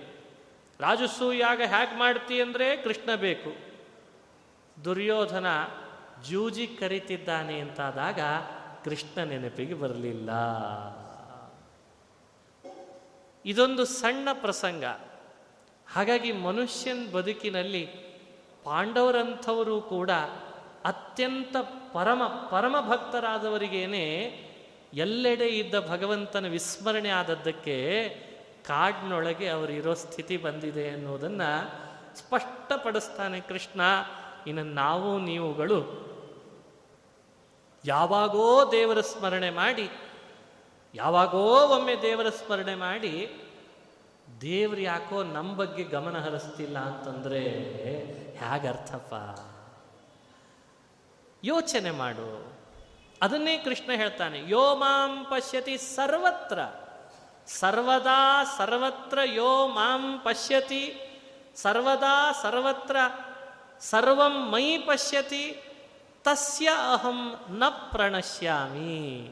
ರಾಜಸೂಯಾಗ 0.80 1.62
ಹ್ಯಾಕ್ 1.68 1.96
ಮಾಡ್ತಿ 1.98 2.36
ಅಂದರೆ 2.42 2.68
ಕೃಷ್ಣ 2.78 3.10
ಬೇಕು. 3.16 3.52
ದುರ್ಯೋಧನ 4.78 5.48
ಜೂಜಿ 6.30 6.68
ಕರಿತಿದ್ದಾನೆ 6.80 7.60
ಅಂತಾದಾಗ 7.60 8.20
ಕೃಷ್ಣ 8.86 9.24
ನೆನಪಿಗೆ 9.24 9.74
ಬರಲಿಲ್ಲ. 9.74 10.30
ಇದೊಂದು 13.50 13.86
ಸಣ್ಣ 13.86 14.30
ಪ್ರಸಂಗ. 14.34 14.84
ಹಾಗಾಗಿ 15.94 16.32
ಮನುಷ್ಯನ 16.32 17.08
ಬದುಕಿನಲ್ಲಿ 17.12 17.86
ಪಾಂಡವರಂಥವರು 18.64 19.82
ಕೂಡ 19.82 20.12
ಅತ್ಯಂತ 20.86 21.56
ಪರಮ 21.94 22.24
ಪರಮ 22.26 22.76
ಭಕ್ತರಾದವರಿಗೇನೆ 22.90 24.06
ಎಲ್ಲೆಡೆ 24.94 25.48
ಇದ್ದ 25.48 25.76
ಭಗವಂತನ 25.90 26.46
ವಿಸ್ಮರಣೆ 26.46 27.10
ಆದದ್ದಕ್ಕೆ 27.10 28.10
ಕಾಡಿನೊಳಗೆ 28.68 29.48
ಅವರಿರೋ 29.48 29.94
ಸ್ಥಿತಿ 29.94 30.38
ಬಂದಿದೆ 30.38 30.90
ಅನ್ನೋದನ್ನು 30.90 31.50
ಸ್ಪಷ್ಟಪಡಿಸ್ತಾನೆ 32.18 33.42
ಕೃಷ್ಣ. 33.42 33.82
ಇನ್ನು 34.48 34.64
ನಾವು 34.64 35.20
ನೀವುಗಳು 35.20 36.10
ಯಾವಾಗೋ 37.86 38.72
ದೇವರ 38.72 39.02
ಸ್ಮರಣೆ 39.02 39.50
ಮಾಡಿ 39.50 39.90
ಯಾವಾಗೋ 40.94 41.68
ಒಮ್ಮೆ 41.68 41.96
ದೇವರ 41.96 42.30
ಸ್ಮರಣೆ 42.30 42.76
ಮಾಡಿ, 42.76 43.32
ದೇವ್ರು 44.42 44.82
ಯಾಕೋ 44.82 45.24
ನಮ್ಮ 45.24 45.56
ಬಗ್ಗೆ 45.56 45.84
ಗಮನ 45.84 46.20
ಹರಿಸ್ತಿಲ್ಲ 46.20 46.80
ಅಂತಂದ್ರೆ 46.80 47.40
ಹೇಗರ್ಥಪ್ಪ 48.38 49.14
ಯೋಚನೆ 51.44 51.92
ಮಾಡು. 51.92 52.54
ಅದನ್ನೇ 53.22 53.58
ಕೃಷ್ಣ 53.58 53.92
ಹೇಳ್ತಾನೆ, 53.92 54.50
ಯೋ 54.50 54.76
ಮಾಂ 54.76 55.26
ಪಶ್ಯತಿ 55.26 55.78
ಸರ್ವತ್ರ. 55.78 56.60
ಸರ್ವದಾ 57.48 58.44
ಸರ್ವತ್ರ 58.44 59.20
ಯೋ 59.24 59.68
ಮಾಂ 59.68 60.20
ಪಶ್ಯತಿ. 60.24 61.06
ಸರ್ವದಾ 61.56 62.32
ಸರ್ವತ್ರ 62.32 62.96
ಸರ್ವಂ 63.80 64.52
ಮೈ 64.52 64.78
ಪಶ್ಯತಿ. 64.78 65.64
ತಸ್ಯ 66.24 66.70
ಅಹಂ 66.94 67.36
ನ 67.50 67.64
ಪ್ರಣಶ್ಯಾಮಿ. 67.70 69.32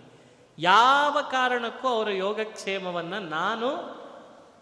ಯಾವ 0.60 1.18
ಕಾರಣಕ್ಕೂ 1.32 1.88
ಅವರ 1.88 2.10
ಯೋಗಕ್ಷೇಮವನ್ನು 2.10 3.20
ನಾನು 3.20 3.97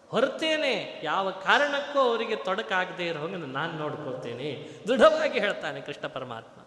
ಹೊರತೇನೆ. 0.08 1.00
ಯಾವ 1.04 1.30
ಕಾರಣಕ್ಕೂ 1.30 1.98
ಅವರಿಗೆ 1.98 2.36
ತೊಡಕಾಗದೆ 2.36 3.06
ಇರೋ 3.06 3.20
ಹಂಗೆ 3.20 3.36
ನಾನು 3.36 3.72
ನೋಡ್ಕೊಳ್ತೇನೆ. 3.72 4.68
ದೃಢವಾಗಿ 4.88 5.38
ಹೇಳ್ತಾನೆ 5.38 5.80
ಕೃಷ್ಣ 5.80 6.06
ಪರಮಾತ್ಮ. 6.06 6.60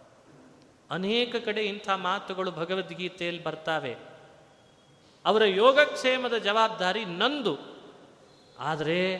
ಅನೇಕ 0.91 1.35
ಕಡೆ 1.45 1.65
ಇಂಥ 1.65 1.89
ಮಾತುಗಳು 1.89 2.51
ಭಗವದ್ಗೀತೆಯಲ್ಲಿ 2.51 3.43
ಬರ್ತಾವೆ. 3.43 3.97
ಅವರ 5.25 5.45
ಯೋಗಕ್ಷೇಮದ 5.45 6.37
ಜವಾಬ್ದಾರಿ 6.37 7.05
ನಂದು. 7.05 7.57
ಆದರೆ 8.59 9.17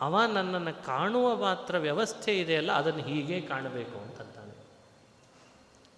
ಅವ 0.00 0.22
ನನ್ನನ್ನು 0.22 0.86
ಕಾಣುವ 0.86 1.36
ಮಾತ್ರ 1.36 1.78
ವ್ಯವಸ್ಥೆ 1.78 2.38
ಇದೆಯಲ್ಲ 2.38 2.72
ಅದನ್ನು 2.72 3.02
ಹೀಗೆ 3.02 3.40
ಕಾಣಬೇಕು 3.40 3.98
ಅಂತಂತಾನೆ. 3.98 4.54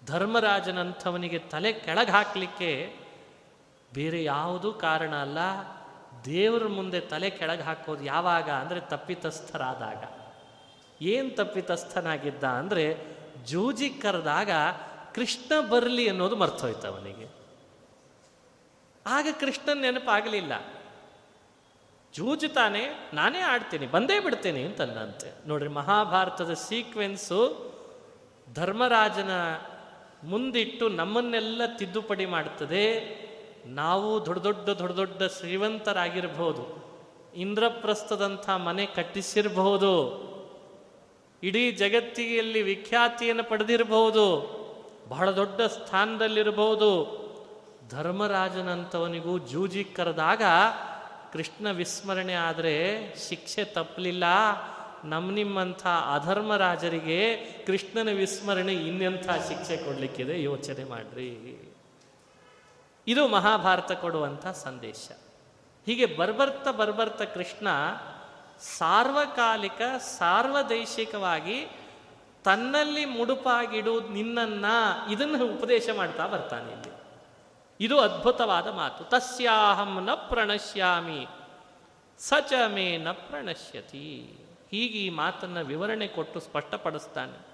ಧರ್ಮರಾಜನಂಥವನಿಗೆ 0.05 1.39
ತಲೆ 1.39 1.73
ಕೆಳಗೆ 1.73 2.11
ಹಾಕಲಿಕ್ಕೆ 2.11 3.00
ಬೇರೆ 3.93 4.23
ಯಾವುದೂ 4.23 4.73
ಕಾರಣ 4.73 5.13
ಅಲ್ಲ. 5.15 5.39
ದೇವರ 6.25 6.67
ಮುಂದೆ 6.67 6.99
ತಲೆ 6.99 7.29
ಕೆಳಗೆ 7.29 7.61
ಹಾಕೋದು 7.61 8.03
ಯಾವಾಗ? 8.03 8.49
ಅಂದರೆ 8.49 8.79
ತಪ್ಪಿತಸ್ಥರಾದಾಗ. 8.79 10.01
ಏನು 11.01 11.29
ತಪ್ಪಿತಸ್ಥನಾಗಿದ್ದ 11.35 12.43
ಅಂದರೆ 12.43 12.85
ಜೂಜಿ 13.45 13.89
ಕರೆದಾಗ 13.89 14.51
ಕೃಷ್ಣ 15.15 15.51
ಬರಲಿ 15.69 16.09
ಅನ್ನೋದು 16.09 16.35
ಮರ್ತೋಯ್ತು 16.35 16.87
ಅವನಿಗೆ. 16.87 17.27
ಆಗ 19.05 19.27
ಕೃಷ್ಣನ್ 19.39 19.81
ನೆನಪಾಗಲಿಲ್ಲ. 19.81 20.53
ಜೂಜುತ್ತಾನೆ 22.13 22.83
ನಾನೇ 23.13 23.39
ಆಡ್ತೀನಿ, 23.39 23.85
ಬಂದೇ 23.87 24.19
ಬಿಡ್ತೀನಿ 24.19 24.63
ಅಂತಂದಂತೆ. 24.63 25.47
ನೋಡ್ರಿ, 25.47 25.69
ಮಹಾಭಾರತದ 25.69 26.53
ಸೀಕ್ವೆನ್ಸು 26.53 27.41
ಧರ್ಮರಾಜನ 28.53 29.33
ಮುಂದಿಟ್ಟು 30.23 30.89
ನಮ್ಮನ್ನೆಲ್ಲ 30.89 31.61
ತಿದ್ದುಪಡಿ 31.77 32.25
ಮಾಡ್ತದೆ. 32.25 32.85
ನಾವು 33.65 34.25
ದೊಡ್ಡ 34.25 34.41
ದೊಡ್ಡ 34.41 34.69
ದೊಡ್ಡ 34.69 34.95
ದೊಡ್ಡ 34.95 35.23
ಶ್ರೀಮಂತರಾಗಿರ್ಬೋದು 35.23 36.81
ಇಂದ್ರಪ್ರಸ್ಥದಂಥ 37.35 38.49
ಮನೆ 38.49 38.85
ಕಟ್ಟಿಸಿರಬಹುದು, 38.85 40.21
ಇಡೀ 41.43 41.71
ಜಗತ್ತಿಗೆಯಲ್ಲಿ 41.71 42.61
ವಿಖ್ಯಾತಿಯನ್ನು 42.61 43.43
ಪಡೆದಿರಬಹುದು, 43.43 44.61
ಬಹಳ 45.09 45.31
ದೊಡ್ಡ 45.31 45.61
ಸ್ಥಾನದಲ್ಲಿರಬಹುದು. 45.61 47.21
ಧರ್ಮರಾಜನಂಥವನಿಗೂ 47.89 49.37
ಜೂಜಿ 49.37 49.83
ಕರೆದಾಗ 49.83 50.41
ಕೃಷ್ಣ 51.33 51.71
ವಿಸ್ಮರಣೆ 51.71 52.33
ಆದರೆ 52.33 53.15
ಶಿಕ್ಷೆ 53.29 53.63
ತಪ್ಪಲಿಲ್ಲ. 53.63 54.23
ನಮ್ಮ 55.05 55.31
ನಿಮ್ಮಂಥ 55.31 55.87
ಅಧರ್ಮರಾಜರಿಗೆ 55.87 57.35
ಕೃಷ್ಣನ 57.65 58.09
ವಿಸ್ಮರಣೆ 58.11 58.73
ಇನ್ನೆಂಥ 58.73 59.29
ಶಿಕ್ಷೆ 59.29 59.77
ಕೊಡಲಿಕ್ಕಿದೆ? 59.77 60.43
ಯೋಚನೆ 60.43 60.89
ಮಾಡ್ರಿ. 60.89 61.70
ಇದು 63.07 63.27
ಮಹಾಭಾರತ 63.27 63.91
ಕೊಡುವಂಥ 63.91 64.47
ಸಂದೇಶ. 64.47 65.11
ಹೀಗೆ 65.85 66.05
ಬರ್ಬರ್ತ 66.05 66.67
ಬರ್ಬರ್ತ 66.67 67.21
ಕೃಷ್ಣ 67.21 67.67
ಸಾರ್ವಕಾಲಿಕ, 68.59 69.81
ಸಾರ್ವದೇಶಿಕವಾಗಿ 69.97 71.67
ತನ್ನಲ್ಲಿ 72.43 73.05
ಮುಡುಪಾಗಿಡು 73.05 74.07
ನಿನ್ನನ್ನ 74.07 74.65
ಇದನ್ನು 75.11 75.45
ಉಪದೇಶ 75.45 75.89
ಮಾಡ್ತಾ 75.95 76.27
ಬರ್ತಾನೆ 76.27 76.71
ಇಲ್ಲಿ. 76.71 76.91
ಇದು 77.79 77.99
ಅದ್ಭುತವಾದ 77.99 78.67
ಮಾತು. 78.67 79.03
ತಸ್ಯಾಹಂ 79.03 80.05
ನ 80.05 80.13
ಪ್ರಣಶ್ಯಾಮಿ, 80.13 81.27
ಸಚ 82.17 82.53
ಮೇ 82.67 82.97
ನ 82.97 83.11
ಪ್ರಣಶ್ಯತಿ. 83.11 84.37
ಹೀಗೆ 84.71 84.99
ಈ 84.99 85.09
ಮಾತನ್ನ 85.09 85.61
ವಿವರಣೆ 85.61 86.07
ಕೊಟ್ಟು 86.07 86.39
ಸ್ಪಷ್ಟಪಡಿಸ್ತಾನೆ. 86.39 87.51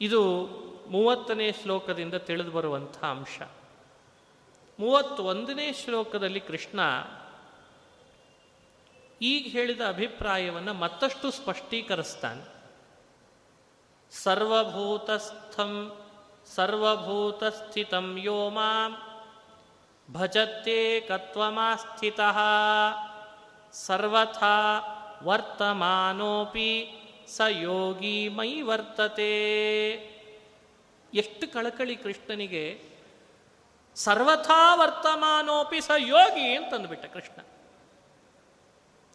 ಇದು 0.00 0.46
ಮೂವತ್ತನೇ 0.90 1.52
ಶ್ಲೋಕದಿಂದ 1.52 2.14
ತಿಳಿದು 2.14 2.50
ಬರುವಂಥ 2.50 3.04
ಅಂಶ. 3.04 3.42
ಮೂವತ್ತೊಂದನೇ 4.80 5.72
ಶ್ಲೋಕದಲ್ಲಿ 5.72 6.40
ಕೃಷ್ಣ 6.40 6.80
ಈಗ 9.22 9.46
ಹೇಳಿದ 9.52 9.80
ಅಭಿಪ್ರಾಯವನ್ನು 9.80 10.74
ಮತ್ತಷ್ಟು 10.74 11.30
ಸ್ಪಷ್ಟೀಕರಿಸ್ತಾನೆ. 11.30 12.56
ಸರ್ವಭೂತಸ್ಥಂ 14.10 15.96
ಸರ್ವಭೂತಸ್ಥಿತಂ 16.54 18.18
ಯೋ 18.20 18.50
ಮಾಂ 18.50 18.96
ಭಜತ್ತೇ 20.12 21.00
ಕತ್ವಮಾಸ್ಥಿತ 21.00 22.20
ಸರ್ವಥಾ 23.72 24.78
ವರ್ತಮಾನೋಪಿ 25.22 26.92
ಸ 27.28 27.40
ಯೋಗಿ 27.40 28.28
ಮೈ 28.28 28.60
ವರ್ತತೆ. 28.60 29.36
ಎಷ್ಟು 31.16 31.52
ಕಳಕಳಿ 31.52 31.96
ಕೃಷ್ಣನಿಗೆ, 31.96 32.90
ಸರ್ವಥಾ 33.94 34.74
ವರ್ತಮಾನೋಪಿ 34.74 35.80
ಸ 35.80 35.90
ಯೋಗಿ 35.96 36.56
ಅಂತಂದುಬಿಟ್ಟ 36.56 37.06
ಕೃಷ್ಣ. 37.06 37.42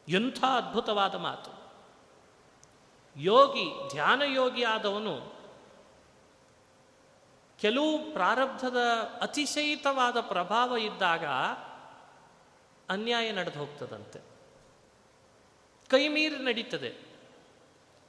ಎಂಥ 0.08 0.44
ಅದ್ಭುತವಾದ 0.44 1.16
ಮಾತು. 1.16 1.62
ಯೋಗಿ, 3.16 3.90
ಧ್ಯಾನ 3.90 4.22
ಯೋಗಿ 4.22 4.64
ಆದವನು 4.64 5.42
ಕೆಲವು 7.60 8.12
ಪ್ರಾರಬ್ಧದ 8.14 8.78
ಅತಿಶಯಿತವಾದ 9.22 10.20
ಪ್ರಭಾವ 10.20 10.78
ಇದ್ದಾಗ 10.78 11.26
ಅನ್ಯಾಯ 12.90 13.32
ನಡೆದು 13.32 13.60
ಹೋಗ್ತದಂತೆ. 13.60 14.20
ಕೈಮೀರಿ 15.90 16.36
ನಡೀತದೆ. 16.36 17.11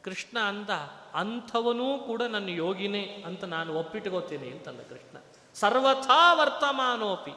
ಕೃಷ್ಣ 0.03 0.39
ಅಂದ, 0.39 0.71
ಅಂಥವನೂ 1.15 1.99
ಕೂಡ 1.99 2.23
ನನ್ನ 2.23 2.49
ಯೋಗಿನೇ 2.49 3.25
ಅಂತ 3.27 3.45
ನಾನು 3.45 3.75
ಒಪ್ಪಿಟ್ಕೋತೀನಿ 3.75 4.51
ಅಂತಂದ 4.51 4.81
ಕೃಷ್ಣ. 4.81 5.19
ಸರ್ವಥಾ 5.55 6.35
ವರ್ತಮಾನೋಪಿ, 6.35 7.35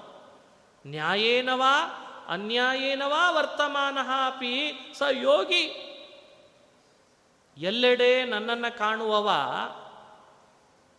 ನ್ಯಾಯೇನವಾ, 0.90 2.02
ಅನ್ಯಾಯೇನವಾ 2.28 3.32
ವರ್ತಮಾನ 3.32 3.98
ಅಪಿ, 4.28 4.72
ಸ 4.98 5.02
ಯೋಗಿ. 5.12 5.66
ಎಲ್ಲೆಡೆ 7.58 8.26
ನನ್ನನ್ನು 8.26 8.78
ಕಾಣುವವ, 8.78 9.30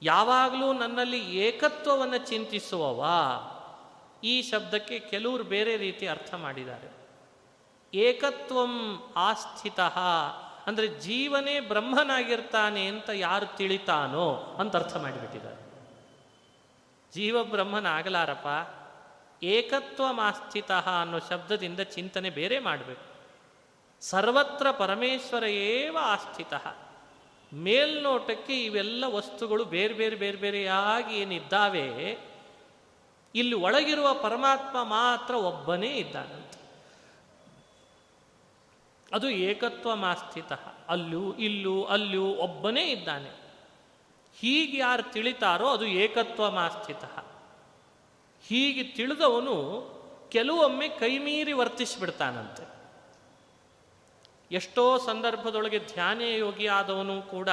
ಯಾವಾಗಲೂ 0.03 0.73
ನನ್ನಲ್ಲಿ 0.73 1.37
ಏಕತ್ವವನ್ನು 1.37 2.17
ಚಿಂತಿಸುವವ. 2.17 3.05
ಈ 4.25 4.43
ಶಬ್ದಕ್ಕೆ 4.43 4.99
ಕೆಲವರು 4.99 5.45
ಬೇರೆ 5.45 5.77
ರೀತಿ 5.77 6.07
ಅರ್ಥ 6.07 6.35
ಮಾಡಿದ್ದಾರೆ. 6.35 6.89
ಏಕತ್ವಂ 7.95 9.03
ಆಸ್ಥಿತ. 9.17 9.81
ಅಂದರೆ 10.67 10.87
ಜೀವನೇ 11.01 11.55
ಬ್ರಹ್ಮನಾಗಿರ್ತಾನೆ 11.61 12.83
ಅಂತ 12.87 13.09
ಯಾರು 13.15 13.47
ತಿಳಿತಾನೋ 13.57 14.27
ಅಂತ 14.61 14.73
ಅರ್ಥ 14.77 14.95
ಮಾಡಿಬಿಟ್ಟಿದ್ದಾರೆ. 14.97 15.61
ಜೀವ 17.13 17.45
ಬ್ರಹ್ಮನ 17.45 17.87
ಆಗಲಾರಪ್ಪ 17.87 18.49
ಏಕತ್ವಮಾಸ್ಥಿತ 19.43 20.73
ಅನ್ನೋ 21.03 21.19
ಶಬ್ದದಿಂದ 21.19 21.81
ಚಿಂತನೆ 21.81 22.31
ಬೇರೆ 22.31 22.59
ಮಾಡಬೇಕು. 22.59 23.07
ಸರ್ವತ್ರ 24.01 24.67
ಪರಮೇಶ್ವರ 24.71 25.45
ಏವ 25.45 25.97
ಆಸ್ಥಿತ 26.03 26.55
ಮೇಲ್ನೋಟಕ್ಕೆ 27.53 28.55
ಇವೆಲ್ಲ 28.65 29.05
ವಸ್ತುಗಳು 29.09 29.65
ಬೇರೆ 29.65 29.95
ಬೇರೆ 29.95 30.17
ಬೇರೆ 30.17 30.37
ಬೇರೆಯಾಗಿ 30.37 31.15
ಏನಿದ್ದಾವೆ, 31.21 31.87
ಇಲ್ಲಿ 33.35 33.57
ಒಳಗಿರುವ 33.67 34.09
ಪರಮಾತ್ಮ 34.23 34.77
ಮಾತ್ರ 34.83 35.35
ಒಬ್ಬನೇ 35.51 35.93
ಇದ್ದಾನಂತೆ 35.95 36.46
ಅದು 39.13 39.31
ಏಕತ್ವ 39.31 39.95
ಮಾಸ್ಥಿತ 39.95 40.53
ಅಲ್ಲೂ 40.89 41.35
ಇಲ್ಲೂ 41.35 41.85
ಅಲ್ಲೂ 41.85 42.27
ಒಬ್ಬನೇ 42.27 42.85
ಇದ್ದಾನೆ. 42.87 43.31
ಹೀಗೆ 44.41 44.79
ಯಾರು 44.79 45.13
ತಿಳಿತಾರೋ 45.13 45.69
ಅದು 45.69 45.87
ಏಕತ್ವ 45.87 46.51
ಮಾಸ್ಥಿತ 46.51 47.05
ಹೀಗೆ 48.49 48.83
ತಿಳಿದವನು 48.83 49.57
ಕೆಲವೊಮ್ಮೆ 50.29 50.89
ಕೈಮೀರಿ 50.89 51.53
ವರ್ತಿಸಿಬಿಡ್ತಾನಂತೆ. 51.53 52.77
ಎಷ್ಟೋ 54.51 54.99
ಸಂದರ್ಭದೊಳಗೆ 54.99 55.79
ಧ್ಯಾನ 55.79 56.21
ಯೋಗಿ 56.21 56.67
ಆದವನು 56.67 57.23
ಕೂಡ 57.23 57.49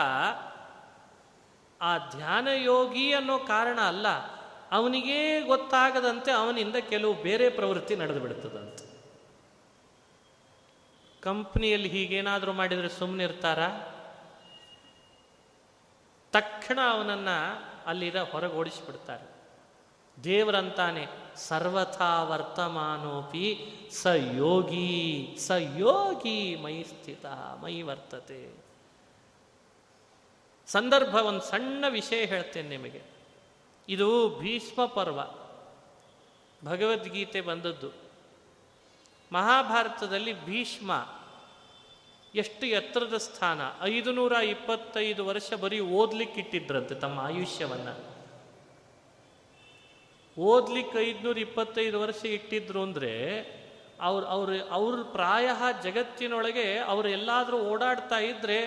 ಆ 1.82 1.98
ಧ್ಯಾನ 1.98 2.48
ಯೋಗಿ 2.48 3.14
ಅನ್ನೋ 3.14 3.40
ಕಾರಣ 3.40 3.82
ಅಲ್ಲ, 3.82 4.08
ಅವನಿಗೇ 4.72 5.42
ಗೊತ್ತಾಗದಂತೆ 5.42 6.32
ಅವನಿಂದ 6.32 6.76
ಕೆಲವು 6.76 7.14
ಬೇರೆ 7.14 7.50
ಪ್ರವೃತ್ತಿ 7.50 7.96
ನಡೆದು 7.96 8.20
ಬಿಡ್ತದಂತೆ 8.20 8.93
ಕಂಪ್ನಿಯಲ್ಲಿ 11.24 11.90
ಹೀಗೇನಾದರೂ 11.90 12.54
ಮಾಡಿದರೆ 12.54 12.90
ಸುಮ್ಮನೆ 12.90 13.24
ತಕ್ಷಣ 16.32 16.80
ಅವನನ್ನು 16.92 17.64
ಅಲ್ಲಿರ 17.86 18.22
ಹೊರಗೆ 18.22 18.54
ಓಡಿಸಿಬಿಡ್ತಾರೆ. 18.54 19.34
ದೇವರಂತಾನೆ, 20.24 21.08
ಸರ್ವಥಾ 21.36 22.24
ವರ್ತಮಾನೋಪಿ 22.24 23.74
ಸ 23.92 24.06
ಯೋಗಿ 24.06 25.36
ಸ 25.40 25.52
ಯೋಗಿ 25.52 26.56
ಮೈ 26.56 26.84
ಸ್ಥಿತ, 26.84 27.26
ಮೈ 27.62 27.82
ವರ್ತತೆ. 27.82 28.54
ಸಂದರ್ಭ, 30.68 31.16
ಒಂದು 31.16 31.42
ಸಣ್ಣ 31.42 31.86
ವಿಷಯ 31.90 32.26
ಹೇಳ್ತೇನೆ 32.26 32.70
ನಿಮಗೆ. 32.70 33.02
ಇದು 33.90 34.40
ಭೀಷ್ಮ 34.40 34.86
ಪರ್ವ. 34.86 35.22
ಭಗವದ್ಗೀತೆ 36.66 37.42
ಬಂದದ್ದು. 37.42 38.03
ಮಹಾಭಾರತದಲ್ಲಿ 39.34 40.46
ಭೀಷ್ಮ 40.46 41.08
ಎಷ್ಟು 42.36 42.66
ಎತ್ತರದ 42.66 43.18
ಸ್ಥಾನ? 43.18 43.62
ಐದು 43.82 44.12
ನೂರ 44.12 44.32
ಇಪ್ಪತ್ತೈದು 44.32 45.26
ವರ್ಷ 45.26 45.54
ಬರೀ 45.54 45.80
ಓದ್ಲಿಕ್ಕಿಟ್ಟಿದ್ರಂತೆ 45.80 46.96
ತಮ್ಮ 46.96 47.20
ಆಯುಷ್ಯವನ್ನು. 47.20 48.14
ಓದ್ಲಿಕ್ಕೆ 50.38 51.10
ಐದುನೂರ 51.10 51.38
ಇಪ್ಪತ್ತೈದು 51.38 52.02
ವರ್ಷ 52.02 52.26
ಇಟ್ಟಿದ್ರು 52.26 52.82
ಅಂದರೆ 52.82 53.14
ಅವ್ರು 54.02 54.26
ಅವ್ರ 54.26 54.50
ಅವ್ರ 54.72 55.02
ಪ್ರಾಯ 55.02 55.50
ಜಗತ್ತಿನೊಳಗೆ 55.84 56.78
ಅವ್ರು 56.78 57.10
ಎಲ್ಲಾದರೂ 57.10 57.58
ಓಡಾಡ್ತಾ 57.58 58.18
ಇದ್ದರೆ 58.18 58.58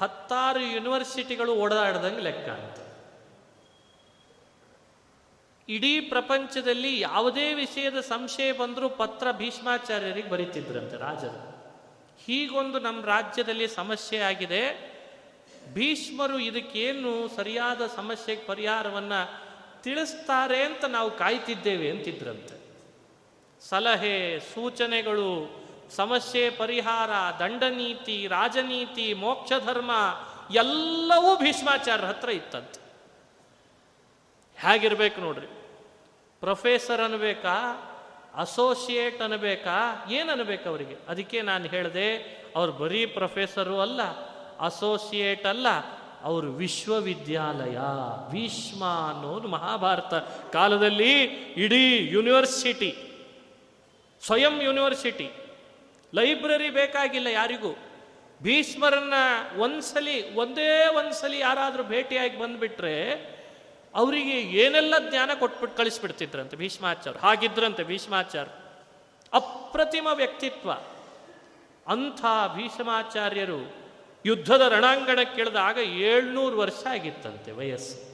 ಹತ್ತಾರು 0.00 0.60
ಯೂನಿವರ್ಸಿಟಿಗಳು 0.60 1.54
ಓಡಾಡ್ದಂಗೆ 1.54 2.20
ಲೆಕ್ಕ 2.20 2.48
ಅಂತ. 2.48 2.81
ಇಡೀ 5.68 6.00
ಪ್ರಪಂಚದಲ್ಲಿ 6.00 7.00
ಯಾವುದೇ 7.00 7.54
ವಿಷಯದ 7.54 8.00
ಸಂಶಯ 8.00 8.52
ಬಂದರೂ 8.52 8.88
ಪತ್ರ 8.88 9.32
ಭೀಷ್ಮಾಚಾರ್ಯರಿಗೆ 9.32 10.28
ಬರೀತಿದ್ರಂತೆ 10.28 10.96
ರಾಜರು. 10.96 11.52
ಹೀಗೊಂದು 12.26 12.78
ನಮ್ಮ 12.78 13.04
ರಾಜ್ಯದಲ್ಲಿ 13.04 13.68
ಸಮಸ್ಯೆ 13.68 14.18
ಆಗಿದೆ. 14.18 14.92
ಭೀಷ್ಮರು 15.74 16.38
ಇದಕ್ಕೇನು 16.38 17.36
ಸರಿಯಾದ 17.36 17.80
ಸಮಸ್ಯೆಗೆ 17.96 18.42
ಪರಿಹಾರವನ್ನು 18.42 19.52
ತಿಳಿಸ್ತಾರೆ 19.82 20.62
ಅಂತ 20.62 20.84
ನಾವು 20.84 21.10
ಕಾಯ್ತಿದ್ದೇವೆ 21.10 21.90
ಅಂತಿದ್ರಂತೆ. 21.90 22.62
ಸಲಹೆ, 23.68 24.40
ಸೂಚನೆಗಳು, 24.40 25.62
ಸಮಸ್ಯೆ, 25.96 26.50
ಪರಿಹಾರ, 26.50 27.10
ದಂಡನೀತಿ, 27.38 28.26
ರಾಜನೀತಿ 28.26 29.14
ಮೋಕ್ಷ 29.14 29.52
ಧರ್ಮ 29.66 29.90
ಎಲ್ಲವೂ 30.54 31.36
ಭೀಷ್ಮಾಚಾರ್ಯರ 31.36 32.06
ಹತ್ರ 32.06 32.28
ಇತ್ತಂತೆ. 32.28 32.81
ಹೇಗಿರ್ಬೇಕು 34.62 35.20
ನೋಡ್ರಿ? 35.20 35.46
ಪ್ರೊಫೆಸರ್ 36.40 37.00
ಅನ್ಬೇಕಾ? 37.00 37.88
ಅಸೋಸಿಯೇಟ್ 38.34 39.22
ಅನ್ಬೇಕಾ? 39.22 40.06
ಏನು 40.10 40.32
ಅನ್ಬೇಕು 40.32 40.68
ಅವರಿಗೆ? 40.68 40.96
ಅದಕ್ಕೆ 41.08 41.42
ನಾನು 41.42 41.64
ಹೇಳಿದೆ, 41.64 42.16
ಅವ್ರು 42.56 42.72
ಬರೀ 42.72 43.06
ಪ್ರೊಫೆಸರು 43.06 43.80
ಅಲ್ಲ 43.80 44.02
ಅಸೋಸಿಯೇಟ್ 44.58 45.46
ಅಲ್ಲ, 45.46 45.66
ಅವರು 46.22 46.52
ವಿಶ್ವವಿದ್ಯಾಲಯ, 46.52 47.78
ಭೀಷ್ಮ 48.30 48.84
ಅನ್ನೋದು 48.84 49.48
ಮಹಾಭಾರತ 49.48 50.14
ಕಾಲದಲ್ಲಿ 50.52 51.22
ಇಡೀ 51.56 52.08
ಯೂನಿವರ್ಸಿಟಿ 52.12 52.96
ಸ್ವಯಂ 54.26 54.62
ಯೂನಿವರ್ಸಿಟಿ 54.62 55.30
ಲೈಬ್ರರಿ 56.14 56.70
ಬೇಕಾಗಿಲ್ಲ 56.70 57.26
ಯಾರಿಗೂ. 57.26 57.76
ಭೀಷ್ಮರನ್ನ 58.42 59.14
ಒಂದ್ಸಲಿ, 59.58 60.34
ಒಂದೇ 60.34 60.86
ಒಂದ್ಸಲಿ 60.86 61.38
ಯಾರಾದರೂ 61.38 61.82
ಭೇಟಿಯಾಗಿ 61.82 62.38
ಬಂದ್ಬಿಟ್ರೆ 62.38 63.31
ಅವರಿಗೆ 63.94 64.40
ಏನೆಲ್ಲ 64.40 64.94
ಜ್ಞಾನ 65.10 65.30
ಕೊಟ್ಬಿಟ್ಟು 65.38 65.78
ಕಳಿಸ್ಬಿಡ್ತಿದ್ರಂತೆ 65.78 66.56
ಭೀಷ್ಮಾಚಾರ್ಯ 66.56 67.20
ಹಾಗಿದ್ರಂತೆ 67.20 67.84
ಭೀಷ್ಮಾಚಾರ್ಯ 67.84 68.52
ಅಪ್ರತಿಮ 69.32 70.08
ವ್ಯಕ್ತಿತ್ವ. 70.14 70.72
ಅಂಥ 71.86 72.20
ಭೀಷ್ಮಾಚಾರ್ಯರು 72.54 73.74
ಯುದ್ಧದ 74.26 74.60
ರಣಾಂಗಣಕ್ಕಿಳಿದಾಗ 74.60 75.78
ಏಳ್ನೂರು 75.78 76.58
ವರ್ಷ 76.58 76.86
ಆಗಿತ್ತಂತೆ 76.86 77.52
ವಯಸ್ಸು. 77.52 78.12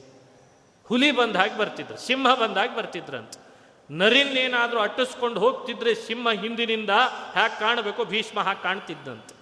ಹುಲಿ 0.87 1.11
ಬಂದಾಗ 1.11 1.57
ಬರ್ತಿದ್ರು, 1.57 1.97
ಸಿಂಹ 1.97 2.35
ಬಂದಾಗ 2.35 2.77
ಬರ್ತಿದ್ರಂತೆ. 2.77 3.39
ನರಿನ್ನೇನಾದರೂ 3.93 4.79
ಅಟ್ಟಿಸ್ಕೊಂಡು 4.79 5.39
ಹೋಗ್ತಿದ್ರೆ 5.39 5.95
ಸಿಂಹ 5.95 6.31
ಹಿಂದಿನಿಂದ 6.31 6.89
ಹ್ಯಾಕ್ 7.33 7.59
ಕಾಣಬೇಕು, 7.59 8.05
ಭೀಷ್ಮ 8.05 8.39
ಹಾಗೆ 8.39 8.63
ಕಾಣ್ತಿದ್ದಂತೆ. 8.63 9.35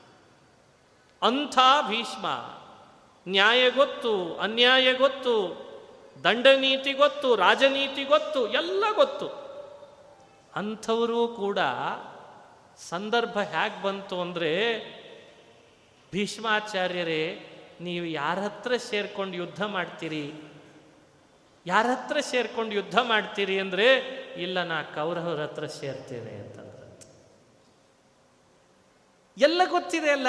ಅಂಥ 1.22 1.58
ಭೀಷ್ಮ, 1.90 2.26
ನ್ಯಾಯ 3.28 3.70
ಗೊತ್ತು, 3.70 4.36
ಅನ್ಯಾಯ 4.36 4.94
ಗೊತ್ತು 4.94 5.67
ದಂಡನೀತಿ 6.24 6.94
ಗೊತ್ತು, 6.94 7.36
ರಾಜನೀತಿ 7.36 8.04
ಗೊತ್ತು, 8.04 8.48
ಎಲ್ಲ 8.48 8.84
ಗೊತ್ತು. 8.96 9.28
ಅಂಥವರು 10.56 11.28
ಕೂಡ 11.28 11.60
ಸಂದರ್ಭ 12.78 13.40
ಹೇಗೆ 13.40 13.84
ಬಂತು 13.84 14.22
ಅಂದರೆ, 14.22 14.52
ಭೀಷ್ಮಾಚಾರ್ಯರೇ, 16.12 17.40
ನೀವು 17.82 18.06
ಯಾರ 18.06 18.40
ಹತ್ರ 18.40 18.78
ಸೇರ್ಕೊಂಡು 18.78 19.38
ಯುದ್ಧ 19.38 19.64
ಮಾಡ್ತೀರಿ? 19.64 20.34
ಯಾರ 21.66 21.86
ಹತ್ರ 21.86 22.20
ಸೇರ್ಕೊಂಡು 22.20 22.76
ಯುದ್ಧ 22.76 23.00
ಮಾಡ್ತೀರಿ 23.00 23.60
ಅಂದರೆ, 23.60 23.88
ಇಲ್ಲ, 24.38 24.64
ನಾ 24.64 24.84
ಕೌರವರ 24.84 25.42
ಹತ್ರ 25.42 25.66
ಸೇರ್ತೇನೆ 25.66 26.36
ಅಂತಂದ್ರೆ. 26.36 26.64
ಎಲ್ಲ 29.38 29.62
ಗೊತ್ತಿದೆ 29.70 30.10
ಅಲ್ಲ. 30.10 30.28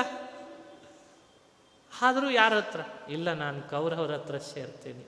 ಆದರೂ 2.03 2.30
ಯಾರ 2.30 2.55
ಹತ್ರ? 2.57 2.80
ಇಲ್ಲ, 3.09 3.32
ನಾನು 3.32 3.70
ಕೌರವರ 3.70 4.12
ಹತ್ರ 4.12 4.39
ಸೇರ್ತೇನೆ. 4.39 5.07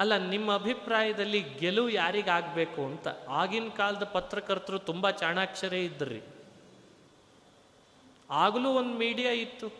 ಅಲ್ಲ, 0.00 0.16
ನಿಮ್ಮ 0.16 0.54
ಅಭಿಪ್ರಾಯದಲ್ಲಿ 0.54 1.40
ಗೆಲುವು 1.40 1.88
ಯಾರಿಗಾಗಬೇಕು 1.88 2.84
ಅಂತ? 2.84 3.08
ಆಗಿನ 3.28 3.68
ಕಾಲದ 3.76 4.04
ಪತ್ರಕರ್ತರು 4.04 4.78
ತುಂಬ 4.78 5.10
ಚಾಣಾಕ್ಷರೇ 5.10 5.84
ಇದ್ರಿ. 5.84 6.22
ಆಗಲೂ 8.30 8.68
ಒಂದು 8.68 8.98
ಮೀಡಿಯಾ 8.98 9.32
ಇತ್ತು. 9.32 9.72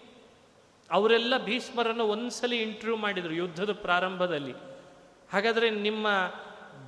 ಅವರೆಲ್ಲ 0.91 1.45
ಭೀಷ್ಮರನ್ನು 1.45 2.05
ಒಂದ್ಸಲಿ 2.05 2.63
ಇಂಟರ್ವ್ಯೂ 2.63 2.97
ಮಾಡಿದರು 2.97 3.33
ಯುದ್ಧದ 3.33 3.73
ಪ್ರಾರಂಭದಲ್ಲಿ. 3.73 4.53
ಹಾಗಾದರೆ 5.33 5.71
ನಿಮ್ಮ 5.71 6.07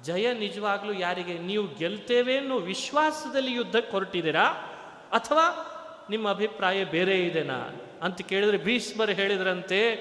ಜಯ 0.03 0.33
ನಿಜವಾಗ್ಲೂ 0.33 0.93
ಯಾರಿಗೆ? 0.93 1.39
ನೀವು 1.39 1.75
ಗೆಲ್ತೇವೆ 1.75 2.37
ಅನ್ನೋ 2.37 2.59
ವಿಶ್ವಾಸದಲ್ಲಿ 2.59 3.53
ಯುದ್ಧಕ್ಕೆ 3.53 3.93
ಹೊರಟಿದ್ದೀರಾ? 3.93 4.45
ಅಥವಾ 5.13 5.75
ನಿಮ್ಮ 6.11 6.31
ಅಭಿಪ್ರಾಯ 6.31 6.85
ಬೇರೆ 6.85 7.27
ಇದೆನಾ? 7.27 7.69
ಅಂತ 8.03 8.21
ಕೇಳಿದ್ರೆ 8.21 8.59
ಭೀಷ್ಮರು 8.59 9.13
ಹೇಳಿದ್ರಂತೆ 9.13 9.97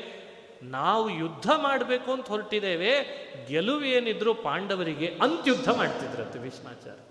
ನಾವು 0.63 1.09
ಯುದ್ಧ 1.09 1.51
ಮಾಡಬೇಕು 1.51 2.11
ಅಂತ 2.11 2.27
ಹೊರಟಿದ್ದೇವೆ 2.27 3.03
ಗೆಲುವು 3.47 3.83
ಏನಿದ್ರು 3.83 4.33
ಪಾಂಡವರಿಗೆ 4.33 5.19
ಅಂತ 5.21 5.47
ಯುದ್ಧ 5.47 5.69
ಮಾಡ್ತಿದ್ರಂತೆ 5.69 6.39
ಭೀಷ್ಮಾಚಾರ್ಯ. 6.39 7.01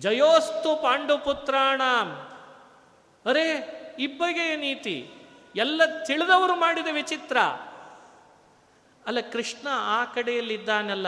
ಜಯೋಸ್ತು 0.00 0.82
ಪಾಂಡುಪುತ್ರಾಣ. 0.82 1.82
ಅರೆ 3.30 3.82
ಇಬ್ಬಗೆಯ 3.98 4.56
ನೀತಿ, 4.56 5.10
ಎಲ್ಲ 5.56 5.82
ತಿಳಿದವರು 6.06 6.56
ಮಾಡಿದ 6.56 6.86
ವಿಚಿತ್ರ. 6.92 7.36
ಅಲ್ಲ, 9.06 9.20
ಕೃಷ್ಣ 9.32 9.68
ಆ 9.70 10.04
ಕಡೆಯಲ್ಲಿದ್ದಾನಲ್ಲ 10.04 11.06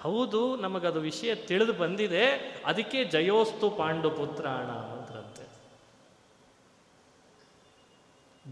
ಹೌದು, 0.00 0.56
ನಮಗದು 0.56 1.00
ವಿಷಯ 1.00 1.34
ತಿಳಿದು 1.34 1.72
ಬಂದಿದೆ, 1.72 2.30
ಅದಕ್ಕೆ 2.66 3.04
ಜಯೋಸ್ತು 3.04 3.70
ಪಾಂಡುಪುತ್ರಾಣ 3.70 4.66
ಅಂದ್ರಂತೆ. 4.66 5.50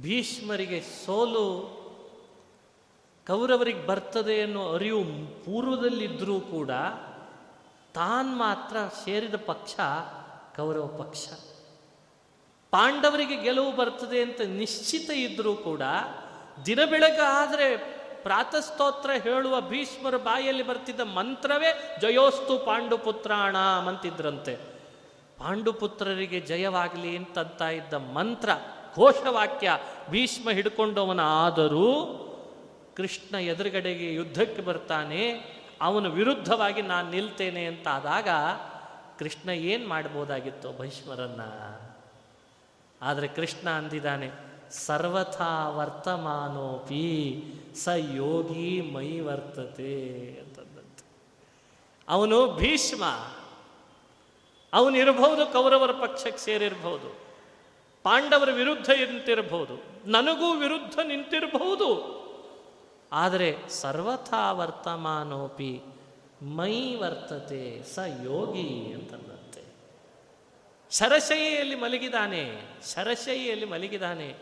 ಭೀಷ್ಮರಿಗೆ 0.02 0.80
ಸೋಲು 0.80 1.77
ಕೌರವರಿಗೆ 3.28 3.86
ಬರ್ತದೆ 3.86 4.42
ಅನ್ನೋ 4.42 4.74
ಅರಿವು 4.74 5.04
ಪೂರ್ವದಲ್ಲಿದ್ದರೂ 5.44 6.40
ಕೂಡ 6.40 6.70
ತಾನ್ 7.94 8.36
ಮಾತ್ರ 8.36 8.76
ಸೇರಿದ 9.04 9.34
ಪಕ್ಷ 9.34 9.74
ಕೌರವ 10.56 10.86
ಪಕ್ಷ. 10.86 11.28
ಪಾಂಡವರಿಗೆ 12.70 13.42
ಗೆಲುವು 13.42 13.76
ಬರ್ತದೆ 13.76 14.22
ಅಂತ 14.22 14.40
ನಿಶ್ಚಿತ 14.40 15.10
ಇದ್ದರೂ 15.10 15.54
ಕೂಡ 15.54 15.82
ದಿನ 16.66 16.84
ಬೆಳಗಾದರೆ 16.84 17.76
ಪ್ರಾತಸ್ತೋತ್ರ 18.22 19.10
ಹೇಳುವ 19.10 19.60
ಭೀಷ್ಮರ 19.60 20.16
ಬಾಯಲ್ಲಿ 20.16 20.62
ಬರ್ತಿದ್ದ 20.62 21.00
ಮಂತ್ರವೇ 21.00 21.98
ಜಯೋಸ್ತು 22.00 22.58
ಪಾಂಡುಪುತ್ರಾಣ 22.58 23.56
ಅಂತಿದ್ರಂತೆ. 23.58 24.56
ಪಾಂಡುಪುತ್ರರಿಗೆ 25.38 26.40
ಜಯವಾಗಲಿ 26.40 27.16
ಅಂತಂತ 27.16 27.62
ಇದ್ದ 27.62 27.94
ಮಂತ್ರ 27.94 28.50
ಘೋಷವಾಕ್ಯ 28.96 29.70
ಭೀಷ್ಮ 30.10 30.50
ಹಿಡ್ಕೊಂಡವನ 30.50 31.20
ಆದರೂ 31.20 32.24
ಕೃಷ್ಣ 32.98 33.34
ಎದುರುಗಡೆಗೆ 33.34 34.14
ಯುದ್ಧಕ್ಕೆ 34.14 34.62
ಬರ್ತಾನೆ, 34.62 35.22
ಅವನ 35.80 36.06
ವಿರುದ್ಧವಾಗಿ 36.06 36.82
ನಾನು 36.82 37.10
ನಿಲ್ತೇನೆ 37.10 37.64
ಅಂತ 37.64 37.88
ಆದಾಗ 37.88 38.28
ಕೃಷ್ಣ 39.18 39.48
ಏನು 39.50 39.88
ಮಾಡ್ಬೋದಾಗಿತ್ತು 39.88 40.72
ಭೀಷ್ಮರನ್ನ? 40.72 41.40
ಆದರೆ 43.02 43.28
ಕೃಷ್ಣ 43.28 43.70
ಅಂದಿದ್ದಾನೆ, 43.70 44.30
ಸರ್ವಥಾ 44.70 45.68
ವರ್ತಮಾನೋಪಿ 45.68 47.42
ಸ 47.74 47.88
ಯೋಗಿ 48.14 48.80
ಮೈ 48.80 49.20
ವರ್ತತೆ 49.20 49.94
ಅಂತಂದಂತೆ. 50.40 51.06
ಅವನು 52.08 52.56
ಭೀಷ್ಮ, 52.56 53.04
ಅವನಿರಬಹುದು, 54.72 55.52
ಕೌರವರ 55.52 55.90
ಪಕ್ಷಕ್ಕೆ 55.90 56.44
ಸೇರಿರಬಹುದು, 56.44 57.16
ಪಾಂಡವರ 58.02 58.50
ವಿರುದ್ಧ 58.52 58.90
ನಿಂತಿರಬಹುದು, 58.90 59.76
ನನಗೂ 60.10 60.52
ವಿರುದ್ಧ 60.52 60.98
ನಿಂತಿರಬಹುದು. 61.04 62.17
ಆದರೆ 63.12 63.68
ಸರ್ವಥಾ 63.68 64.52
ವರ್ತಮಾನೋಪಿ 64.52 65.80
ಮೈ 66.42 66.94
ವರ್ತತೆ, 66.94 67.82
ಸ 67.82 67.98
ಯೋಗಿ 68.22 68.92
ಅಂತಂದಂತೆ. 68.92 69.62
ಶರಶೈಯಲ್ಲಿ 70.90 71.74
ಮಲಗಿದಾನೆ 71.74 72.62
ಶರಶೈಯಲ್ಲಿ 72.94 73.64
ಮಲಗಿದಾನೆ. 73.64 74.36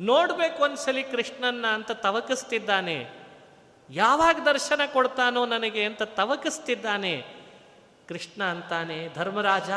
ನೋಡಬೇಕು 0.00 0.62
ಒಂದ್ಸಲಿ 0.62 1.02
ಕೃಷ್ಣನ್ನ 1.02 1.66
ಅಂತ 1.66 1.90
ತವಕಿಸ್ತಿದ್ದಾನೆ. 1.90 3.10
ಯಾವಾಗ 3.90 4.36
ದರ್ಶನ 4.44 4.80
ಕೊಡ್ತಾನೋ 4.92 5.46
ನನಗೆ 5.46 5.84
ಅಂತ 5.84 6.02
ತವಕಿಸ್ತಿದ್ದಾನೆ. 6.02 7.24
ಕೃಷ್ಣ 8.08 8.44
ಅಂತಾನೆ, 8.44 9.08
ಧರ್ಮರಾಜ, 9.14 9.70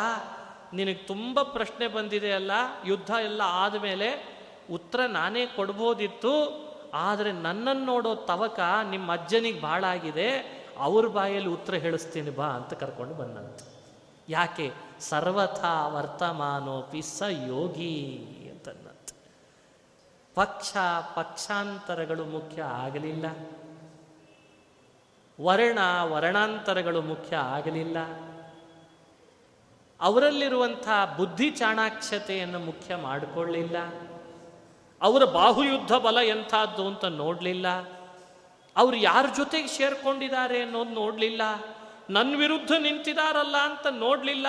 ನಿನಗೆ 0.73 0.93
ತುಂಬ 0.93 1.41
ಪ್ರಶ್ನೆ 1.41 1.87
ಬಂದಿದೆ 1.87 2.31
ಅಲ್ಲ, 2.31 2.51
ಯುದ್ಧ 2.85 3.09
ಎಲ್ಲ 3.09 3.41
ಆದಮೇಲೆ 3.45 4.37
ಉತ್ತರ 4.71 5.05
ನಾನೇ 5.05 5.45
ಕೊಡ್ಬೋದಿತ್ತು. 5.45 6.66
ಆದರೆ 6.97 7.31
ನನ್ನನ್ನು 7.31 7.85
ನೋಡೋ 7.85 8.15
ತವಕ 8.15 8.59
ನಿಮ್ಮ 8.89 9.11
ಅಜ್ಜನಿಗೆ 9.11 9.61
ಭಾಳ 9.61 9.83
ಆಗಿದೆ, 9.83 10.29
ಅವ್ರ 10.77 11.07
ಬಾಯಲ್ಲಿ 11.07 11.49
ಉತ್ತರ 11.49 11.73
ಹೇಳಿಸ್ತೀನಿ 11.73 12.29
ಬಾ 12.29 12.45
ಅಂತ 12.45 12.73
ಕರ್ಕೊಂಡು 12.73 13.13
ಬಂದಂತೆ. 13.13 13.65
ಯಾಕೆ? 14.29 14.73
ಸರ್ವಥಾ 14.99 15.87
ವರ್ತಮಾನೋಪಿ 15.87 17.01
ಸ 17.01 17.21
ಯೋಗಿ 17.21 17.95
ಅಂತಂದಂತೆ. 18.51 19.13
ಪಕ್ಷ, 20.35 20.77
ಪಕ್ಷಾಂತರಗಳು 21.15 22.25
ಮುಖ್ಯ 22.25 22.61
ಆಗಲಿಲ್ಲ. 22.61 23.25
ವರ್ಣ, 25.41 25.79
ವರ್ಣಾಂತರಗಳು 26.03 27.01
ಮುಖ್ಯ 27.01 27.35
ಆಗಲಿಲ್ಲ. 27.35 27.97
ಅವರಲ್ಲಿರುವಂಥ 30.01 30.87
ಬುದ್ಧಿ 31.17 31.49
ಚಾಣಾಕ್ಷತೆಯನ್ನು 31.51 32.59
ಮುಖ್ಯ 32.59 32.95
ಮಾಡಿಕೊಳ್ಳಿಲ್ಲ. 32.95 33.77
ಅವರ 35.01 35.25
ಬಾಹುಯುದ್ಧ 35.25 35.93
ಬಲ 35.93 36.17
ಎಂಥದ್ದು 36.17 36.87
ಅಂತ 36.87 37.05
ನೋಡಲಿಲ್ಲ. 37.05 37.67
ಅವ್ರು 38.77 38.97
ಯಾರ 38.97 39.25
ಜೊತೆಗೆ 39.37 39.67
ಸೇರ್ಕೊಂಡಿದ್ದಾರೆ 39.67 40.61
ಅನ್ನೋದು 40.61 40.89
ನೋಡಲಿಲ್ಲ. 40.89 41.41
ನನ್ನ 42.09 42.37
ವಿರುದ್ಧ 42.37 42.71
ನಿಂತಿದಾರಲ್ಲ 42.79 43.55
ಅಂತ 43.57 43.87
ನೋಡಲಿಲ್ಲ. 43.87 44.47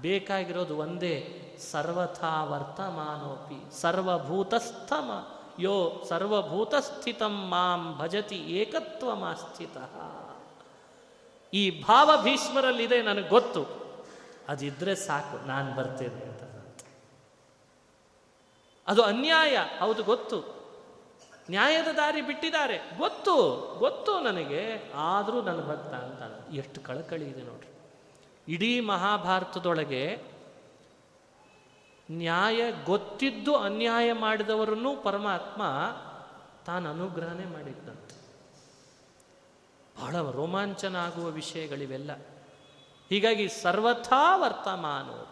ಬೇಕಾಗಿರೋದು 0.00 0.76
ಒಂದೇ, 0.76 1.36
ಸರ್ವಥಾ 1.72 2.44
ವರ್ತಮಾನೋಪಿ, 2.44 3.80
ಸರ್ವಭೂತಸ್ಥಮ, 3.80 5.28
ಯೋ 5.58 6.02
ಸರ್ವಭೂತಸ್ಥಿತಂ 6.08 7.48
ಮಾಂ 7.48 7.98
ಭಜತಿ 7.98 8.36
ಏಕತ್ವಮಾಸ್ಥಿತ. 8.36 9.76
ಈ 11.54 11.82
ಭಾವ 11.82 12.22
ಭೀಷ್ಮರಲ್ಲಿದೆ 12.22 13.02
ನನಗೆ 13.02 13.28
ಗೊತ್ತು. 13.28 13.66
ಅದಿದ್ರೆ 14.48 14.94
ಸಾಕು, 14.94 15.46
ನಾನು 15.46 15.76
ಬರ್ತೇನೆ. 15.76 16.29
ಅದು 18.90 19.02
ಅನ್ಯಾಯ. 19.02 19.58
ಹೌದು, 19.78 20.02
ಗೊತ್ತು. 20.02 20.60
ನ್ಯಾಯದ 21.50 21.86
ದಾರಿ 21.86 22.22
ಬಿಟ್ಟಿದ್ದಾರೆ. 22.22 22.76
ಗೊತ್ತು 22.98 23.34
ಗೊತ್ತು 23.78 24.20
ನನಗೆ. 24.20 24.92
ಆದರೂ 24.94 25.42
ನನ್ನ 25.42 25.60
ಭಕ್ತ 25.60 25.94
ಅಂತ 25.94 26.52
ಎಷ್ಟು 26.54 26.80
ಕಳಕಳಿ 26.80 27.28
ಇದೆ 27.28 27.42
ನೋಡ್ರಿ. 27.42 27.68
ಇಡೀ 28.48 28.80
ಮಹಾಭಾರತದೊಳಗೆ 28.80 30.22
ನ್ಯಾಯ 32.10 32.72
ಗೊತ್ತಿದ್ದು 32.84 33.56
ಅನ್ಯಾಯ 33.56 34.12
ಮಾಡಿದವರನ್ನು 34.12 34.96
ಪರಮಾತ್ಮ 34.96 35.62
ತಾನು 36.66 36.90
ಅನುಗ್ರಹನೇ 36.90 37.44
ಮಾಡಿದ್ದಂತೆ. 37.44 38.20
ಬಹಳ 40.00 40.30
ರೋಮಾಂಚನ 40.30 40.96
ಆಗುವ 40.96 41.28
ವಿಷಯಗಳಿವೆಲ್ಲ. 41.28 42.10
ಹೀಗಾಗಿ 43.08 43.48
ಸರ್ವಥಾ 43.48 44.36
ವರ್ತಮಾನೋಪಿ 44.36 45.29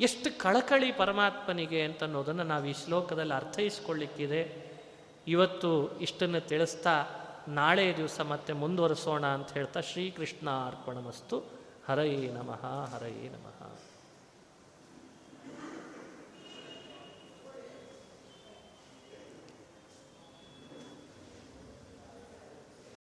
ಎಷ್ಟು 0.00 0.38
ಕಳಕಳಿ 0.38 0.92
ಪರಮಾತ್ಮನಿಗೆ 0.92 1.82
ಅಂತ 1.82 2.04
ಅನ್ನೋದನ್ನು 2.04 2.42
ನಾವು 2.42 2.66
ಈ 2.66 2.72
ಶ್ಲೋಕದಲ್ಲಿ 2.72 3.34
ಅರ್ಥೈಸ್ಕೊಳ್ಳಿಕ್ಕಿದೆ. 3.34 4.72
ಇವತ್ತು 5.26 5.98
ಇಷ್ಟನ್ನು 5.98 6.40
ತಿಳಿಸ್ತಾ 6.40 7.04
ನಾಳೆ 7.48 7.96
ದಿವಸ 7.96 8.20
ಮತ್ತೆ 8.20 8.52
ಮುಂದುವರಿಸೋಣ 8.52 9.26
ಅಂತ 9.26 9.52
ಹೇಳ್ತಾ 9.52 9.80
ಶ್ರೀಕೃಷ್ಣ 9.80 10.50
ಅರ್ಪಣಮಸ್ತು 10.50 11.42
ಹರಯೇ 11.88 12.28
ನಮಃ 12.28 12.66
ಹರಯೇ 12.96 13.28
ನಮಃ. 13.28 13.51